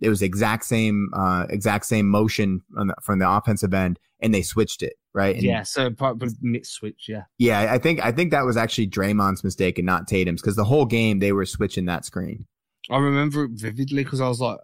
it 0.00 0.08
was 0.08 0.22
exact 0.22 0.64
same 0.64 1.10
uh, 1.12 1.46
exact 1.50 1.86
same 1.86 2.08
motion 2.08 2.62
the, 2.70 2.94
from 3.02 3.18
the 3.18 3.28
offensive 3.28 3.74
end, 3.74 3.98
and 4.20 4.32
they 4.32 4.42
switched 4.42 4.82
it 4.82 4.94
right? 5.14 5.34
And, 5.34 5.44
yeah, 5.44 5.62
so 5.62 5.90
probably 5.90 6.30
mid 6.40 6.66
switch, 6.66 7.06
yeah. 7.08 7.24
Yeah, 7.38 7.72
I 7.72 7.78
think 7.78 8.04
I 8.04 8.12
think 8.12 8.30
that 8.30 8.44
was 8.44 8.56
actually 8.56 8.88
Draymond's 8.88 9.44
mistake 9.44 9.78
and 9.78 9.86
not 9.86 10.08
Tatum's 10.08 10.40
because 10.40 10.56
the 10.56 10.64
whole 10.64 10.86
game 10.86 11.18
they 11.18 11.32
were 11.32 11.46
switching 11.46 11.86
that 11.86 12.04
screen. 12.04 12.46
I 12.90 12.98
remember 12.98 13.44
it 13.44 13.52
vividly 13.52 14.04
because 14.04 14.20
I 14.20 14.28
was 14.28 14.40
like, 14.40 14.58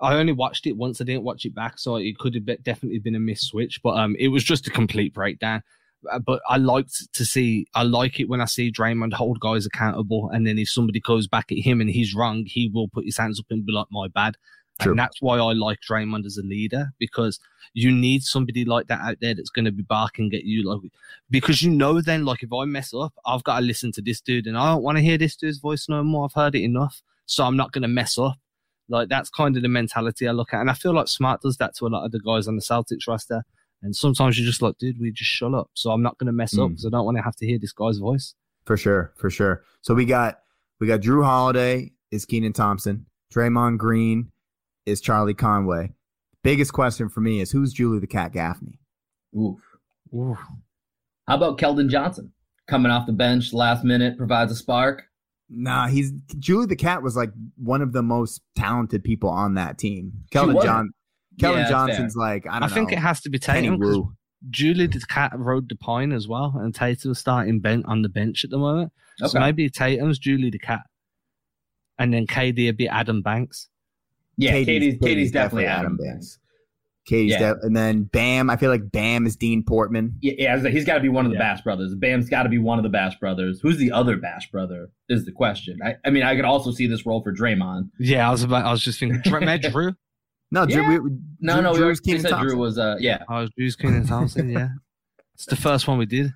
I 0.00 0.14
only 0.14 0.32
watched 0.32 0.66
it 0.66 0.76
once. 0.76 1.00
I 1.00 1.04
didn't 1.04 1.24
watch 1.24 1.44
it 1.44 1.54
back, 1.54 1.78
so 1.78 1.96
it 1.96 2.18
could 2.18 2.34
have 2.34 2.44
been, 2.44 2.58
definitely 2.62 2.98
been 3.00 3.14
a 3.14 3.20
miss 3.20 3.42
switch. 3.42 3.80
But 3.82 3.96
um, 3.98 4.16
it 4.18 4.28
was 4.28 4.44
just 4.44 4.66
a 4.66 4.70
complete 4.70 5.12
breakdown. 5.12 5.62
Uh, 6.10 6.20
but 6.20 6.40
I 6.48 6.58
liked 6.58 7.12
to 7.12 7.24
see. 7.24 7.66
I 7.74 7.82
like 7.82 8.20
it 8.20 8.28
when 8.28 8.40
I 8.40 8.44
see 8.44 8.70
Draymond 8.70 9.12
hold 9.12 9.40
guys 9.40 9.66
accountable, 9.66 10.30
and 10.32 10.46
then 10.46 10.58
if 10.58 10.70
somebody 10.70 11.00
goes 11.00 11.26
back 11.26 11.50
at 11.50 11.58
him 11.58 11.80
and 11.80 11.90
he's 11.90 12.14
wrong, 12.14 12.44
he 12.46 12.70
will 12.72 12.88
put 12.88 13.04
his 13.04 13.16
hands 13.16 13.40
up 13.40 13.46
and 13.50 13.66
be 13.66 13.72
like, 13.72 13.88
"My 13.90 14.06
bad." 14.08 14.36
And 14.80 14.98
that's 14.98 15.20
why 15.20 15.38
I 15.38 15.52
like 15.52 15.80
Draymond 15.80 16.24
as 16.24 16.36
a 16.36 16.42
leader 16.42 16.90
because 16.98 17.40
you 17.74 17.90
need 17.90 18.22
somebody 18.22 18.64
like 18.64 18.86
that 18.86 19.00
out 19.00 19.16
there 19.20 19.34
that's 19.34 19.50
going 19.50 19.64
to 19.64 19.72
be 19.72 19.82
barking 19.82 20.32
at 20.34 20.44
you. 20.44 20.68
Like, 20.68 20.90
because 21.30 21.62
you 21.62 21.70
know, 21.70 22.00
then, 22.00 22.24
like, 22.24 22.42
if 22.42 22.52
I 22.52 22.64
mess 22.64 22.94
up, 22.94 23.12
I've 23.26 23.44
got 23.44 23.60
to 23.60 23.64
listen 23.64 23.92
to 23.92 24.02
this 24.02 24.20
dude 24.20 24.46
and 24.46 24.56
I 24.56 24.72
don't 24.72 24.82
want 24.82 24.96
to 24.96 25.02
hear 25.02 25.18
this 25.18 25.36
dude's 25.36 25.58
voice 25.58 25.88
no 25.88 26.02
more. 26.02 26.26
I've 26.26 26.32
heard 26.32 26.54
it 26.54 26.62
enough. 26.62 27.02
So 27.26 27.44
I'm 27.44 27.56
not 27.56 27.72
going 27.72 27.82
to 27.82 27.88
mess 27.88 28.18
up. 28.18 28.38
Like, 28.88 29.08
that's 29.08 29.30
kind 29.30 29.56
of 29.56 29.62
the 29.62 29.68
mentality 29.68 30.28
I 30.28 30.32
look 30.32 30.54
at. 30.54 30.60
And 30.60 30.70
I 30.70 30.74
feel 30.74 30.94
like 30.94 31.08
Smart 31.08 31.42
does 31.42 31.56
that 31.58 31.74
to 31.76 31.86
a 31.86 31.88
lot 31.88 32.04
of 32.04 32.12
the 32.12 32.20
guys 32.20 32.48
on 32.48 32.56
the 32.56 32.62
Celtics 32.62 33.06
roster. 33.06 33.44
And 33.82 33.94
sometimes 33.94 34.38
you're 34.38 34.46
just 34.46 34.62
like, 34.62 34.78
dude, 34.78 35.00
we 35.00 35.12
just 35.12 35.30
shut 35.30 35.54
up. 35.54 35.70
So 35.74 35.90
I'm 35.90 36.02
not 36.02 36.18
going 36.18 36.26
to 36.26 36.32
mess 36.32 36.54
mm. 36.54 36.64
up 36.64 36.70
because 36.70 36.86
I 36.86 36.90
don't 36.90 37.04
want 37.04 37.16
to 37.16 37.22
have 37.22 37.36
to 37.36 37.46
hear 37.46 37.58
this 37.58 37.72
guy's 37.72 37.98
voice. 37.98 38.34
For 38.64 38.76
sure, 38.76 39.12
for 39.16 39.30
sure. 39.30 39.64
So 39.82 39.94
we 39.94 40.04
got 40.04 40.40
we 40.78 40.86
got 40.86 41.00
Jrue 41.00 41.24
Holiday 41.24 41.92
is 42.10 42.26
Kenan 42.26 42.52
Thompson, 42.52 43.06
Draymond 43.32 43.78
Green 43.78 44.30
is 44.88 45.00
Charlie 45.00 45.34
Conway. 45.34 45.92
Biggest 46.42 46.72
question 46.72 47.08
for 47.08 47.20
me 47.20 47.40
is 47.40 47.50
who's 47.50 47.72
Julie 47.72 47.98
the 47.98 48.06
Cat 48.06 48.32
Gaffney? 48.32 48.78
Oof. 49.36 49.60
Oof. 50.14 50.38
How 51.26 51.36
about 51.36 51.58
Keldon 51.58 51.88
Johnson 51.90 52.32
coming 52.66 52.90
off 52.90 53.06
the 53.06 53.12
bench 53.12 53.52
last 53.52 53.84
minute 53.84 54.16
provides 54.16 54.50
a 54.52 54.54
spark? 54.56 55.04
Nah, 55.50 55.88
he's 55.88 56.12
Julie 56.38 56.66
the 56.66 56.76
Cat 56.76 57.02
was 57.02 57.16
like 57.16 57.30
one 57.56 57.82
of 57.82 57.92
the 57.92 58.02
most 58.02 58.42
talented 58.56 59.02
people 59.02 59.30
on 59.30 59.54
that 59.54 59.78
team. 59.78 60.12
Keldon 60.32 60.62
John 60.62 60.90
Keldon 61.40 61.62
yeah, 61.62 61.68
Johnson's 61.68 62.14
fair. 62.14 62.22
like 62.22 62.46
I 62.46 62.54
don't 62.54 62.64
I 62.64 62.66
know. 62.66 62.74
think 62.74 62.92
it 62.92 62.98
has 62.98 63.20
to 63.22 63.30
be 63.30 63.38
Tatum. 63.38 63.78
Julie 64.50 64.86
the 64.86 65.00
Cat 65.00 65.32
rode 65.34 65.68
the 65.68 65.76
pine 65.76 66.12
as 66.12 66.28
well, 66.28 66.54
and 66.56 66.74
Tatum's 66.74 67.18
starting 67.18 67.60
bent 67.60 67.86
on 67.86 68.02
the 68.02 68.08
bench 68.08 68.44
at 68.44 68.50
the 68.50 68.58
moment. 68.58 68.92
Okay. 69.20 69.30
So 69.30 69.40
maybe 69.40 69.68
Tatum's 69.68 70.18
Julie 70.18 70.50
the 70.50 70.58
Cat, 70.58 70.82
and 71.98 72.12
then 72.12 72.26
KD 72.26 72.66
would 72.66 72.76
be 72.76 72.88
Adam 72.88 73.22
Banks. 73.22 73.68
Yeah, 74.38 74.52
Katie's, 74.52 74.94
KD's, 74.94 75.00
KD's, 75.00 75.04
KD's 75.04 75.30
definitely, 75.32 75.64
definitely 75.64 75.66
Adam 75.66 75.96
Banks. 75.96 76.38
Katie's 77.08 77.32
yeah. 77.32 77.54
and 77.62 77.76
then 77.76 78.04
Bam. 78.04 78.50
I 78.50 78.56
feel 78.56 78.70
like 78.70 78.90
Bam 78.92 79.26
is 79.26 79.34
Dean 79.34 79.64
Portman. 79.64 80.16
Yeah, 80.20 80.34
yeah 80.36 80.68
he's 80.68 80.84
got 80.84 80.94
to 80.94 81.00
be 81.00 81.08
one 81.08 81.24
of 81.24 81.32
the 81.32 81.38
yeah. 81.38 81.54
Bash 81.54 81.62
brothers. 81.62 81.94
Bam's 81.94 82.28
got 82.28 82.42
to 82.42 82.48
be 82.50 82.58
one 82.58 82.78
of 82.78 82.82
the 82.82 82.90
Bash 82.90 83.18
brothers. 83.18 83.60
Who's 83.62 83.78
the 83.78 83.90
other 83.90 84.16
Bash 84.16 84.50
brother? 84.50 84.90
Is 85.08 85.24
the 85.24 85.32
question. 85.32 85.78
I, 85.82 85.96
I 86.04 86.10
mean, 86.10 86.22
I 86.22 86.36
could 86.36 86.44
also 86.44 86.70
see 86.70 86.86
this 86.86 87.06
role 87.06 87.22
for 87.22 87.32
Draymond. 87.32 87.90
Yeah, 87.98 88.28
I 88.28 88.30
was 88.30 88.42
about. 88.42 88.66
I 88.66 88.70
was 88.70 88.82
just 88.82 89.00
thinking, 89.00 89.20
Jrue. 89.22 89.96
no, 90.50 90.66
Jrue. 90.66 90.70
Yeah. 90.70 90.98
We, 90.98 91.10
no, 91.40 91.54
Jrue, 91.54 91.62
no. 91.62 91.72
Jrue's 91.72 92.00
we 92.04 92.18
said 92.18 92.32
Jrue 92.32 92.56
was. 92.56 92.78
Uh, 92.78 92.96
yeah. 93.00 93.22
I 93.28 93.40
was 93.40 93.50
Jrue's 93.58 93.74
Kenan 93.74 94.06
Thompson. 94.06 94.50
Yeah, 94.50 94.68
it's 95.34 95.46
the 95.46 95.56
first 95.56 95.88
one 95.88 95.96
we 95.96 96.06
did. 96.06 96.32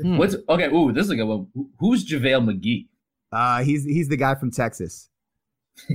Hmm. 0.00 0.18
What's 0.18 0.36
okay? 0.48 0.66
Ooh, 0.66 0.92
this 0.92 1.06
is 1.06 1.10
a 1.10 1.16
good 1.16 1.24
one. 1.24 1.46
Who's 1.80 2.06
JaVale 2.06 2.44
McGee? 2.44 2.86
Uh, 3.32 3.62
he's 3.62 3.84
he's 3.84 4.08
the 4.08 4.16
guy 4.16 4.34
from 4.34 4.50
Texas. 4.50 5.08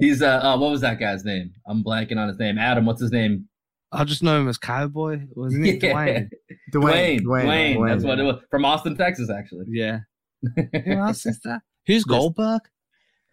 He's 0.00 0.22
uh, 0.22 0.40
uh, 0.42 0.58
what 0.58 0.70
was 0.70 0.80
that 0.82 0.98
guy's 1.00 1.24
name? 1.24 1.52
I'm 1.66 1.82
blanking 1.82 2.16
on 2.16 2.28
his 2.28 2.38
name. 2.38 2.58
Adam, 2.58 2.86
what's 2.86 3.00
his 3.00 3.10
name? 3.10 3.48
I 3.90 4.04
just 4.04 4.22
know 4.22 4.40
him 4.40 4.48
as 4.48 4.58
Cowboy. 4.58 5.22
Wasn't 5.34 5.66
it 5.66 5.82
yeah. 5.82 5.92
Dwayne? 5.92 6.28
Dwayne? 6.74 7.20
Dwayne? 7.20 7.20
Dwayne. 7.20 7.76
Dwayne. 7.76 7.88
That's 7.88 8.04
what 8.04 8.18
it 8.18 8.22
was. 8.22 8.36
From 8.50 8.64
Austin, 8.64 8.96
Texas, 8.96 9.28
actually. 9.28 9.66
Yeah. 9.68 9.98
Who 10.56 10.92
else 10.92 11.26
is 11.26 11.40
that? 11.44 11.60
Who's 11.86 12.04
Goldberg? 12.04 12.62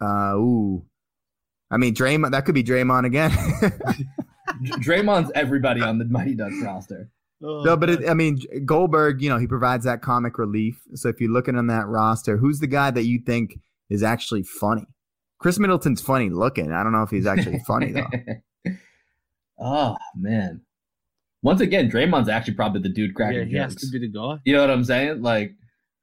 Uh, 0.02 0.34
ooh. 0.34 0.84
I 1.70 1.76
mean, 1.76 1.94
Draymond. 1.94 2.32
That 2.32 2.44
could 2.44 2.54
be 2.54 2.64
Draymond 2.64 3.06
again. 3.06 3.30
Draymond's 4.82 5.30
everybody 5.34 5.80
on 5.80 5.98
the 5.98 6.04
Mighty 6.04 6.34
Ducks 6.34 6.60
roster. 6.62 7.08
Oh, 7.42 7.62
no, 7.62 7.76
but 7.76 7.88
it, 7.88 8.08
I 8.08 8.12
mean 8.12 8.38
Goldberg. 8.66 9.22
You 9.22 9.30
know, 9.30 9.38
he 9.38 9.46
provides 9.46 9.84
that 9.84 10.02
comic 10.02 10.36
relief. 10.36 10.82
So 10.94 11.08
if 11.08 11.20
you're 11.20 11.30
looking 11.30 11.56
on 11.56 11.68
that 11.68 11.86
roster, 11.86 12.36
who's 12.36 12.60
the 12.60 12.66
guy 12.66 12.90
that 12.90 13.04
you 13.04 13.20
think 13.24 13.58
is 13.90 14.02
actually 14.02 14.42
funny. 14.42 14.86
Khris 15.38 15.58
Middleton's 15.58 16.00
funny 16.00 16.30
looking. 16.30 16.72
I 16.72 16.82
don't 16.82 16.92
know 16.92 17.02
if 17.02 17.10
he's 17.10 17.26
actually 17.26 17.60
funny 17.66 17.92
though. 17.92 18.72
oh 19.60 19.96
man. 20.16 20.62
Once 21.42 21.60
again, 21.60 21.90
Draymond's 21.90 22.28
actually 22.28 22.54
probably 22.54 22.82
the 22.82 22.90
dude 22.90 23.14
cracking 23.14 23.38
yeah, 23.38 23.44
he 23.44 23.52
jokes. 23.52 23.74
has 23.74 23.90
to 23.90 23.98
be 23.98 24.06
the 24.06 24.12
guy. 24.12 24.38
You 24.44 24.52
know 24.52 24.60
what 24.60 24.70
I'm 24.70 24.84
saying? 24.84 25.22
Like, 25.22 25.54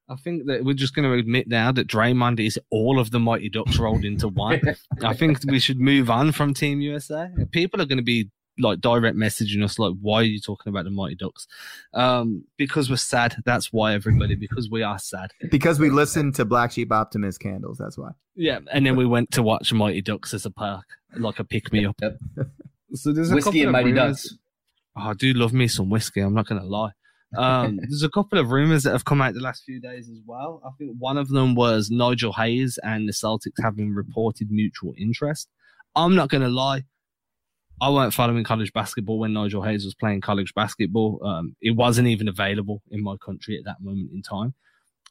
I 0.08 0.16
think 0.16 0.46
that 0.46 0.64
we're 0.64 0.74
just 0.74 0.94
going 0.94 1.08
to 1.08 1.16
admit 1.16 1.46
now 1.46 1.70
that 1.70 1.86
Draymond 1.86 2.40
is 2.40 2.58
all 2.70 2.98
of 2.98 3.10
the 3.10 3.20
Mighty 3.20 3.48
Ducks 3.48 3.78
rolled 3.78 4.04
into 4.04 4.28
one. 4.28 4.60
I 5.04 5.14
think 5.14 5.38
we 5.46 5.60
should 5.60 5.78
move 5.78 6.10
on 6.10 6.32
from 6.32 6.54
Team 6.54 6.80
USA. 6.80 7.30
People 7.52 7.80
are 7.80 7.86
going 7.86 7.98
to 7.98 8.04
be 8.04 8.30
like 8.58 8.80
direct 8.80 9.16
messaging 9.16 9.62
us 9.62 9.78
like 9.78 9.94
why 10.00 10.16
are 10.16 10.24
you 10.24 10.40
talking 10.40 10.70
about 10.70 10.84
the 10.84 10.90
mighty 10.90 11.14
ducks 11.14 11.46
um 11.94 12.44
because 12.56 12.90
we're 12.90 12.96
sad 12.96 13.36
that's 13.44 13.72
why 13.72 13.94
everybody 13.94 14.34
because 14.34 14.70
we 14.70 14.82
are 14.82 14.98
sad 14.98 15.30
because 15.50 15.78
we 15.78 15.90
listened 15.90 16.34
to 16.34 16.44
black 16.44 16.72
sheep 16.72 16.92
optimist 16.92 17.40
candles 17.40 17.78
that's 17.78 17.98
why 17.98 18.10
yeah 18.34 18.58
and 18.72 18.86
then 18.86 18.96
we 18.96 19.06
went 19.06 19.30
to 19.30 19.42
watch 19.42 19.72
mighty 19.72 20.02
ducks 20.02 20.34
as 20.34 20.44
a 20.44 20.50
park 20.50 20.84
like 21.16 21.38
a 21.38 21.44
pick 21.44 21.72
me 21.72 21.84
up 21.84 21.96
yep. 22.00 22.18
so 22.94 23.12
there's 23.12 23.30
a 23.30 23.34
whiskey 23.34 23.62
and 23.62 23.72
mighty 23.72 23.92
rumors. 23.92 24.22
ducks 24.22 24.38
oh, 24.96 25.10
i 25.10 25.14
do 25.14 25.32
love 25.32 25.52
me 25.52 25.68
some 25.68 25.88
whiskey 25.88 26.20
i'm 26.20 26.34
not 26.34 26.46
gonna 26.46 26.64
lie 26.64 26.92
um, 27.36 27.76
there's 27.88 28.02
a 28.02 28.08
couple 28.08 28.38
of 28.38 28.50
rumors 28.50 28.84
that 28.84 28.92
have 28.92 29.04
come 29.04 29.20
out 29.20 29.34
the 29.34 29.40
last 29.40 29.64
few 29.64 29.80
days 29.80 30.08
as 30.08 30.18
well. 30.26 30.62
I 30.64 30.70
think 30.78 30.96
one 30.98 31.18
of 31.18 31.28
them 31.28 31.54
was 31.54 31.90
Nigel 31.90 32.32
Hayes 32.32 32.78
and 32.82 33.08
the 33.08 33.12
Celtics 33.12 33.62
having 33.62 33.94
reported 33.94 34.50
mutual 34.50 34.94
interest. 34.96 35.48
I'm 35.94 36.14
not 36.14 36.28
going 36.28 36.42
to 36.42 36.48
lie. 36.48 36.84
I 37.80 37.90
weren't 37.90 38.14
following 38.14 38.42
college 38.42 38.72
basketball 38.72 39.18
when 39.20 39.32
Nigel 39.32 39.62
Hayes 39.62 39.84
was 39.84 39.94
playing 39.94 40.20
college 40.20 40.52
basketball. 40.54 41.24
Um, 41.24 41.54
it 41.62 41.72
wasn't 41.72 42.08
even 42.08 42.26
available 42.26 42.82
in 42.90 43.02
my 43.02 43.16
country 43.16 43.56
at 43.56 43.64
that 43.64 43.80
moment 43.80 44.10
in 44.12 44.20
time. 44.22 44.54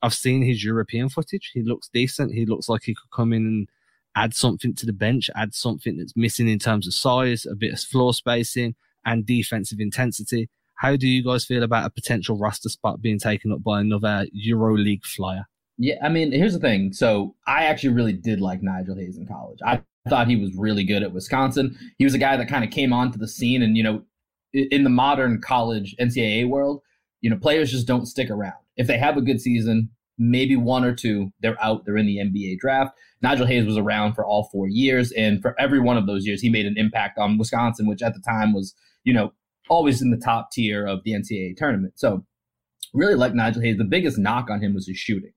I've 0.01 0.13
seen 0.13 0.43
his 0.43 0.63
European 0.63 1.08
footage. 1.08 1.51
He 1.53 1.63
looks 1.63 1.89
decent. 1.93 2.34
He 2.34 2.45
looks 2.45 2.67
like 2.67 2.84
he 2.84 2.93
could 2.93 3.10
come 3.12 3.32
in 3.32 3.45
and 3.45 3.69
add 4.15 4.34
something 4.36 4.75
to 4.75 4.86
the 4.86 4.93
bench, 4.93 5.30
add 5.36 5.53
something 5.53 5.97
that's 5.97 6.15
missing 6.15 6.49
in 6.49 6.60
terms 6.60 6.88
of 6.88 6.93
size, 6.93 7.45
a 7.45 7.56
bit 7.56 7.73
of 7.73 7.80
floor 7.80 8.13
spacing, 8.13 8.75
and 9.06 9.25
defensive 9.25 9.80
intensity. 9.80 10.49
How 10.75 10.95
do 10.95 11.08
you 11.08 11.23
guys 11.23 11.45
feel 11.45 11.63
about 11.63 11.86
a 11.86 11.89
potential 11.89 12.38
roster 12.38 12.69
spot 12.69 13.01
being 13.01 13.17
taken 13.17 13.51
up 13.51 13.63
by 13.63 13.80
another 13.80 14.27
EuroLeague 14.36 15.06
flyer? 15.06 15.45
Yeah, 15.77 15.95
I 16.03 16.10
mean, 16.10 16.32
here's 16.32 16.53
the 16.53 16.60
thing. 16.60 16.91
So 16.91 17.36
I 17.45 17.65
actually 17.65 17.93
really 17.93 18.13
did 18.13 18.41
like 18.41 18.62
Nigel 18.62 18.95
Hayes 18.95 19.17
in 19.17 19.27
college. 19.27 19.60
I 19.65 19.82
thought 20.08 20.28
he 20.28 20.36
was 20.36 20.56
really 20.56 20.84
good 20.84 21.04
at 21.04 21.13
Wisconsin. 21.13 21.78
He 21.98 22.04
was 22.04 22.13
a 22.13 22.20
guy 22.20 22.38
that 22.38 22.50
kind 22.50 22.63
of 22.63 22.72
came 22.72 22.93
onto 22.93 23.17
the 23.17 23.28
scene, 23.28 23.62
and 23.62 23.78
you 23.78 23.84
know, 23.84 24.04
in 24.54 24.84
the 24.84 24.89
modern 24.89 25.41
college 25.41 25.96
NCAA 26.00 26.48
world, 26.48 26.82
you 27.22 27.30
know, 27.30 27.38
players 27.38 27.72
just 27.72 27.88
don't 27.88 28.06
stick 28.06 28.30
around. 28.30 28.56
If 28.76 28.88
they 28.88 28.98
have 28.98 29.17
a 29.17 29.22
good 29.22 29.41
season, 29.41 29.89
maybe 30.17 30.56
one 30.56 30.84
or 30.84 30.93
two, 30.93 31.32
they're 31.41 31.62
out. 31.63 31.86
They're 31.86 31.98
in 31.98 32.06
the 32.06 32.17
NBA 32.17 32.60
draft. 32.60 32.98
Nigel 33.22 33.48
Hayes 33.48 33.65
was 33.65 33.78
around 33.78 34.13
for 34.13 34.26
all 34.26 34.50
four 34.52 34.67
years, 34.67 35.12
and 35.13 35.41
for 35.41 35.56
every 35.60 35.80
one 35.80 35.98
of 35.98 36.08
those 36.08 36.26
years, 36.26 36.41
he 36.41 36.50
made 36.50 36.65
an 36.65 36.78
impact 36.78 37.17
on 37.17 37.38
Wisconsin, 37.38 37.88
which 37.88 38.02
at 38.02 38.13
the 38.13 38.22
time 38.22 38.54
was, 38.54 38.74
you 39.04 39.13
know, 39.13 39.34
always 39.70 40.02
in 40.02 40.12
the 40.12 40.17
top 40.17 40.52
tier 40.52 40.86
of 40.86 41.04
the 41.04 41.12
NCAA 41.12 41.56
tournament. 41.58 41.93
So, 41.98 42.26
really 42.93 43.15
like 43.15 43.34
Nigel 43.34 43.62
Hayes. 43.62 43.78
The 43.78 43.84
biggest 43.84 44.17
knock 44.17 44.50
on 44.50 44.62
him 44.62 44.74
was 44.74 44.88
his 44.88 44.98
shooting. 44.98 45.34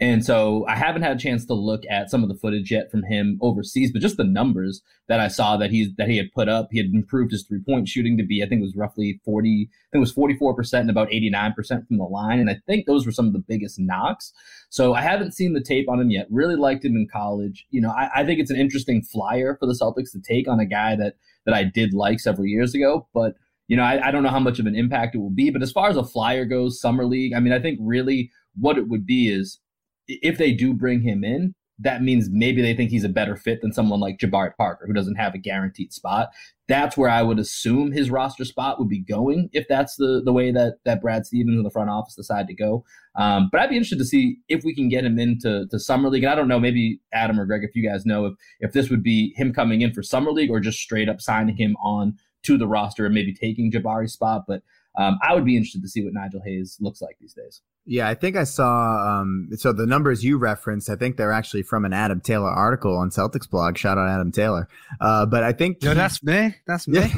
And 0.00 0.24
so 0.24 0.64
I 0.66 0.76
haven't 0.76 1.02
had 1.02 1.16
a 1.16 1.20
chance 1.20 1.44
to 1.46 1.54
look 1.54 1.82
at 1.90 2.10
some 2.10 2.22
of 2.22 2.28
the 2.28 2.34
footage 2.34 2.70
yet 2.70 2.90
from 2.90 3.02
him 3.02 3.38
overseas, 3.42 3.92
but 3.92 4.00
just 4.02 4.16
the 4.16 4.24
numbers 4.24 4.82
that 5.08 5.20
I 5.20 5.28
saw 5.28 5.56
that 5.58 5.70
he 5.70 5.92
that 5.98 6.08
he 6.08 6.16
had 6.16 6.32
put 6.32 6.48
up, 6.48 6.68
he 6.70 6.78
had 6.78 6.86
improved 6.92 7.32
his 7.32 7.44
three 7.44 7.60
point 7.60 7.88
shooting 7.88 8.16
to 8.16 8.24
be, 8.24 8.42
I 8.42 8.48
think 8.48 8.60
it 8.60 8.64
was 8.64 8.76
roughly 8.76 9.20
40, 9.24 9.68
I 9.70 9.74
think 9.92 9.98
it 9.98 9.98
was 9.98 10.14
44% 10.14 10.80
and 10.80 10.90
about 10.90 11.10
89% 11.10 11.86
from 11.86 11.98
the 11.98 12.04
line. 12.04 12.38
And 12.38 12.48
I 12.48 12.60
think 12.66 12.86
those 12.86 13.04
were 13.04 13.12
some 13.12 13.26
of 13.26 13.32
the 13.32 13.44
biggest 13.46 13.78
knocks. 13.78 14.32
So 14.70 14.94
I 14.94 15.02
haven't 15.02 15.34
seen 15.34 15.52
the 15.52 15.60
tape 15.60 15.88
on 15.88 16.00
him 16.00 16.10
yet. 16.10 16.26
Really 16.30 16.56
liked 16.56 16.84
him 16.84 16.96
in 16.96 17.08
college. 17.12 17.66
You 17.70 17.80
know, 17.80 17.90
I, 17.90 18.10
I 18.16 18.24
think 18.24 18.40
it's 18.40 18.50
an 18.50 18.60
interesting 18.60 19.02
flyer 19.02 19.56
for 19.58 19.66
the 19.66 19.74
Celtics 19.74 20.12
to 20.12 20.20
take 20.20 20.48
on 20.48 20.60
a 20.60 20.66
guy 20.66 20.96
that 20.96 21.14
that 21.46 21.54
I 21.54 21.64
did 21.64 21.94
like 21.94 22.20
several 22.20 22.46
years 22.46 22.74
ago, 22.74 23.08
but 23.14 23.34
you 23.70 23.76
know, 23.76 23.84
I, 23.84 24.08
I, 24.08 24.10
don't 24.10 24.24
know 24.24 24.30
how 24.30 24.40
much 24.40 24.58
of 24.58 24.66
an 24.66 24.74
impact 24.74 25.14
it 25.14 25.18
will 25.18 25.30
be. 25.30 25.48
But 25.48 25.62
as 25.62 25.70
far 25.70 25.88
as 25.88 25.96
a 25.96 26.02
flyer 26.02 26.44
goes, 26.44 26.80
summer 26.80 27.06
league, 27.06 27.32
I 27.34 27.38
mean, 27.38 27.52
I 27.52 27.60
think 27.60 27.78
really 27.80 28.32
what 28.58 28.78
it 28.78 28.88
would 28.88 29.06
be 29.06 29.28
is 29.28 29.60
if 30.06 30.38
they 30.38 30.52
do 30.52 30.74
bring 30.74 31.02
him 31.02 31.24
in, 31.24 31.54
that 31.82 32.02
means 32.02 32.28
maybe 32.30 32.60
they 32.60 32.74
think 32.74 32.90
he's 32.90 33.04
a 33.04 33.08
better 33.08 33.36
fit 33.36 33.62
than 33.62 33.72
someone 33.72 34.00
like 34.00 34.18
Jabari 34.18 34.54
Parker, 34.56 34.86
who 34.86 34.92
doesn't 34.92 35.14
have 35.14 35.34
a 35.34 35.38
guaranteed 35.38 35.92
spot. 35.92 36.28
That's 36.68 36.96
where 36.96 37.08
I 37.08 37.22
would 37.22 37.38
assume 37.38 37.90
his 37.90 38.10
roster 38.10 38.44
spot 38.44 38.78
would 38.78 38.88
be 38.88 39.00
going 39.00 39.48
if 39.52 39.66
that's 39.66 39.96
the 39.96 40.20
the 40.22 40.32
way 40.32 40.52
that 40.52 40.74
that 40.84 41.00
Brad 41.00 41.26
Stevens 41.26 41.56
in 41.56 41.62
the 41.62 41.70
front 41.70 41.88
office 41.88 42.14
decide 42.14 42.46
to 42.48 42.54
go. 42.54 42.84
Um, 43.16 43.48
but 43.50 43.60
I'd 43.60 43.70
be 43.70 43.76
interested 43.76 43.98
to 43.98 44.04
see 44.04 44.36
if 44.48 44.62
we 44.62 44.74
can 44.74 44.88
get 44.88 45.04
him 45.04 45.18
into 45.18 45.66
to 45.68 45.78
summer 45.78 46.10
league. 46.10 46.22
And 46.22 46.32
I 46.32 46.36
don't 46.36 46.48
know, 46.48 46.60
maybe 46.60 47.00
Adam 47.12 47.40
or 47.40 47.46
Greg, 47.46 47.64
if 47.64 47.74
you 47.74 47.88
guys 47.88 48.04
know 48.04 48.26
if 48.26 48.34
if 48.60 48.72
this 48.72 48.90
would 48.90 49.02
be 49.02 49.32
him 49.36 49.52
coming 49.52 49.80
in 49.80 49.94
for 49.94 50.02
summer 50.02 50.32
league 50.32 50.50
or 50.50 50.60
just 50.60 50.78
straight 50.78 51.08
up 51.08 51.20
signing 51.20 51.56
him 51.56 51.76
on 51.82 52.16
to 52.42 52.58
the 52.58 52.68
roster 52.68 53.06
and 53.06 53.14
maybe 53.14 53.34
taking 53.34 53.72
Jabari's 53.72 54.12
spot. 54.12 54.44
But 54.46 54.62
um, 54.98 55.18
I 55.22 55.34
would 55.34 55.44
be 55.44 55.56
interested 55.56 55.82
to 55.82 55.88
see 55.88 56.02
what 56.02 56.12
Nigel 56.12 56.40
Hayes 56.44 56.76
looks 56.80 57.00
like 57.00 57.16
these 57.20 57.32
days. 57.32 57.62
Yeah, 57.86 58.08
I 58.08 58.14
think 58.14 58.36
I 58.36 58.44
saw. 58.44 59.20
Um, 59.20 59.48
so 59.56 59.72
the 59.72 59.86
numbers 59.86 60.22
you 60.22 60.36
referenced, 60.36 60.90
I 60.90 60.96
think 60.96 61.16
they're 61.16 61.32
actually 61.32 61.62
from 61.62 61.84
an 61.84 61.92
Adam 61.92 62.20
Taylor 62.20 62.50
article 62.50 62.96
on 62.96 63.10
Celtics 63.10 63.48
blog. 63.48 63.78
Shout 63.78 63.98
out 63.98 64.08
Adam 64.08 64.32
Taylor. 64.32 64.68
Uh, 65.00 65.26
but 65.26 65.42
I 65.42 65.52
think 65.52 65.82
no, 65.82 65.94
that's 65.94 66.22
me. 66.22 66.54
That's 66.66 66.86
me. 66.86 67.00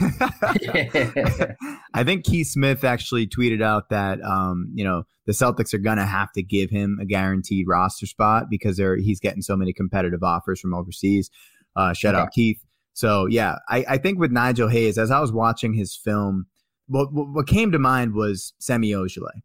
I 1.94 2.04
think 2.04 2.24
Keith 2.24 2.48
Smith 2.48 2.84
actually 2.84 3.26
tweeted 3.26 3.62
out 3.62 3.88
that 3.88 4.22
um, 4.22 4.70
you 4.74 4.84
know 4.84 5.04
the 5.26 5.32
Celtics 5.32 5.74
are 5.74 5.78
gonna 5.78 6.06
have 6.06 6.32
to 6.32 6.42
give 6.42 6.70
him 6.70 6.98
a 7.00 7.04
guaranteed 7.04 7.66
roster 7.66 8.06
spot 8.06 8.44
because 8.48 8.76
they're 8.76 8.96
he's 8.96 9.18
getting 9.20 9.42
so 9.42 9.56
many 9.56 9.72
competitive 9.72 10.22
offers 10.22 10.60
from 10.60 10.74
overseas. 10.74 11.30
Uh, 11.74 11.92
shout 11.92 12.14
okay. 12.14 12.22
out 12.22 12.32
Keith. 12.32 12.64
So 12.92 13.26
yeah, 13.26 13.56
I, 13.68 13.84
I 13.88 13.98
think 13.98 14.18
with 14.18 14.30
Nigel 14.30 14.68
Hayes, 14.68 14.98
as 14.98 15.10
I 15.10 15.20
was 15.20 15.32
watching 15.32 15.72
his 15.72 15.96
film 15.96 16.46
what 16.92 17.12
what 17.12 17.46
came 17.46 17.72
to 17.72 17.78
mind 17.78 18.14
was 18.14 18.52
Semi 18.58 18.90
Ojeleye. 18.92 19.42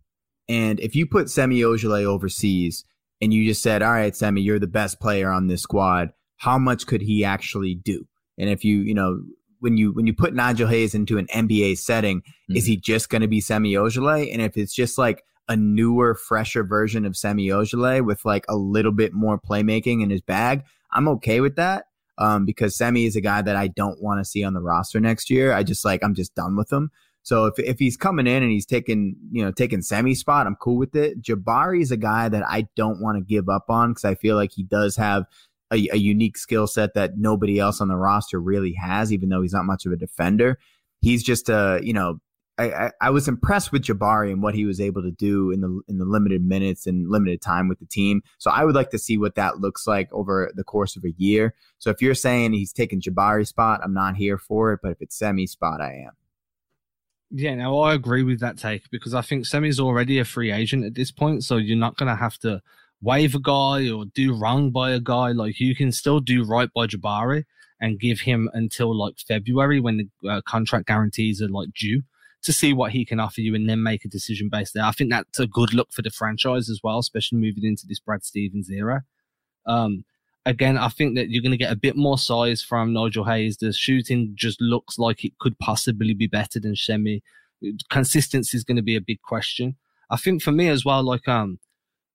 And 0.49 0.79
if 0.79 0.95
you 0.95 1.05
put 1.05 1.29
Semi 1.29 1.61
Ojeleye 1.61 2.05
overseas 2.05 2.83
and 3.21 3.33
you 3.33 3.45
just 3.45 3.61
said, 3.61 3.81
"All 3.81 3.91
right, 3.91 4.15
Semi, 4.15 4.41
you're 4.41 4.59
the 4.59 4.67
best 4.67 4.99
player 4.99 5.31
on 5.31 5.47
this 5.47 5.61
squad," 5.61 6.11
how 6.37 6.57
much 6.57 6.87
could 6.87 7.01
he 7.01 7.25
actually 7.25 7.75
do? 7.75 8.07
And 8.37 8.49
if 8.49 8.63
you, 8.63 8.79
you 8.79 8.93
know, 8.93 9.21
when 9.59 9.77
you 9.77 9.91
when 9.91 10.07
you 10.07 10.13
put 10.13 10.33
Nigel 10.33 10.67
Hayes 10.67 10.93
into 10.93 11.17
an 11.17 11.27
NBA 11.27 11.77
setting, 11.77 12.19
mm-hmm. 12.21 12.55
is 12.55 12.65
he 12.65 12.77
just 12.77 13.09
going 13.09 13.23
to 13.23 13.27
be 13.27 13.41
Semi 13.41 13.73
Ojeleye? 13.73 14.31
And 14.31 14.41
if 14.41 14.55
it's 14.57 14.73
just 14.73 14.97
like 14.97 15.23
a 15.49 15.55
newer, 15.55 16.13
fresher 16.13 16.63
version 16.63 17.05
of 17.05 17.17
Semi 17.17 17.47
Ojeleye 17.47 18.05
with 18.05 18.23
like 18.25 18.45
a 18.47 18.55
little 18.55 18.91
bit 18.91 19.13
more 19.13 19.39
playmaking 19.39 20.03
in 20.03 20.09
his 20.09 20.21
bag, 20.21 20.63
I'm 20.91 21.07
okay 21.09 21.41
with 21.41 21.55
that. 21.55 21.85
Um, 22.19 22.45
because 22.45 22.75
Semi 22.75 23.05
is 23.05 23.15
a 23.15 23.21
guy 23.21 23.43
that 23.43 23.55
I 23.55 23.67
don't 23.67 24.01
want 24.01 24.19
to 24.19 24.25
see 24.25 24.43
on 24.43 24.55
the 24.55 24.61
roster 24.61 24.99
next 24.99 25.29
year. 25.29 25.53
I 25.53 25.61
just 25.61 25.85
like 25.85 26.03
I'm 26.03 26.15
just 26.15 26.33
done 26.33 26.55
with 26.55 26.71
him. 26.71 26.91
So 27.27 27.43
if 27.43 27.59
if 27.59 27.77
he's 27.77 27.97
coming 27.97 28.25
in 28.25 28.41
and 28.41 28.49
he's 28.49 28.65
taking 28.65 29.17
you 29.31 29.43
know 29.43 29.51
taking 29.51 29.81
Semi 29.81 30.15
spot, 30.15 30.47
I'm 30.47 30.55
cool 30.55 30.77
with 30.77 30.95
it. 30.95 31.21
Jabari 31.21 31.81
is 31.81 31.91
a 31.91 31.97
guy 31.97 32.29
that 32.29 32.41
I 32.47 32.69
don't 32.77 33.01
want 33.01 33.17
to 33.17 33.21
give 33.21 33.49
up 33.49 33.65
on 33.67 33.89
because 33.89 34.05
I 34.05 34.15
feel 34.15 34.37
like 34.37 34.53
he 34.53 34.63
does 34.63 34.95
have 34.95 35.25
a, 35.69 35.89
a 35.91 35.97
unique 35.97 36.37
skill 36.37 36.67
set 36.67 36.93
that 36.93 37.17
nobody 37.17 37.59
else 37.59 37.81
on 37.81 37.89
the 37.89 37.97
roster 37.97 38.39
really 38.39 38.71
has, 38.75 39.11
even 39.11 39.27
though 39.27 39.41
he's 39.41 39.51
not 39.51 39.65
much 39.65 39.85
of 39.85 39.91
a 39.91 39.97
defender. 39.97 40.57
He's 41.01 41.21
just 41.21 41.49
a, 41.49 41.81
you 41.83 41.91
know, 41.91 42.21
I, 42.57 42.71
I, 42.71 42.91
I, 43.01 43.09
was 43.09 43.27
impressed 43.27 43.73
with 43.73 43.83
Jabari 43.83 44.31
and 44.31 44.41
what 44.41 44.55
he 44.55 44.63
was 44.63 44.79
able 44.79 45.01
to 45.01 45.11
do 45.11 45.51
in 45.51 45.59
the 45.59 45.81
in 45.89 45.97
the 45.97 46.05
limited 46.05 46.45
minutes 46.45 46.87
and 46.87 47.09
limited 47.09 47.41
time 47.41 47.67
with 47.67 47.79
the 47.79 47.85
team. 47.87 48.21
So 48.37 48.51
I 48.51 48.63
would 48.63 48.73
like 48.73 48.91
to 48.91 48.97
see 48.97 49.17
what 49.17 49.35
that 49.35 49.59
looks 49.59 49.85
like 49.85 50.07
over 50.13 50.49
the 50.55 50.63
course 50.63 50.95
of 50.95 51.03
a 51.03 51.11
year. 51.17 51.55
So 51.77 51.89
if 51.89 52.01
you're 52.01 52.15
saying 52.15 52.53
he's 52.53 52.71
taking 52.71 53.01
Jabari's 53.01 53.49
spot, 53.49 53.81
I'm 53.83 53.93
not 53.93 54.15
here 54.15 54.37
for 54.37 54.71
it. 54.71 54.79
But 54.81 54.93
if 54.93 55.01
it's 55.01 55.17
Semi 55.17 55.45
spot, 55.45 55.81
I 55.81 56.05
am. 56.07 56.13
Yeah, 57.29 57.55
now 57.55 57.79
I 57.79 57.93
agree 57.93 58.23
with 58.23 58.39
that 58.39 58.57
take 58.57 58.89
because 58.89 59.13
I 59.13 59.21
think 59.21 59.45
Semi's 59.45 59.79
already 59.79 60.19
a 60.19 60.25
free 60.25 60.51
agent 60.51 60.85
at 60.85 60.95
this 60.95 61.11
point, 61.11 61.43
so 61.43 61.57
you're 61.57 61.77
not 61.77 61.97
going 61.97 62.07
to 62.07 62.15
have 62.15 62.37
to 62.39 62.61
waive 63.01 63.35
a 63.35 63.39
guy 63.39 63.89
or 63.89 64.05
do 64.05 64.33
wrong 64.33 64.71
by 64.71 64.91
a 64.91 64.99
guy. 64.99 65.31
Like 65.31 65.59
you 65.59 65.75
can 65.75 65.91
still 65.91 66.19
do 66.19 66.43
right 66.43 66.69
by 66.73 66.87
Jabari 66.87 67.43
and 67.81 67.99
give 67.99 68.21
him 68.21 68.49
until 68.53 68.95
like 68.97 69.15
February 69.19 69.79
when 69.79 69.97
the 69.97 70.29
uh, 70.29 70.41
contract 70.45 70.87
guarantees 70.87 71.41
are 71.41 71.49
like 71.49 71.69
due 71.73 72.01
to 72.43 72.53
see 72.53 72.71
what 72.71 72.91
he 72.91 73.03
can 73.03 73.19
offer 73.19 73.41
you 73.41 73.53
and 73.55 73.69
then 73.69 73.83
make 73.83 74.05
a 74.05 74.09
decision 74.09 74.47
based 74.49 74.73
there. 74.73 74.85
I 74.85 74.91
think 74.91 75.11
that's 75.11 75.39
a 75.39 75.47
good 75.47 75.73
look 75.73 75.91
for 75.91 76.01
the 76.01 76.09
franchise 76.09 76.69
as 76.69 76.79
well, 76.83 76.99
especially 76.99 77.39
moving 77.39 77.65
into 77.65 77.85
this 77.87 77.99
Brad 77.99 78.23
Stevens 78.23 78.69
era. 78.69 79.03
Um, 79.65 80.05
again, 80.47 80.77
I 80.77 80.87
think 80.87 81.15
that 81.15 81.29
you're 81.29 81.43
going 81.43 81.51
to 81.51 81.57
get 81.57 81.71
a 81.71 81.75
bit 81.75 81.95
more 81.95 82.17
size 82.17 82.63
from 82.63 82.93
Nigel 82.93 83.25
Hayes. 83.25 83.57
The 83.57 83.73
shooting 83.73 84.31
just 84.33 84.61
looks 84.61 84.97
like 84.97 85.23
it 85.23 85.37
could 85.39 85.59
possibly 85.59 86.13
be 86.13 86.27
better 86.27 86.59
than 86.59 86.75
Semi. 86.75 87.21
Consistency 87.89 88.57
is 88.57 88.63
going 88.63 88.77
to 88.77 88.83
be 88.83 88.95
a 88.95 89.01
big 89.01 89.21
question. 89.21 89.75
I 90.09 90.15
think 90.15 90.41
for 90.41 90.51
me 90.51 90.69
as 90.69 90.85
well, 90.85 91.03
like 91.03 91.27
um, 91.27 91.59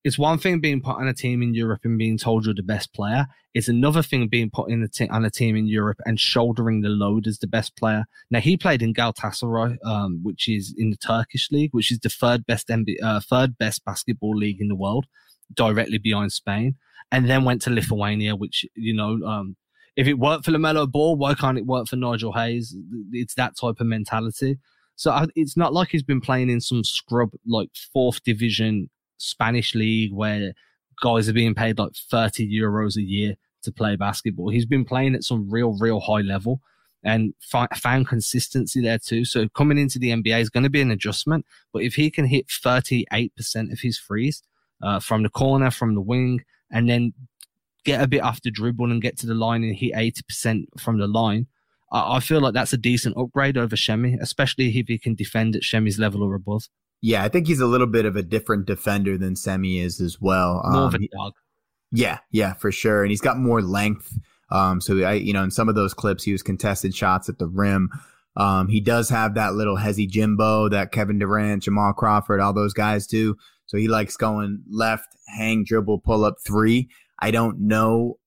it's 0.03 0.19
one 0.19 0.39
thing 0.39 0.61
being 0.61 0.81
put 0.81 0.97
on 0.97 1.07
a 1.07 1.15
team 1.15 1.43
in 1.43 1.55
Europe 1.55 1.83
and 1.85 1.99
being 1.99 2.17
told 2.17 2.47
you're 2.47 2.55
the 2.55 2.63
best 2.63 2.93
player. 2.95 3.27
It's 3.55 3.69
another 3.69 4.03
thing 4.03 4.27
being 4.29 4.51
put 4.51 4.71
in 4.71 4.83
a 4.83 4.89
t- 4.89 5.09
on 5.09 5.25
a 5.25 5.31
team 5.31 5.55
in 5.55 5.67
Europe 5.67 6.01
and 6.07 6.19
shouldering 6.19 6.81
the 6.81 6.89
load 6.89 7.27
as 7.27 7.39
the 7.39 7.47
best 7.47 7.77
player. 7.77 8.07
Now 8.31 8.41
he 8.41 8.57
played 8.57 8.83
in 8.83 8.95
Galatasaray, 8.95 9.77
um, 9.85 10.21
which 10.23 10.49
is 10.49 10.75
in 10.77 10.91
the 10.91 10.97
Turkish 10.97 11.51
league, 11.51 11.75
which 11.75 11.93
is 11.93 11.99
the 11.99 12.09
third 12.09 12.47
best 12.47 12.69
NBA, 12.69 12.97
uh, 13.03 13.21
third 13.21 13.59
best 13.59 13.85
basketball 13.85 14.35
league 14.35 14.61
in 14.61 14.69
the 14.69 14.75
world, 14.75 15.07
directly 15.53 15.99
behind 15.99 16.33
Spain, 16.33 16.77
and 17.13 17.29
then 17.29 17.45
went 17.45 17.63
to 17.63 17.71
Lithuania, 17.71 18.35
which 18.35 18.67
you 18.75 18.95
know, 18.95 19.25
um, 19.25 19.55
if 19.95 20.09
it 20.09 20.19
worked 20.19 20.47
for 20.47 20.51
LaMelo 20.51 20.91
Ball, 20.91 21.17
why 21.17 21.35
can't 21.35 21.59
it 21.59 21.67
work 21.67 21.87
for 21.87 21.97
Nigel 21.97 22.33
Hayes? 22.33 22.75
It's 23.13 23.35
that 23.35 23.57
type 23.57 23.79
of 23.79 23.87
mentality. 23.87 24.59
So 24.97 25.11
I, 25.11 25.27
it's 25.37 25.57
not 25.57 25.73
like 25.73 25.91
he's 25.91 26.03
been 26.03 26.21
playing 26.21 26.51
in 26.51 26.61
some 26.61 26.83
scrub 26.83 27.31
like 27.47 27.69
fourth 27.93 28.23
division 28.25 28.91
Spanish 29.19 29.75
league 29.75 30.13
where 30.13 30.53
guys 31.03 31.29
are 31.29 31.35
being 31.35 31.55
paid 31.55 31.79
like 31.79 31.93
30 32.11 32.51
euros 32.51 32.97
a 32.97 33.03
year 33.03 33.35
to 33.63 33.73
play 33.73 33.95
basketball. 33.97 34.49
He's 34.49 34.67
been 34.67 34.85
playing 34.85 35.15
at 35.15 35.23
some 35.23 35.51
real, 35.51 35.77
real 35.79 36.01
high 36.01 36.21
level 36.21 36.61
and 37.05 37.35
found 37.43 38.09
consistency 38.09 38.81
there 38.81 38.99
too. 38.99 39.25
So 39.25 39.49
coming 39.51 39.79
into 39.79 39.99
the 39.99 40.11
NBA 40.11 40.41
is 40.41 40.51
going 40.51 40.63
to 40.63 40.71
be 40.71 40.81
an 40.81 40.91
adjustment. 40.91 41.45
But 41.73 41.83
if 41.83 41.95
he 41.95 42.11
can 42.11 42.27
hit 42.27 42.47
38% 42.47 43.73
of 43.73 43.81
his 43.81 43.99
threes 43.99 44.43
uh, 44.83 45.01
from 45.01 45.23
the 45.23 45.29
corner, 45.29 45.71
from 45.71 45.95
the 45.95 46.01
wing, 46.01 46.43
and 46.73 46.89
then 46.89 47.13
get 47.85 48.03
a 48.03 48.09
bit 48.09 48.23
off 48.23 48.43
the 48.43 48.51
dribble 48.51 48.91
and 48.91 49.03
get 49.03 49.19
to 49.19 49.27
the 49.27 49.35
line 49.35 49.63
and 49.63 49.77
hit 49.77 49.93
80% 49.93 50.65
from 50.79 50.99
the 50.99 51.07
line, 51.07 51.47
I, 51.93 52.17
I 52.17 52.21
feel 52.21 52.41
like 52.41 52.55
that's 52.55 52.73
a 52.73 52.79
decent 52.79 53.17
upgrade 53.17 53.57
over 53.57 53.77
Semi, 53.77 54.17
especially 54.21 54.77
if 54.77 54.89
he 54.89 54.99
can 54.99 55.15
defend 55.15 55.55
at 55.55 55.63
Semi's 55.63 55.99
level 55.99 56.23
or 56.23 56.35
above. 56.35 56.69
Yeah, 57.01 57.25
I 57.25 57.29
think 57.29 57.49
he's 57.49 57.61
a 57.61 57.67
little 57.67 57.89
bit 57.89 58.05
of 58.05 58.17
a 58.17 58.23
different 58.23 58.67
defender 58.67 59.19
than 59.19 59.37
Semi 59.37 59.79
is 59.79 60.01
as 60.01 60.21
well. 60.21 60.63
More 60.65 60.83
um, 60.83 60.89
of 60.89 60.95
a 60.95 61.09
dog. 61.09 61.33
Yeah, 61.91 62.19
yeah, 62.31 62.55
for 62.55 62.73
sure. 62.73 63.03
And 63.03 63.11
he's 63.11 63.21
got 63.21 63.39
more 63.39 63.61
length. 63.61 64.17
Um, 64.51 64.81
so 64.81 64.99
I, 65.03 65.15
you 65.15 65.33
know, 65.33 65.43
in 65.43 65.51
some 65.51 65.69
of 65.69 65.75
those 65.75 65.95
clips, 65.95 66.23
he 66.23 66.33
was 66.33 66.43
contested 66.43 66.95
shots 66.95 67.29
at 67.29 67.39
the 67.39 67.49
rim. 67.49 67.91
Um, 68.37 68.69
he 68.69 68.81
does 68.81 69.11
have 69.11 69.35
that 69.35 69.55
little 69.55 69.77
hezzy 69.77 70.09
Jimbo 70.09 70.69
that 70.71 70.93
Kevin 70.93 71.19
Durant, 71.19 71.65
Jamal 71.65 71.93
Crawford, 71.93 72.41
all 72.41 72.53
those 72.53 72.73
guys 72.73 73.07
do. 73.07 73.37
So 73.73 73.79
he 73.79 73.89
likes 73.89 74.19
going 74.19 74.63
left, 74.71 75.17
hang, 75.27 75.65
dribble, 75.65 76.01
pull 76.01 76.27
up 76.27 76.37
three. 76.47 76.91
I 77.19 77.31
don't 77.31 77.59
know 77.59 78.19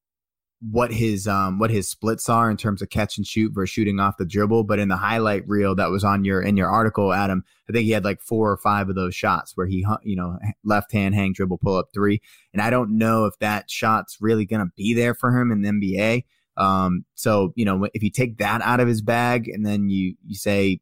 what 0.71 0.91
his 0.91 1.27
um 1.27 1.59
what 1.59 1.69
his 1.69 1.87
splits 1.87 2.27
are 2.29 2.49
in 2.49 2.57
terms 2.57 2.81
of 2.81 2.89
catch 2.89 3.17
and 3.17 3.27
shoot 3.27 3.51
versus 3.53 3.71
shooting 3.71 3.99
off 3.99 4.17
the 4.17 4.25
dribble. 4.25 4.63
But 4.63 4.79
in 4.79 4.87
the 4.87 4.97
highlight 4.97 5.47
reel 5.47 5.75
that 5.75 5.91
was 5.91 6.03
on 6.03 6.25
your 6.25 6.41
in 6.41 6.57
your 6.57 6.69
article, 6.69 7.13
Adam, 7.13 7.43
I 7.69 7.73
think 7.73 7.85
he 7.85 7.91
had 7.91 8.03
like 8.03 8.23
four 8.23 8.49
or 8.49 8.57
five 8.57 8.89
of 8.89 8.95
those 8.95 9.13
shots 9.13 9.51
where 9.53 9.67
he 9.67 9.85
you 10.01 10.15
know 10.15 10.39
left 10.63 10.91
hand 10.91 11.13
hang 11.13 11.33
dribble 11.33 11.59
pull 11.59 11.77
up 11.77 11.89
three, 11.93 12.23
and 12.51 12.59
I 12.59 12.71
don't 12.71 12.97
know 12.97 13.25
if 13.25 13.37
that 13.37 13.69
shot's 13.69 14.17
really 14.19 14.47
gonna 14.47 14.71
be 14.75 14.95
there 14.95 15.13
for 15.13 15.29
him 15.29 15.51
in 15.51 15.61
the 15.61 15.69
NBA. 15.69 16.25
Um, 16.57 17.05
so 17.13 17.53
you 17.55 17.65
know 17.65 17.87
if 17.93 18.01
you 18.01 18.09
take 18.09 18.39
that 18.39 18.63
out 18.63 18.79
of 18.79 18.87
his 18.87 19.03
bag 19.03 19.47
and 19.47 19.63
then 19.63 19.89
you 19.89 20.15
you 20.25 20.33
say, 20.33 20.79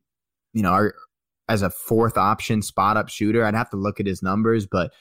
you 0.53 0.63
know, 0.63 0.71
are, 0.71 0.95
as 1.49 1.61
a 1.61 1.69
fourth 1.69 2.17
option 2.17 2.61
spot 2.61 2.97
up 2.97 3.09
shooter, 3.09 3.45
I'd 3.45 3.55
have 3.55 3.69
to 3.71 3.77
look 3.77 3.99
at 3.99 4.07
his 4.07 4.21
numbers, 4.21 4.65
but. 4.65 4.91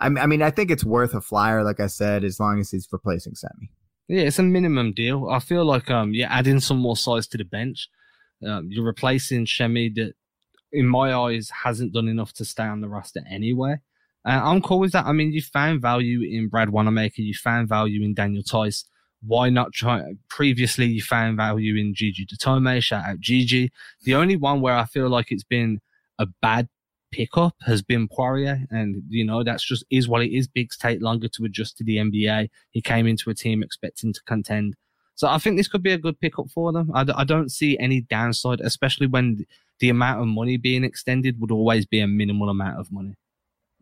I 0.00 0.08
mean, 0.08 0.42
I 0.42 0.52
think 0.52 0.70
it's 0.70 0.84
worth 0.84 1.12
a 1.12 1.20
flyer, 1.20 1.64
like 1.64 1.80
I 1.80 1.88
said, 1.88 2.22
as 2.22 2.38
long 2.38 2.60
as 2.60 2.70
he's 2.70 2.86
replacing 2.92 3.34
Semi. 3.34 3.68
Yeah, 4.06 4.22
it's 4.22 4.38
a 4.38 4.42
minimum 4.42 4.92
deal. 4.92 5.28
I 5.28 5.38
feel 5.38 5.64
like 5.64 5.90
um, 5.90 6.14
you're 6.14 6.30
adding 6.30 6.60
some 6.60 6.78
more 6.78 6.96
size 6.96 7.26
to 7.28 7.36
the 7.36 7.44
bench. 7.44 7.88
Um, 8.46 8.68
you're 8.70 8.84
replacing 8.84 9.46
Semi 9.46 9.90
that, 9.96 10.14
in 10.72 10.86
my 10.86 11.12
eyes, 11.12 11.50
hasn't 11.64 11.92
done 11.92 12.08
enough 12.08 12.32
to 12.34 12.44
stay 12.44 12.62
on 12.62 12.80
the 12.80 12.88
roster 12.88 13.22
anyway. 13.28 13.76
Uh, 14.24 14.40
I'm 14.42 14.62
cool 14.62 14.78
with 14.78 14.92
that. 14.92 15.06
I 15.06 15.12
mean, 15.12 15.32
you 15.32 15.42
found 15.42 15.82
value 15.82 16.22
in 16.22 16.48
Brad 16.48 16.70
Wanamaker. 16.70 17.22
You 17.22 17.34
found 17.34 17.68
value 17.68 18.02
in 18.02 18.14
Daniel 18.14 18.42
Theis. 18.42 18.84
Why 19.20 19.50
not 19.50 19.72
try? 19.72 20.14
Previously, 20.28 20.86
you 20.86 21.02
found 21.02 21.36
value 21.36 21.76
in 21.76 21.94
Gigi 21.94 22.24
Datome. 22.24 22.82
Shout 22.82 23.04
out 23.04 23.20
Gigi. 23.20 23.70
The 24.04 24.14
only 24.14 24.36
one 24.36 24.60
where 24.60 24.76
I 24.76 24.84
feel 24.84 25.08
like 25.08 25.32
it's 25.32 25.44
been 25.44 25.80
a 26.18 26.26
bad 26.40 26.68
pickup 27.10 27.54
has 27.62 27.82
been 27.82 28.08
Poirier, 28.08 28.66
and 28.70 29.02
you 29.08 29.24
know 29.24 29.42
that's 29.42 29.64
just 29.64 29.84
is 29.90 30.08
what 30.08 30.22
it 30.22 30.34
is. 30.34 30.46
Bigs 30.46 30.76
take 30.76 31.00
longer 31.02 31.28
to 31.28 31.44
adjust 31.44 31.78
to 31.78 31.84
the 31.84 31.96
NBA. 31.96 32.48
He 32.70 32.80
came 32.80 33.06
into 33.06 33.30
a 33.30 33.34
team 33.34 33.62
expecting 33.62 34.12
to 34.12 34.20
contend, 34.22 34.76
so 35.18 35.26
I 35.26 35.38
think 35.38 35.56
this 35.56 35.66
could 35.66 35.82
be 35.82 35.92
a 35.92 35.98
good 35.98 36.20
pickup 36.20 36.48
for 36.48 36.72
them. 36.72 36.92
I, 36.94 37.04
I 37.16 37.24
don't 37.24 37.50
see 37.50 37.76
any 37.78 38.02
downside, 38.02 38.60
especially 38.60 39.08
when 39.08 39.46
the 39.80 39.88
amount 39.88 40.20
of 40.20 40.28
money 40.28 40.56
being 40.56 40.84
extended 40.84 41.40
would 41.40 41.50
always 41.50 41.86
be 41.86 42.00
a 42.00 42.06
minimal 42.06 42.48
amount 42.48 42.78
of 42.78 42.92
money. 42.92 43.16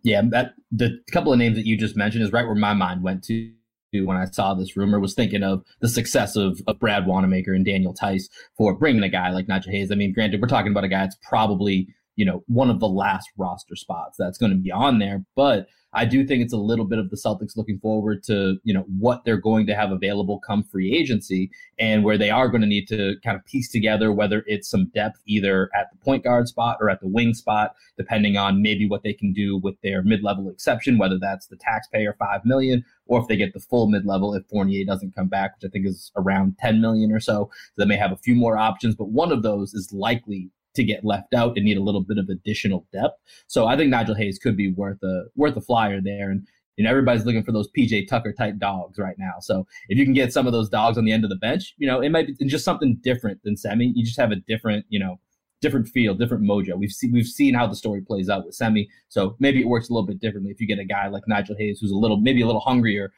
Yeah, 0.03 0.23
that 0.31 0.55
the 0.71 1.01
couple 1.13 1.33
of 1.33 1.39
names 1.39 1.57
that 1.57 1.67
you 1.67 1.77
just 1.77 1.97
mentioned 1.97 2.25
is 2.25 2.33
right 2.33 2.47
where 2.47 2.55
my 2.55 2.73
mind 2.73 3.03
went 3.03 3.25
to 3.25 3.53
when 3.93 4.17
I 4.17 4.27
saw 4.27 4.55
this 4.55 4.77
rumor 4.77 5.01
was 5.01 5.15
thinking 5.15 5.43
of 5.43 5.65
the 5.81 5.89
success 5.89 6.37
of, 6.37 6.61
of 6.67 6.79
Brad 6.79 7.07
Wanamaker 7.07 7.55
and 7.55 7.65
Daniel 7.65 7.95
Theis 7.95 8.29
for 8.57 8.75
bringing 8.75 9.03
a 9.03 9.09
guy 9.09 9.31
like 9.31 9.49
Nigel 9.49 9.73
Hayes. 9.73 9.91
I 9.91 9.95
mean, 9.95 10.13
granted, 10.13 10.41
we're 10.41 10.49
talking 10.49 10.73
about 10.73 10.85
a 10.85 10.89
guy 10.89 11.01
that's 11.01 11.17
probably 11.23 11.89
you 12.17 12.25
know, 12.25 12.43
one 12.49 12.71
of 12.71 12.81
the 12.81 12.89
last 12.89 13.29
roster 13.37 13.77
spots 13.77 14.17
that's 14.19 14.39
going 14.39 14.51
to 14.51 14.59
be 14.59 14.73
on 14.73 14.99
there. 14.99 15.25
But 15.37 15.69
I 15.97 16.05
do 16.05 16.27
think 16.27 16.43
it's 16.43 16.53
a 16.53 16.59
little 16.59 16.85
bit 16.85 16.99
of 16.99 17.09
the 17.09 17.17
Celtics 17.17 17.57
looking 17.57 17.79
forward 17.79 18.23
to, 18.25 18.59
you 18.65 18.75
know, 18.75 18.85
what 18.99 19.25
they're 19.25 19.41
going 19.41 19.67
to 19.67 19.75
have 19.75 19.91
available 19.91 20.39
come 20.47 20.63
free 20.63 20.95
agency 20.95 21.51
and 21.79 22.05
where 22.05 22.19
they 22.19 22.29
are 22.29 22.49
going 22.49 22.61
to 22.61 22.67
need 22.67 22.87
to 22.89 23.15
kind 23.25 23.35
of 23.35 23.45
piece 23.47 23.71
together 23.71 24.13
whether 24.13 24.45
it's 24.47 24.69
some 24.69 24.91
depth 24.95 25.23
either 25.27 25.71
at 25.75 25.91
the 25.91 25.99
point 26.05 26.23
guard 26.23 26.49
spot 26.49 26.77
or 26.81 26.91
at 26.91 27.01
the 27.01 27.09
wing 27.09 27.33
spot, 27.33 27.75
depending 27.97 28.37
on 28.37 28.61
maybe 28.61 28.87
what 28.87 29.03
they 29.05 29.15
can 29.15 29.33
do 29.33 29.57
with 29.57 29.81
their 29.83 30.03
mid-level 30.03 30.51
exception, 30.51 30.99
whether 30.99 31.19
that's 31.19 31.47
the 31.47 31.57
taxpayer 31.57 32.15
five 32.19 32.45
million 32.45 32.85
or 33.07 33.21
if 33.21 33.27
they 33.29 33.37
get 33.37 33.55
the 33.55 33.61
full 33.61 33.89
mid-level 33.89 34.35
if 34.35 34.45
Fournier 34.51 34.85
doesn't 34.85 35.15
come 35.15 35.29
back, 35.29 35.55
which 35.57 35.71
I 35.71 35.73
think 35.73 35.87
is 35.87 36.13
around 36.17 36.59
10 36.59 36.81
million 36.81 37.11
or 37.11 37.21
so. 37.21 37.51
So 37.53 37.73
they 37.79 37.87
may 37.87 37.97
have 37.97 38.13
a 38.13 38.17
few 38.17 38.35
more 38.35 38.59
options, 38.59 38.95
but 38.95 39.09
one 39.09 39.33
of 39.33 39.43
those 39.43 39.73
is 39.73 39.93
likely 39.93 40.51
to 40.77 40.85
get 40.85 41.05
left 41.05 41.35
out 41.35 41.57
and 41.57 41.65
need 41.65 41.77
a 41.77 41.83
little 41.83 42.03
bit 42.03 42.19
of 42.19 42.29
additional 42.29 42.87
depth. 42.93 43.19
So 43.47 43.67
I 43.67 43.77
think 43.77 43.91
Nigel 43.91 44.15
Hayes 44.15 44.39
could 44.39 44.57
be 44.57 44.73
worth 44.73 45.03
a 45.03 45.25
worth 45.35 45.57
a 45.57 45.61
flyer 45.61 46.01
there. 46.01 46.31
And 46.31 46.47
you 46.77 46.85
know, 46.85 46.91
everybody's 46.91 47.25
looking 47.25 47.43
for 47.43 47.53
those 47.53 47.71
PJ 47.77 48.09
Tucker 48.09 48.33
type 48.33 48.59
dogs 48.59 48.99
right 48.99 49.17
now. 49.19 49.35
So 49.41 49.67
if 49.89 49.99
you 49.99 50.05
can 50.05 50.13
get 50.13 50.33
some 50.33 50.47
of 50.47 50.53
those 50.53 50.69
dogs 50.69 50.99
on 50.99 51.05
the 51.05 51.13
end 51.13 51.25
of 51.25 51.31
the 51.31 51.37
bench, 51.37 51.75
you 51.79 51.87
know, 51.87 52.01
it 52.01 52.11
might 52.11 52.27
be 52.27 52.47
just 52.47 52.65
something 52.65 52.99
different 53.03 53.43
than 53.43 53.57
Semi. 53.57 53.93
You 53.95 54.05
just 54.05 54.19
have 54.19 54.31
a 54.31 54.37
different, 54.37 54.85
you 54.89 54.99
know, 54.99 55.19
different 55.63 55.89
feel, 55.89 56.15
different 56.15 56.45
mojo. 56.45 56.77
We've 56.77 56.93
seen 56.93 57.13
we've 57.13 57.27
seen 57.27 57.55
how 57.55 57.67
the 57.67 57.77
story 57.77 58.03
plays 58.03 58.29
out 58.29 58.45
with 58.45 58.55
Semi. 58.55 58.89
So 59.09 59.37
maybe 59.39 59.61
it 59.61 59.69
works 59.69 59.89
a 59.89 59.93
little 59.93 60.07
bit 60.07 60.21
differently 60.21 60.51
if 60.51 60.61
you 60.61 60.67
get 60.67 60.79
a 60.79 60.85
guy 60.85 61.09
like 61.09 61.23
Nigel 61.27 61.57
Hayes 61.59 61.81
who's 61.81 61.91
a 61.91 61.97
little 61.97 62.19
maybe 62.19 62.43
a 62.43 62.47
little 62.47 62.61
hungrier 62.61 63.13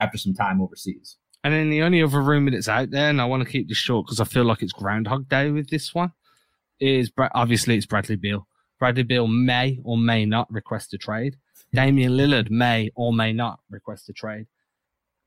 after 0.00 0.18
some 0.18 0.34
time 0.34 0.60
overseas. 0.60 1.18
And 1.44 1.52
then 1.52 1.70
the 1.70 1.82
only 1.82 2.02
other 2.02 2.22
rumor 2.22 2.52
that's 2.52 2.68
out 2.68 2.90
there, 2.90 3.10
and 3.10 3.20
I 3.20 3.24
want 3.24 3.42
to 3.42 3.48
keep 3.48 3.68
this 3.68 3.76
short 3.76 4.06
because 4.06 4.20
I 4.20 4.24
feel 4.24 4.44
like 4.44 4.62
it's 4.62 4.72
Groundhog 4.72 5.28
Day 5.28 5.50
with 5.50 5.70
this 5.70 5.92
one, 5.92 6.12
is 6.82 7.10
obviously 7.34 7.76
it's 7.76 7.86
Bradley 7.86 8.16
Beal. 8.16 8.46
Bradley 8.78 9.04
Beal 9.04 9.28
may 9.28 9.78
or 9.84 9.96
may 9.96 10.26
not 10.26 10.52
request 10.52 10.92
a 10.92 10.98
trade. 10.98 11.36
Damian 11.72 12.12
Lillard 12.12 12.50
may 12.50 12.90
or 12.94 13.12
may 13.12 13.32
not 13.32 13.60
request 13.70 14.08
a 14.08 14.12
trade. 14.12 14.46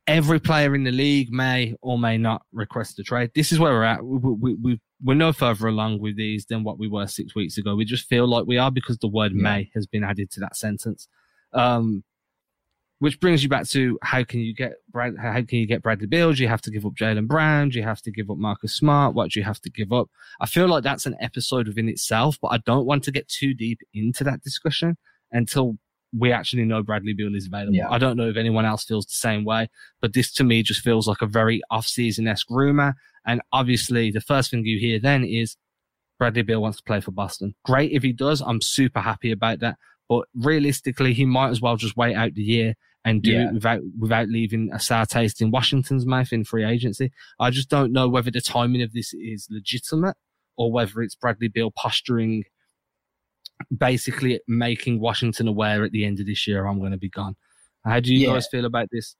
Every 0.08 0.40
player 0.40 0.76
in 0.76 0.84
the 0.84 0.92
league 0.92 1.32
may 1.32 1.74
or 1.82 1.98
may 1.98 2.18
not 2.18 2.44
request 2.52 3.00
a 3.00 3.04
trade. 3.04 3.32
This 3.34 3.52
is 3.52 3.58
where 3.58 3.72
we're 3.72 3.84
at. 3.84 4.04
We, 4.06 4.18
we, 4.18 4.54
we, 4.56 4.82
we're 5.04 5.16
no 5.16 5.34
further 5.34 5.68
along 5.68 6.00
with 6.00 6.16
these 6.16 6.46
than 6.46 6.64
what 6.64 6.78
we 6.78 6.88
were 6.88 7.08
six 7.08 7.34
weeks 7.34 7.58
ago. 7.58 7.76
We 7.76 7.86
just 7.86 8.08
feel 8.08 8.28
like 8.28 8.46
we 8.46 8.58
are 8.58 8.70
because 8.70 9.00
the 9.00 9.08
word 9.08 9.32
yeah. 9.34 9.42
may 9.42 9.72
has 9.74 9.88
been 9.88 10.04
added 10.04 10.30
to 10.32 10.42
that 10.42 10.56
sentence. 10.56 11.08
Um, 11.54 12.04
which 13.00 13.20
brings 13.20 13.44
you 13.44 13.50
back 13.50 13.68
to 13.68 14.00
how 14.02 14.24
can 14.24 14.40
you 14.40 14.54
get 14.54 14.74
Brad, 14.92 15.16
how 15.18 15.34
can 15.34 15.60
you 15.60 15.68
get 15.68 15.84
Bradley 15.84 16.08
Beal? 16.08 16.34
Do 16.34 16.42
you 16.42 16.48
have 16.48 16.62
to 16.62 16.72
give 16.72 16.86
up 16.86 16.94
Jaylen 16.94 17.28
Brown? 17.28 17.70
Do 17.70 17.78
you 17.78 17.84
have 17.84 18.02
to 18.04 18.12
give 18.12 18.30
up 18.32 18.38
Marcus 18.38 18.74
Smart? 18.74 19.14
What 19.14 19.32
do 19.32 19.40
you 19.40 19.44
have 19.46 19.60
to 19.62 19.70
give 19.70 19.92
up? 19.92 20.10
I 20.40 20.46
feel 20.46 20.68
like 20.68 20.84
that's 20.84 21.06
an 21.06 21.18
episode 21.20 21.68
within 21.68 21.90
itself, 21.90 22.38
but 22.42 22.50
I 22.50 22.60
don't 22.60 22.86
want 22.86 23.04
to 23.04 23.12
get 23.12 23.28
too 23.28 23.54
deep 23.54 23.80
into 23.94 24.24
that 24.24 24.42
discussion 24.42 24.98
until 25.32 25.78
we 26.18 26.32
actually 26.32 26.64
know 26.64 26.82
Bradley 26.82 27.14
Beal 27.14 27.36
is 27.36 27.48
available. 27.48 27.76
Yeah. 27.76 27.90
I 27.90 27.98
don't 27.98 28.16
know 28.16 28.30
if 28.30 28.38
anyone 28.38 28.64
else 28.64 28.86
feels 28.86 29.06
the 29.06 29.16
same 29.16 29.44
way, 29.44 29.70
but 30.00 30.14
this 30.14 30.32
to 30.34 30.46
me 30.46 30.64
just 30.64 30.82
feels 30.82 31.08
like 31.08 31.22
a 31.22 31.28
very 31.28 31.62
off-season 31.72 32.28
esque 32.28 32.50
rumor. 32.50 32.96
And 33.26 33.42
obviously, 33.52 34.12
the 34.12 34.22
first 34.22 34.52
thing 34.52 34.64
you 34.66 34.80
hear 34.80 35.00
then 35.00 35.26
is 35.26 35.58
Bradley 36.18 36.44
Beal 36.44 36.62
wants 36.62 36.78
to 36.78 36.84
play 36.84 37.02
for 37.02 37.12
Boston. 37.12 37.56
Great 37.66 37.92
if 37.92 38.04
he 38.04 38.14
does. 38.14 38.42
I'm 38.42 38.62
super 38.62 39.02
happy 39.02 39.32
about 39.32 39.60
that. 39.60 39.78
But 40.08 40.28
realistically, 40.36 41.14
he 41.14 41.26
might 41.26 41.50
as 41.50 41.62
well 41.62 41.78
just 41.78 41.98
wait 41.98 42.16
out 42.16 42.34
the 42.34 42.44
year 42.44 42.76
and 43.06 43.22
do 43.22 43.32
yeah. 43.32 43.48
it 43.48 43.54
without 43.54 43.82
without 44.00 44.28
leaving 44.28 44.70
a 44.74 44.80
sour 44.80 45.06
taste 45.06 45.42
in 45.42 45.52
Washington's 45.52 46.06
mouth 46.06 46.34
in 46.34 46.44
free 46.44 46.66
agency. 46.66 47.12
I 47.40 47.52
just 47.52 47.70
don't 47.70 47.92
know 47.92 48.10
whether 48.10 48.32
the 48.32 48.42
timing 48.42 48.82
of 48.82 48.94
this 48.94 49.14
is 49.14 49.48
legitimate 49.50 50.18
or 50.58 50.72
whether 50.72 51.02
it's 51.02 51.16
Bradley 51.16 51.48
Beal 51.48 51.72
posturing, 51.72 52.44
basically 53.76 54.40
making 54.48 55.00
Washington 55.00 55.48
aware 55.48 55.84
at 55.84 55.92
the 55.92 56.06
end 56.06 56.20
of 56.20 56.26
this 56.26 56.48
year 56.48 56.66
I'm 56.66 56.80
going 56.80 56.92
to 56.92 56.98
be 56.98 57.10
gone. 57.10 57.36
How 57.86 58.00
do 58.00 58.14
you 58.14 58.28
yeah. 58.28 58.34
guys 58.34 58.48
feel 58.48 58.66
about 58.66 58.90
this? 58.92 59.16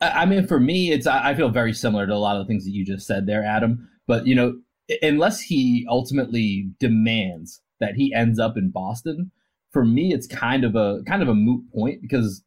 I 0.00 0.26
mean, 0.26 0.46
for 0.46 0.60
me, 0.60 0.92
it's 0.92 1.06
I 1.06 1.34
feel 1.34 1.48
very 1.48 1.72
similar 1.72 2.06
to 2.06 2.14
a 2.14 2.16
lot 2.16 2.36
of 2.36 2.46
the 2.46 2.48
things 2.48 2.64
that 2.64 2.70
you 2.70 2.84
just 2.84 3.06
said 3.06 3.26
there, 3.26 3.44
Adam. 3.44 3.88
But 4.06 4.26
you 4.26 4.34
know, 4.34 4.58
unless 5.02 5.40
he 5.40 5.86
ultimately 5.88 6.70
demands 6.78 7.60
that 7.80 7.94
he 7.94 8.12
ends 8.14 8.38
up 8.38 8.56
in 8.56 8.70
Boston, 8.70 9.30
for 9.78 9.84
me, 9.84 10.12
it's 10.12 10.26
kind 10.26 10.64
of 10.64 10.74
a 10.74 11.04
kind 11.06 11.22
of 11.22 11.28
a 11.28 11.36
moot 11.36 11.62
point 11.72 12.02
because 12.02 12.42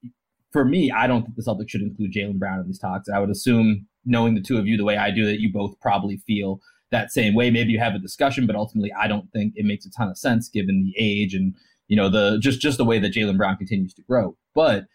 for 0.51 0.65
me, 0.65 0.91
I 0.91 1.07
don't 1.07 1.23
think 1.23 1.37
the 1.37 1.41
Celtics 1.41 1.69
should 1.69 1.81
include 1.81 2.11
Jaylen 2.11 2.39
Brown 2.39 2.59
in 2.59 2.67
these 2.67 2.77
talks. 2.77 3.07
I 3.07 3.19
would 3.19 3.29
assume, 3.29 3.87
knowing 4.03 4.35
the 4.35 4.41
two 4.41 4.57
of 4.57 4.67
you 4.67 4.75
the 4.75 4.83
way 4.83 4.97
I 4.97 5.11
do, 5.11 5.25
that 5.25 5.39
you 5.39 5.49
both 5.49 5.79
probably 5.79 6.17
feel 6.27 6.59
that 6.91 7.09
same 7.09 7.33
way. 7.33 7.49
Maybe 7.49 7.71
you 7.71 7.79
have 7.79 7.95
a 7.95 7.99
discussion, 7.99 8.45
but 8.45 8.57
ultimately, 8.57 8.91
I 8.99 9.07
don't 9.07 9.31
think 9.31 9.53
it 9.55 9.63
makes 9.63 9.85
a 9.85 9.91
ton 9.91 10.09
of 10.09 10.17
sense 10.17 10.49
given 10.49 10.83
the 10.83 10.93
age 11.01 11.33
and 11.33 11.55
you 11.87 11.95
know 11.95 12.09
the 12.09 12.37
just 12.41 12.59
just 12.59 12.77
the 12.77 12.83
way 12.83 12.99
that 12.99 13.13
Jaylen 13.13 13.37
Brown 13.37 13.55
continues 13.55 13.93
to 13.93 14.01
grow. 14.01 14.35
But 14.53 14.87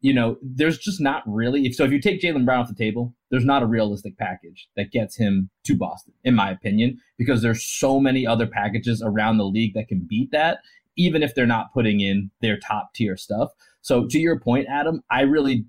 you 0.00 0.12
know, 0.12 0.36
there's 0.42 0.78
just 0.78 1.00
not 1.00 1.22
really. 1.26 1.64
If, 1.66 1.76
so 1.76 1.84
if 1.84 1.92
you 1.92 2.00
take 2.00 2.20
Jaylen 2.20 2.44
Brown 2.44 2.58
off 2.58 2.68
the 2.68 2.74
table, 2.74 3.14
there's 3.30 3.44
not 3.44 3.62
a 3.62 3.66
realistic 3.66 4.18
package 4.18 4.68
that 4.74 4.90
gets 4.90 5.16
him 5.16 5.48
to 5.62 5.76
Boston, 5.76 6.12
in 6.24 6.34
my 6.34 6.50
opinion, 6.50 6.98
because 7.18 7.40
there's 7.40 7.64
so 7.64 8.00
many 8.00 8.26
other 8.26 8.48
packages 8.48 9.00
around 9.00 9.38
the 9.38 9.44
league 9.44 9.74
that 9.74 9.86
can 9.86 10.04
beat 10.10 10.32
that 10.32 10.58
even 10.96 11.22
if 11.22 11.34
they're 11.34 11.46
not 11.46 11.72
putting 11.72 12.00
in 12.00 12.30
their 12.40 12.58
top 12.58 12.94
tier 12.94 13.16
stuff. 13.16 13.50
So 13.80 14.06
to 14.06 14.18
your 14.18 14.38
point, 14.38 14.66
Adam, 14.68 15.02
I 15.10 15.22
really 15.22 15.66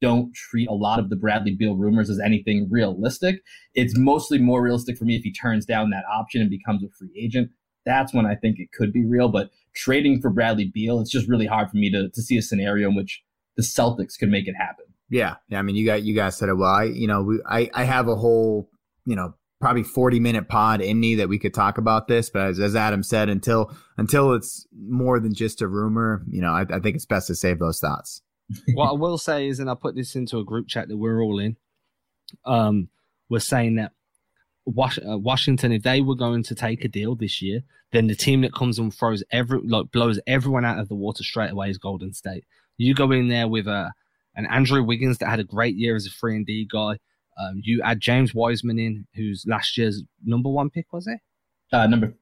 don't 0.00 0.34
treat 0.34 0.68
a 0.68 0.74
lot 0.74 0.98
of 0.98 1.08
the 1.08 1.16
Bradley 1.16 1.54
Beal 1.54 1.74
rumors 1.74 2.10
as 2.10 2.20
anything 2.20 2.68
realistic. 2.70 3.42
It's 3.74 3.96
mostly 3.96 4.38
more 4.38 4.62
realistic 4.62 4.98
for 4.98 5.04
me 5.04 5.16
if 5.16 5.22
he 5.22 5.32
turns 5.32 5.64
down 5.64 5.90
that 5.90 6.04
option 6.12 6.40
and 6.40 6.50
becomes 6.50 6.84
a 6.84 6.88
free 6.90 7.10
agent. 7.18 7.50
That's 7.84 8.12
when 8.12 8.26
I 8.26 8.34
think 8.34 8.58
it 8.58 8.72
could 8.72 8.92
be 8.92 9.04
real. 9.06 9.28
But 9.28 9.50
trading 9.74 10.20
for 10.20 10.30
Bradley 10.30 10.70
Beal, 10.72 11.00
it's 11.00 11.10
just 11.10 11.28
really 11.28 11.46
hard 11.46 11.70
for 11.70 11.76
me 11.76 11.90
to, 11.92 12.08
to 12.10 12.22
see 12.22 12.36
a 12.36 12.42
scenario 12.42 12.88
in 12.90 12.94
which 12.94 13.22
the 13.56 13.62
Celtics 13.62 14.18
could 14.18 14.28
make 14.28 14.46
it 14.46 14.54
happen. 14.54 14.84
Yeah, 15.08 15.36
yeah. 15.48 15.58
I 15.58 15.62
mean, 15.62 15.76
you 15.76 15.86
got 15.86 16.02
you 16.02 16.14
guys 16.14 16.36
said 16.36 16.48
it 16.48 16.54
well. 16.54 16.70
I, 16.70 16.84
you 16.84 17.06
know, 17.06 17.22
we, 17.22 17.40
I, 17.48 17.70
I 17.72 17.84
have 17.84 18.08
a 18.08 18.16
whole, 18.16 18.68
you 19.04 19.16
know, 19.16 19.34
probably 19.60 19.82
40 19.82 20.20
minute 20.20 20.48
pod 20.48 20.80
in 20.80 21.00
me 21.00 21.14
that 21.16 21.28
we 21.28 21.38
could 21.38 21.54
talk 21.54 21.78
about 21.78 22.08
this 22.08 22.30
but 22.30 22.42
as, 22.48 22.60
as 22.60 22.76
adam 22.76 23.02
said 23.02 23.28
until 23.28 23.74
until 23.96 24.34
it's 24.34 24.66
more 24.78 25.18
than 25.18 25.34
just 25.34 25.62
a 25.62 25.68
rumor 25.68 26.22
you 26.28 26.40
know 26.40 26.50
I, 26.50 26.62
I 26.62 26.80
think 26.80 26.96
it's 26.96 27.06
best 27.06 27.26
to 27.28 27.34
save 27.34 27.58
those 27.58 27.80
thoughts. 27.80 28.22
What 28.74 28.90
i 28.90 28.92
will 28.92 29.18
say 29.18 29.48
is 29.48 29.58
and 29.58 29.68
i'll 29.68 29.76
put 29.76 29.96
this 29.96 30.14
into 30.14 30.38
a 30.38 30.44
group 30.44 30.68
chat 30.68 30.88
that 30.88 30.96
we're 30.96 31.22
all 31.22 31.38
in 31.38 31.56
um 32.44 32.88
we're 33.28 33.40
saying 33.40 33.76
that 33.76 33.92
uh, 34.68 35.18
washington 35.18 35.72
if 35.72 35.82
they 35.82 36.00
were 36.00 36.14
going 36.14 36.42
to 36.42 36.54
take 36.54 36.84
a 36.84 36.88
deal 36.88 37.14
this 37.14 37.40
year 37.40 37.62
then 37.92 38.06
the 38.08 38.14
team 38.14 38.42
that 38.42 38.52
comes 38.54 38.78
and 38.78 38.92
throws 38.92 39.22
every 39.30 39.60
like 39.60 39.90
blows 39.92 40.20
everyone 40.26 40.64
out 40.64 40.78
of 40.78 40.88
the 40.88 40.94
water 40.94 41.22
straight 41.22 41.50
away 41.50 41.70
is 41.70 41.78
golden 41.78 42.12
state. 42.12 42.44
You 42.76 42.94
go 42.94 43.10
in 43.12 43.28
there 43.28 43.48
with 43.48 43.66
a 43.66 43.92
an 44.34 44.46
andrew 44.46 44.82
wiggins 44.82 45.18
that 45.18 45.28
had 45.28 45.40
a 45.40 45.44
great 45.44 45.76
year 45.76 45.96
as 45.96 46.06
a 46.06 46.10
free 46.10 46.36
and 46.36 46.46
d 46.46 46.68
guy 46.70 46.98
um, 47.38 47.60
you 47.62 47.82
add 47.82 48.00
James 48.00 48.34
Wiseman 48.34 48.78
in, 48.78 49.06
who's 49.14 49.44
last 49.46 49.76
year's 49.76 50.02
number 50.24 50.48
one 50.48 50.70
pick, 50.70 50.92
was 50.92 51.06
it? 51.06 51.20
Uh, 51.72 51.86
number 51.86 52.14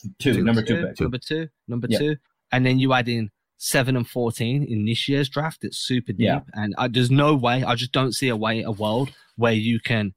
two, 0.00 0.32
two 0.34 0.44
number 0.44 0.62
two. 0.62 0.92
Number 1.00 1.18
two, 1.18 1.48
number 1.68 1.86
yeah. 1.90 1.98
two. 1.98 2.16
And 2.50 2.64
then 2.64 2.78
you 2.78 2.92
add 2.92 3.08
in 3.08 3.30
seven 3.58 3.96
and 3.96 4.08
14 4.08 4.64
in 4.64 4.84
this 4.84 5.08
year's 5.08 5.28
draft. 5.28 5.64
It's 5.64 5.78
super 5.78 6.12
deep. 6.12 6.26
Yeah. 6.26 6.40
And 6.54 6.74
uh, 6.78 6.88
there's 6.90 7.10
no 7.10 7.34
way, 7.34 7.64
I 7.64 7.74
just 7.74 7.92
don't 7.92 8.12
see 8.12 8.28
a 8.28 8.36
way, 8.36 8.62
a 8.62 8.70
world 8.70 9.12
where 9.36 9.52
you 9.52 9.80
can, 9.80 10.14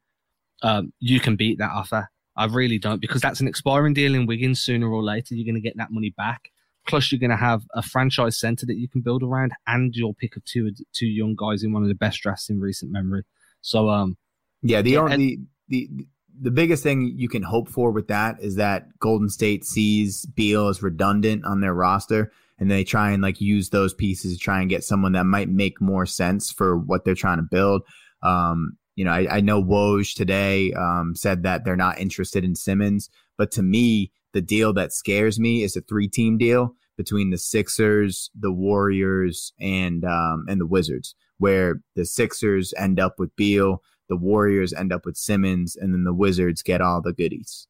um, 0.64 0.94
you 1.00 1.20
can 1.20 1.36
beat 1.36 1.60
that 1.60 1.72
offer. 1.72 2.10
I 2.36 2.46
really 2.46 2.80
don't 2.80 3.00
because 3.00 3.22
that's 3.22 3.40
an 3.40 3.48
expiring 3.48 3.94
deal 3.94 4.14
in 4.14 4.26
Wiggins 4.26 4.60
sooner 4.60 4.90
or 4.90 5.04
later. 5.04 5.36
You're 5.36 5.46
going 5.46 5.56
to 5.56 5.62
get 5.62 5.78
that 5.78 5.92
money 5.92 6.14
back. 6.18 6.52
Plus, 6.88 7.12
you're 7.12 7.20
going 7.20 7.32
to 7.32 7.38
have 7.38 7.64
a 7.74 7.82
franchise 7.82 8.38
center 8.38 8.66
that 8.66 8.76
you 8.76 8.88
can 8.88 9.02
build 9.02 9.24
around, 9.24 9.54
and 9.66 9.96
your 9.96 10.14
pick 10.14 10.36
of 10.36 10.46
two 10.46 10.72
two 10.94 11.08
young 11.08 11.36
guys 11.36 11.64
in 11.64 11.74
one 11.74 11.82
of 11.82 11.90
the 11.90 11.96
best 11.96 12.22
drafts 12.22 12.50
in 12.50 12.60
recent 12.60 12.92
memory. 12.92 13.24
So, 13.62 13.90
um, 13.90 14.18
yeah, 14.66 14.82
the 14.82 14.98
only 14.98 15.40
the, 15.68 15.88
the 15.92 16.08
the 16.42 16.52
biggest 16.52 16.84
thing 16.84 17.14
you 17.16 17.30
can 17.30 17.44
hope 17.44 17.70
for 17.70 17.92
with 17.92 18.08
that 18.08 18.42
is 18.42 18.56
that 18.56 18.88
Golden 19.00 19.30
State 19.30 19.64
sees 19.64 20.26
Beal 20.26 20.68
as 20.68 20.84
redundant 20.84 21.46
on 21.46 21.62
their 21.62 21.74
roster 21.74 22.32
and 22.58 22.70
they 22.70 22.84
try 22.84 23.12
and 23.12 23.22
like 23.22 23.40
use 23.40 23.70
those 23.70 23.94
pieces 23.94 24.34
to 24.34 24.40
try 24.40 24.60
and 24.60 24.70
get 24.70 24.84
someone 24.84 25.14
that 25.14 25.26
might 25.26 25.50
make 25.50 25.80
more 25.80 26.06
sense 26.06 26.52
for 26.52 26.78
what 26.78 27.06
they're 27.06 27.16
trying 27.16 27.38
to 27.38 27.48
build. 27.50 27.84
Um, 28.22 28.78
you 28.96 29.06
know, 29.06 29.12
I, 29.12 29.38
I 29.38 29.42
know 29.42 29.64
Woj 29.64 30.16
today 30.16 30.74
um, 30.74 31.14
said 31.16 31.44
that 31.44 31.64
they're 31.64 31.76
not 31.76 32.00
interested 32.00 32.44
in 32.44 32.56
Simmons, 32.56 33.10
but 33.38 33.52
to 33.52 33.64
me, 33.64 34.12
the 34.34 34.42
deal 34.42 34.74
that 34.74 34.94
scares 34.94 35.40
me 35.40 35.64
is 35.64 35.76
a 35.76 35.82
three 35.82 36.08
team 36.08 36.38
deal 36.38 36.76
between 36.98 37.30
the 37.30 37.38
Sixers, 37.38 38.30
the 38.38 38.52
Warriors, 38.52 39.54
and 39.60 40.06
um, 40.06 40.46
and 40.48 40.60
the 40.60 40.66
Wizards, 40.66 41.14
where 41.38 41.82
the 41.96 42.06
Sixers 42.06 42.74
end 42.78 43.00
up 43.00 43.20
with 43.20 43.36
Beal 43.36 43.82
the 44.10 44.16
Warriors 44.16 44.74
end 44.74 44.94
up 44.94 45.06
with 45.06 45.18
Simmons, 45.18 45.76
and 45.76 45.94
then 45.94 46.04
the 46.04 46.14
Wizards 46.14 46.62
get 46.62 46.82
all 46.82 47.02
the 47.02 47.14
goodies. 47.14 47.68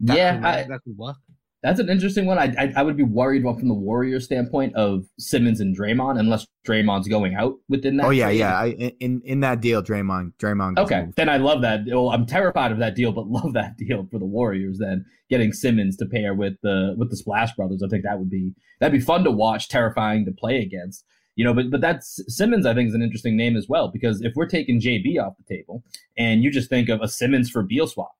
That 0.00 0.16
yeah, 0.16 0.36
could, 0.36 0.44
I, 0.44 0.62
that 0.64 0.80
could 0.84 0.96
work. 0.96 1.16
That's 1.62 1.80
an 1.80 1.88
interesting 1.88 2.26
one. 2.26 2.38
I, 2.38 2.54
I, 2.58 2.72
I 2.76 2.82
would 2.82 2.96
be 2.96 3.02
worried 3.02 3.42
from 3.42 3.66
the 3.66 3.74
Warriors 3.74 4.24
standpoint 4.24 4.76
of 4.76 5.04
Simmons 5.18 5.60
and 5.60 5.76
Draymond, 5.76 6.18
unless 6.18 6.46
Draymond's 6.64 7.08
going 7.08 7.34
out 7.34 7.54
within 7.68 7.96
that. 7.96 8.06
Oh 8.06 8.10
yeah, 8.10 8.26
trade. 8.26 8.38
yeah. 8.38 8.56
I, 8.56 8.66
in 9.00 9.20
in 9.24 9.40
that 9.40 9.60
deal, 9.60 9.82
Draymond, 9.82 10.34
Draymond. 10.38 10.78
Okay, 10.78 11.06
moved. 11.06 11.16
then 11.16 11.28
I 11.28 11.38
love 11.38 11.62
that. 11.62 11.80
Well, 11.86 12.10
I'm 12.10 12.26
terrified 12.26 12.72
of 12.72 12.78
that 12.78 12.94
deal, 12.94 13.10
but 13.10 13.26
love 13.30 13.52
that 13.54 13.76
deal 13.78 14.06
for 14.12 14.18
the 14.18 14.26
Warriors. 14.26 14.78
Then 14.78 15.04
getting 15.28 15.52
Simmons 15.52 15.96
to 15.96 16.06
pair 16.06 16.34
with 16.34 16.54
the 16.62 16.94
with 16.98 17.10
the 17.10 17.16
Splash 17.16 17.54
Brothers, 17.56 17.82
I 17.82 17.88
think 17.88 18.04
that 18.04 18.18
would 18.18 18.30
be 18.30 18.52
that'd 18.78 18.96
be 18.96 19.04
fun 19.04 19.24
to 19.24 19.32
watch, 19.32 19.68
terrifying 19.68 20.24
to 20.26 20.32
play 20.32 20.58
against 20.58 21.04
you 21.36 21.44
know, 21.44 21.54
but 21.54 21.70
but 21.70 21.80
that's 21.80 22.20
Simmons. 22.34 22.66
I 22.66 22.74
think 22.74 22.88
is 22.88 22.94
an 22.94 23.02
interesting 23.02 23.36
name 23.36 23.56
as 23.56 23.68
well 23.68 23.88
because 23.88 24.22
if 24.22 24.34
we're 24.34 24.46
taking 24.46 24.80
JB 24.80 25.22
off 25.22 25.34
the 25.36 25.54
table 25.54 25.84
and 26.18 26.42
you 26.42 26.50
just 26.50 26.68
think 26.68 26.88
of 26.88 27.02
a 27.02 27.08
Simmons 27.08 27.50
for 27.50 27.62
Beal 27.62 27.86
swap, 27.86 28.15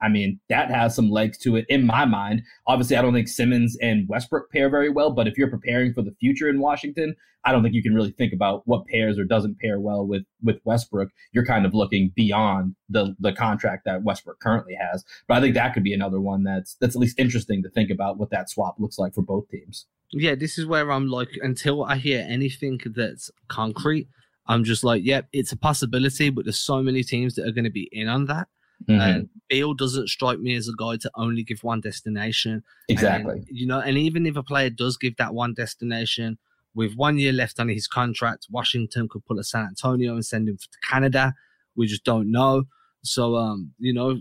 I 0.00 0.08
mean 0.08 0.40
that 0.48 0.70
has 0.70 0.94
some 0.94 1.10
legs 1.10 1.38
to 1.38 1.56
it 1.56 1.66
in 1.68 1.86
my 1.86 2.04
mind. 2.04 2.42
Obviously, 2.66 2.96
I 2.96 3.02
don't 3.02 3.14
think 3.14 3.28
Simmons 3.28 3.76
and 3.80 4.08
Westbrook 4.08 4.50
pair 4.50 4.68
very 4.68 4.90
well, 4.90 5.10
but 5.10 5.26
if 5.26 5.36
you're 5.36 5.50
preparing 5.50 5.92
for 5.92 6.02
the 6.02 6.14
future 6.20 6.48
in 6.48 6.60
Washington, 6.60 7.14
I 7.44 7.52
don't 7.52 7.62
think 7.62 7.74
you 7.74 7.82
can 7.82 7.94
really 7.94 8.12
think 8.12 8.32
about 8.32 8.62
what 8.66 8.86
pairs 8.86 9.18
or 9.18 9.24
doesn't 9.24 9.58
pair 9.60 9.80
well 9.80 10.06
with 10.06 10.24
with 10.42 10.56
Westbrook. 10.64 11.10
You're 11.32 11.46
kind 11.46 11.66
of 11.66 11.74
looking 11.74 12.12
beyond 12.14 12.74
the 12.88 13.14
the 13.20 13.32
contract 13.32 13.84
that 13.86 14.02
Westbrook 14.02 14.40
currently 14.40 14.76
has. 14.80 15.04
But 15.28 15.38
I 15.38 15.40
think 15.40 15.54
that 15.54 15.74
could 15.74 15.84
be 15.84 15.94
another 15.94 16.20
one 16.20 16.44
that's 16.44 16.76
that's 16.80 16.96
at 16.96 17.00
least 17.00 17.18
interesting 17.18 17.62
to 17.62 17.70
think 17.70 17.90
about 17.90 18.18
what 18.18 18.30
that 18.30 18.50
swap 18.50 18.76
looks 18.78 18.98
like 18.98 19.14
for 19.14 19.22
both 19.22 19.48
teams 19.48 19.86
yeah, 20.12 20.34
this 20.34 20.58
is 20.58 20.66
where 20.66 20.90
I'm 20.90 21.08
like, 21.08 21.38
until 21.42 21.84
I 21.84 21.96
hear 21.96 22.24
anything 22.28 22.80
that's 22.84 23.30
concrete, 23.48 24.08
I'm 24.46 24.64
just 24.64 24.84
like, 24.84 25.02
yep, 25.04 25.28
it's 25.32 25.52
a 25.52 25.56
possibility, 25.56 26.30
but 26.30 26.44
there's 26.44 26.60
so 26.60 26.82
many 26.82 27.02
teams 27.02 27.34
that 27.34 27.46
are 27.46 27.52
going 27.52 27.64
to 27.64 27.70
be 27.70 27.88
in 27.92 28.08
on 28.08 28.26
that. 28.26 28.48
Mm-hmm. 28.88 29.00
And 29.00 29.28
Beal 29.48 29.74
doesn't 29.74 30.08
strike 30.08 30.38
me 30.38 30.54
as 30.54 30.68
a 30.68 30.72
guy 30.76 30.96
to 30.96 31.10
only 31.16 31.42
give 31.42 31.64
one 31.64 31.80
destination. 31.80 32.62
Exactly. 32.88 33.38
And, 33.38 33.46
you 33.50 33.66
know, 33.66 33.80
and 33.80 33.96
even 33.96 34.26
if 34.26 34.36
a 34.36 34.42
player 34.42 34.70
does 34.70 34.96
give 34.96 35.16
that 35.16 35.34
one 35.34 35.54
destination, 35.54 36.38
with 36.74 36.94
one 36.94 37.18
year 37.18 37.32
left 37.32 37.58
on 37.58 37.68
his 37.68 37.88
contract, 37.88 38.46
Washington 38.50 39.08
could 39.08 39.24
pull 39.24 39.38
a 39.38 39.44
San 39.44 39.64
Antonio 39.64 40.12
and 40.12 40.24
send 40.24 40.48
him 40.48 40.58
to 40.58 40.68
Canada, 40.88 41.34
We 41.74 41.86
just 41.86 42.04
don't 42.04 42.30
know. 42.30 42.64
So, 43.02 43.36
um, 43.36 43.72
you 43.78 43.94
know, 43.94 44.20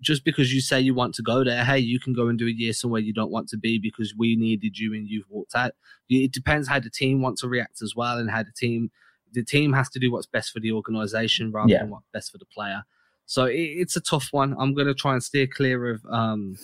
just 0.00 0.24
because 0.24 0.54
you 0.54 0.60
say 0.60 0.80
you 0.80 0.94
want 0.94 1.14
to 1.16 1.22
go 1.22 1.42
there, 1.42 1.64
hey, 1.64 1.78
you 1.78 1.98
can 1.98 2.12
go 2.12 2.28
and 2.28 2.38
do 2.38 2.46
a 2.46 2.50
year 2.50 2.72
somewhere 2.72 3.00
you 3.00 3.12
don't 3.12 3.32
want 3.32 3.48
to 3.48 3.56
be 3.56 3.78
because 3.78 4.14
we 4.16 4.36
needed 4.36 4.78
you 4.78 4.94
and 4.94 5.08
you've 5.08 5.28
walked 5.28 5.56
out. 5.56 5.72
It 6.08 6.32
depends 6.32 6.68
how 6.68 6.78
the 6.78 6.90
team 6.90 7.20
wants 7.20 7.40
to 7.40 7.48
react 7.48 7.82
as 7.82 7.94
well, 7.96 8.18
and 8.18 8.30
how 8.30 8.42
the 8.42 8.52
team 8.52 8.90
the 9.32 9.44
team 9.44 9.72
has 9.72 9.90
to 9.90 9.98
do 9.98 10.10
what's 10.10 10.26
best 10.26 10.52
for 10.52 10.60
the 10.60 10.72
organization 10.72 11.52
rather 11.52 11.70
yeah. 11.70 11.80
than 11.80 11.90
what's 11.90 12.06
best 12.12 12.32
for 12.32 12.38
the 12.38 12.46
player. 12.46 12.84
So 13.28 13.44
it, 13.44 13.60
it's 13.60 13.94
a 13.94 14.00
tough 14.00 14.28
one. 14.30 14.56
I'm 14.58 14.74
going 14.74 14.86
to 14.86 14.94
try 14.94 15.12
and 15.12 15.22
steer 15.22 15.46
clear 15.46 15.90
of 15.90 16.04
um, 16.10 16.56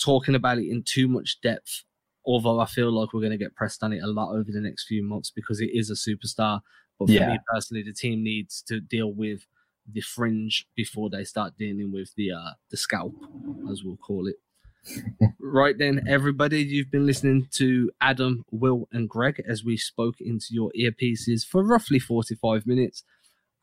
talking 0.00 0.34
about 0.34 0.58
it 0.58 0.68
in 0.68 0.82
too 0.82 1.06
much 1.06 1.40
depth. 1.40 1.84
Although 2.26 2.58
I 2.58 2.66
feel 2.66 2.90
like 2.92 3.12
we're 3.12 3.20
going 3.20 3.30
to 3.32 3.38
get 3.38 3.54
pressed 3.54 3.82
on 3.82 3.92
it 3.92 4.02
a 4.02 4.08
lot 4.08 4.32
over 4.32 4.50
the 4.52 4.60
next 4.60 4.86
few 4.86 5.02
months 5.02 5.30
because 5.30 5.60
it 5.60 5.70
is 5.72 5.88
a 5.88 5.94
superstar. 5.94 6.60
But 6.98 7.06
for 7.06 7.12
yeah. 7.12 7.30
me 7.30 7.38
personally, 7.50 7.84
the 7.84 7.94
team 7.94 8.22
needs 8.24 8.62
to 8.62 8.80
deal 8.80 9.12
with 9.12 9.46
the 9.90 10.00
fringe 10.00 10.66
before 10.74 11.08
they 11.08 11.24
start 11.24 11.56
dealing 11.56 11.92
with 11.92 12.10
the 12.16 12.32
uh, 12.32 12.50
the 12.70 12.76
scalp, 12.76 13.14
as 13.70 13.82
we'll 13.82 13.96
call 13.96 14.26
it. 14.26 14.36
right 15.40 15.78
then, 15.78 16.04
everybody, 16.08 16.62
you've 16.62 16.90
been 16.90 17.06
listening 17.06 17.46
to 17.52 17.90
Adam, 18.00 18.44
Will, 18.50 18.88
and 18.92 19.08
Greg 19.08 19.42
as 19.48 19.64
we 19.64 19.76
spoke 19.76 20.20
into 20.20 20.48
your 20.50 20.72
earpieces 20.78 21.46
for 21.46 21.62
roughly 21.62 21.98
45 21.98 22.66
minutes. 22.66 23.04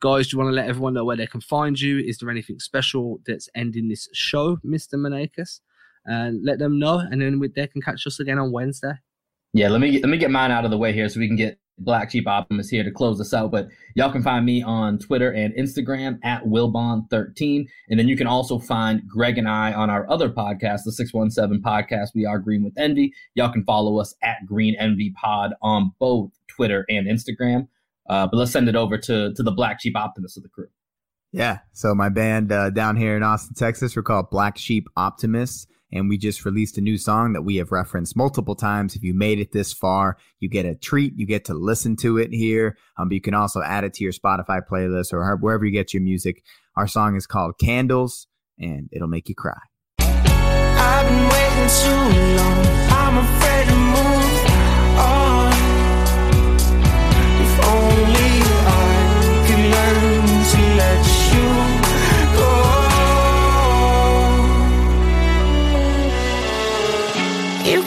Guys, 0.00 0.28
do 0.28 0.36
you 0.36 0.38
want 0.38 0.52
to 0.52 0.54
let 0.54 0.68
everyone 0.68 0.94
know 0.94 1.04
where 1.04 1.16
they 1.16 1.26
can 1.26 1.40
find 1.40 1.80
you? 1.80 1.98
Is 1.98 2.18
there 2.18 2.30
anything 2.30 2.60
special 2.60 3.18
that's 3.26 3.48
ending 3.56 3.88
this 3.88 4.08
show, 4.12 4.56
Mr. 4.64 4.94
Manakis? 4.94 5.60
And 6.04 6.44
let 6.44 6.58
them 6.58 6.78
know, 6.78 7.00
and 7.00 7.20
then 7.20 7.40
they 7.54 7.66
can 7.66 7.82
catch 7.82 8.06
us 8.06 8.20
again 8.20 8.38
on 8.38 8.52
Wednesday. 8.52 8.92
Yeah, 9.52 9.68
let 9.68 9.80
me 9.80 9.90
get, 9.90 10.02
let 10.02 10.08
me 10.08 10.16
get 10.16 10.30
mine 10.30 10.50
out 10.50 10.64
of 10.64 10.70
the 10.70 10.78
way 10.78 10.92
here 10.92 11.08
so 11.08 11.20
we 11.20 11.26
can 11.26 11.36
get 11.36 11.58
Black 11.78 12.10
Sheep 12.10 12.26
Optimus 12.26 12.68
here 12.68 12.84
to 12.84 12.90
close 12.90 13.20
us 13.20 13.34
out. 13.34 13.50
But 13.50 13.68
y'all 13.94 14.12
can 14.12 14.22
find 14.22 14.46
me 14.46 14.62
on 14.62 14.98
Twitter 14.98 15.32
and 15.32 15.54
Instagram 15.54 16.18
at 16.22 16.44
Wilbon13. 16.44 17.66
And 17.88 17.98
then 17.98 18.08
you 18.08 18.16
can 18.16 18.26
also 18.26 18.58
find 18.58 19.02
Greg 19.08 19.36
and 19.36 19.48
I 19.48 19.72
on 19.72 19.90
our 19.90 20.08
other 20.10 20.30
podcast, 20.30 20.84
the 20.84 20.92
617 20.92 21.62
podcast, 21.62 22.10
We 22.14 22.24
Are 22.24 22.38
Green 22.38 22.62
with 22.62 22.78
Envy. 22.78 23.12
Y'all 23.34 23.52
can 23.52 23.64
follow 23.64 23.98
us 23.98 24.14
at 24.22 24.46
Green 24.46 24.76
Envy 24.78 25.10
Pod 25.10 25.54
on 25.60 25.92
both 25.98 26.30
Twitter 26.48 26.84
and 26.88 27.06
Instagram. 27.06 27.68
Uh, 28.08 28.26
but 28.26 28.36
let's 28.36 28.52
send 28.52 28.68
it 28.68 28.76
over 28.76 28.98
to, 28.98 29.32
to 29.34 29.42
the 29.42 29.52
Black 29.52 29.80
Sheep 29.80 29.96
Optimus 29.96 30.36
of 30.36 30.42
the 30.42 30.48
crew. 30.48 30.68
Yeah. 31.32 31.58
So 31.72 31.94
my 31.94 32.08
band 32.08 32.50
uh, 32.50 32.70
down 32.70 32.96
here 32.96 33.16
in 33.16 33.22
Austin, 33.22 33.54
Texas, 33.54 33.94
we're 33.94 34.02
called 34.02 34.30
Black 34.30 34.56
Sheep 34.56 34.88
Optimists 34.96 35.66
and 35.92 36.08
we 36.08 36.18
just 36.18 36.44
released 36.44 36.76
a 36.78 36.80
new 36.80 36.98
song 36.98 37.32
that 37.32 37.42
we 37.42 37.56
have 37.56 37.72
referenced 37.72 38.16
multiple 38.16 38.54
times. 38.54 38.94
If 38.94 39.02
you 39.02 39.14
made 39.14 39.38
it 39.38 39.52
this 39.52 39.72
far, 39.72 40.18
you 40.38 40.48
get 40.48 40.66
a 40.66 40.74
treat. 40.74 41.14
You 41.16 41.26
get 41.26 41.46
to 41.46 41.54
listen 41.54 41.96
to 41.96 42.18
it 42.18 42.30
here. 42.32 42.76
Um, 42.98 43.08
but 43.08 43.14
you 43.14 43.20
can 43.20 43.34
also 43.34 43.62
add 43.62 43.84
it 43.84 43.94
to 43.94 44.04
your 44.04 44.12
Spotify 44.12 44.60
playlist 44.70 45.12
or 45.12 45.36
wherever 45.36 45.64
you 45.64 45.72
get 45.72 45.94
your 45.94 46.02
music. 46.02 46.42
Our 46.76 46.86
song 46.86 47.16
is 47.16 47.26
called 47.26 47.58
Candles, 47.58 48.26
and 48.58 48.88
it'll 48.92 49.08
make 49.08 49.28
you 49.28 49.34
cry. 49.34 49.58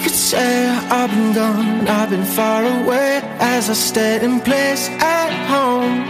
Could 0.01 0.15
say 0.15 0.67
I've 0.67 1.09
been 1.11 1.33
gone, 1.33 1.87
I've 1.87 2.09
been 2.09 2.25
far 2.25 2.63
away 2.63 3.21
as 3.39 3.69
I 3.69 3.73
stayed 3.73 4.23
in 4.23 4.39
place 4.39 4.89
at 4.89 5.31
home. 5.53 6.07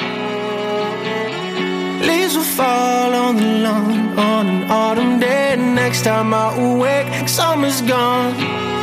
Leaves 2.08 2.36
will 2.36 2.44
fall 2.44 3.14
on 3.14 3.36
the 3.36 3.52
lawn 3.66 4.20
on 4.20 4.48
an 4.48 4.72
autumn 4.72 5.20
day. 5.20 5.56
Next 5.56 6.04
time 6.04 6.34
I 6.34 6.48
awake, 6.58 7.28
summer's 7.28 7.82
gone. 7.82 8.81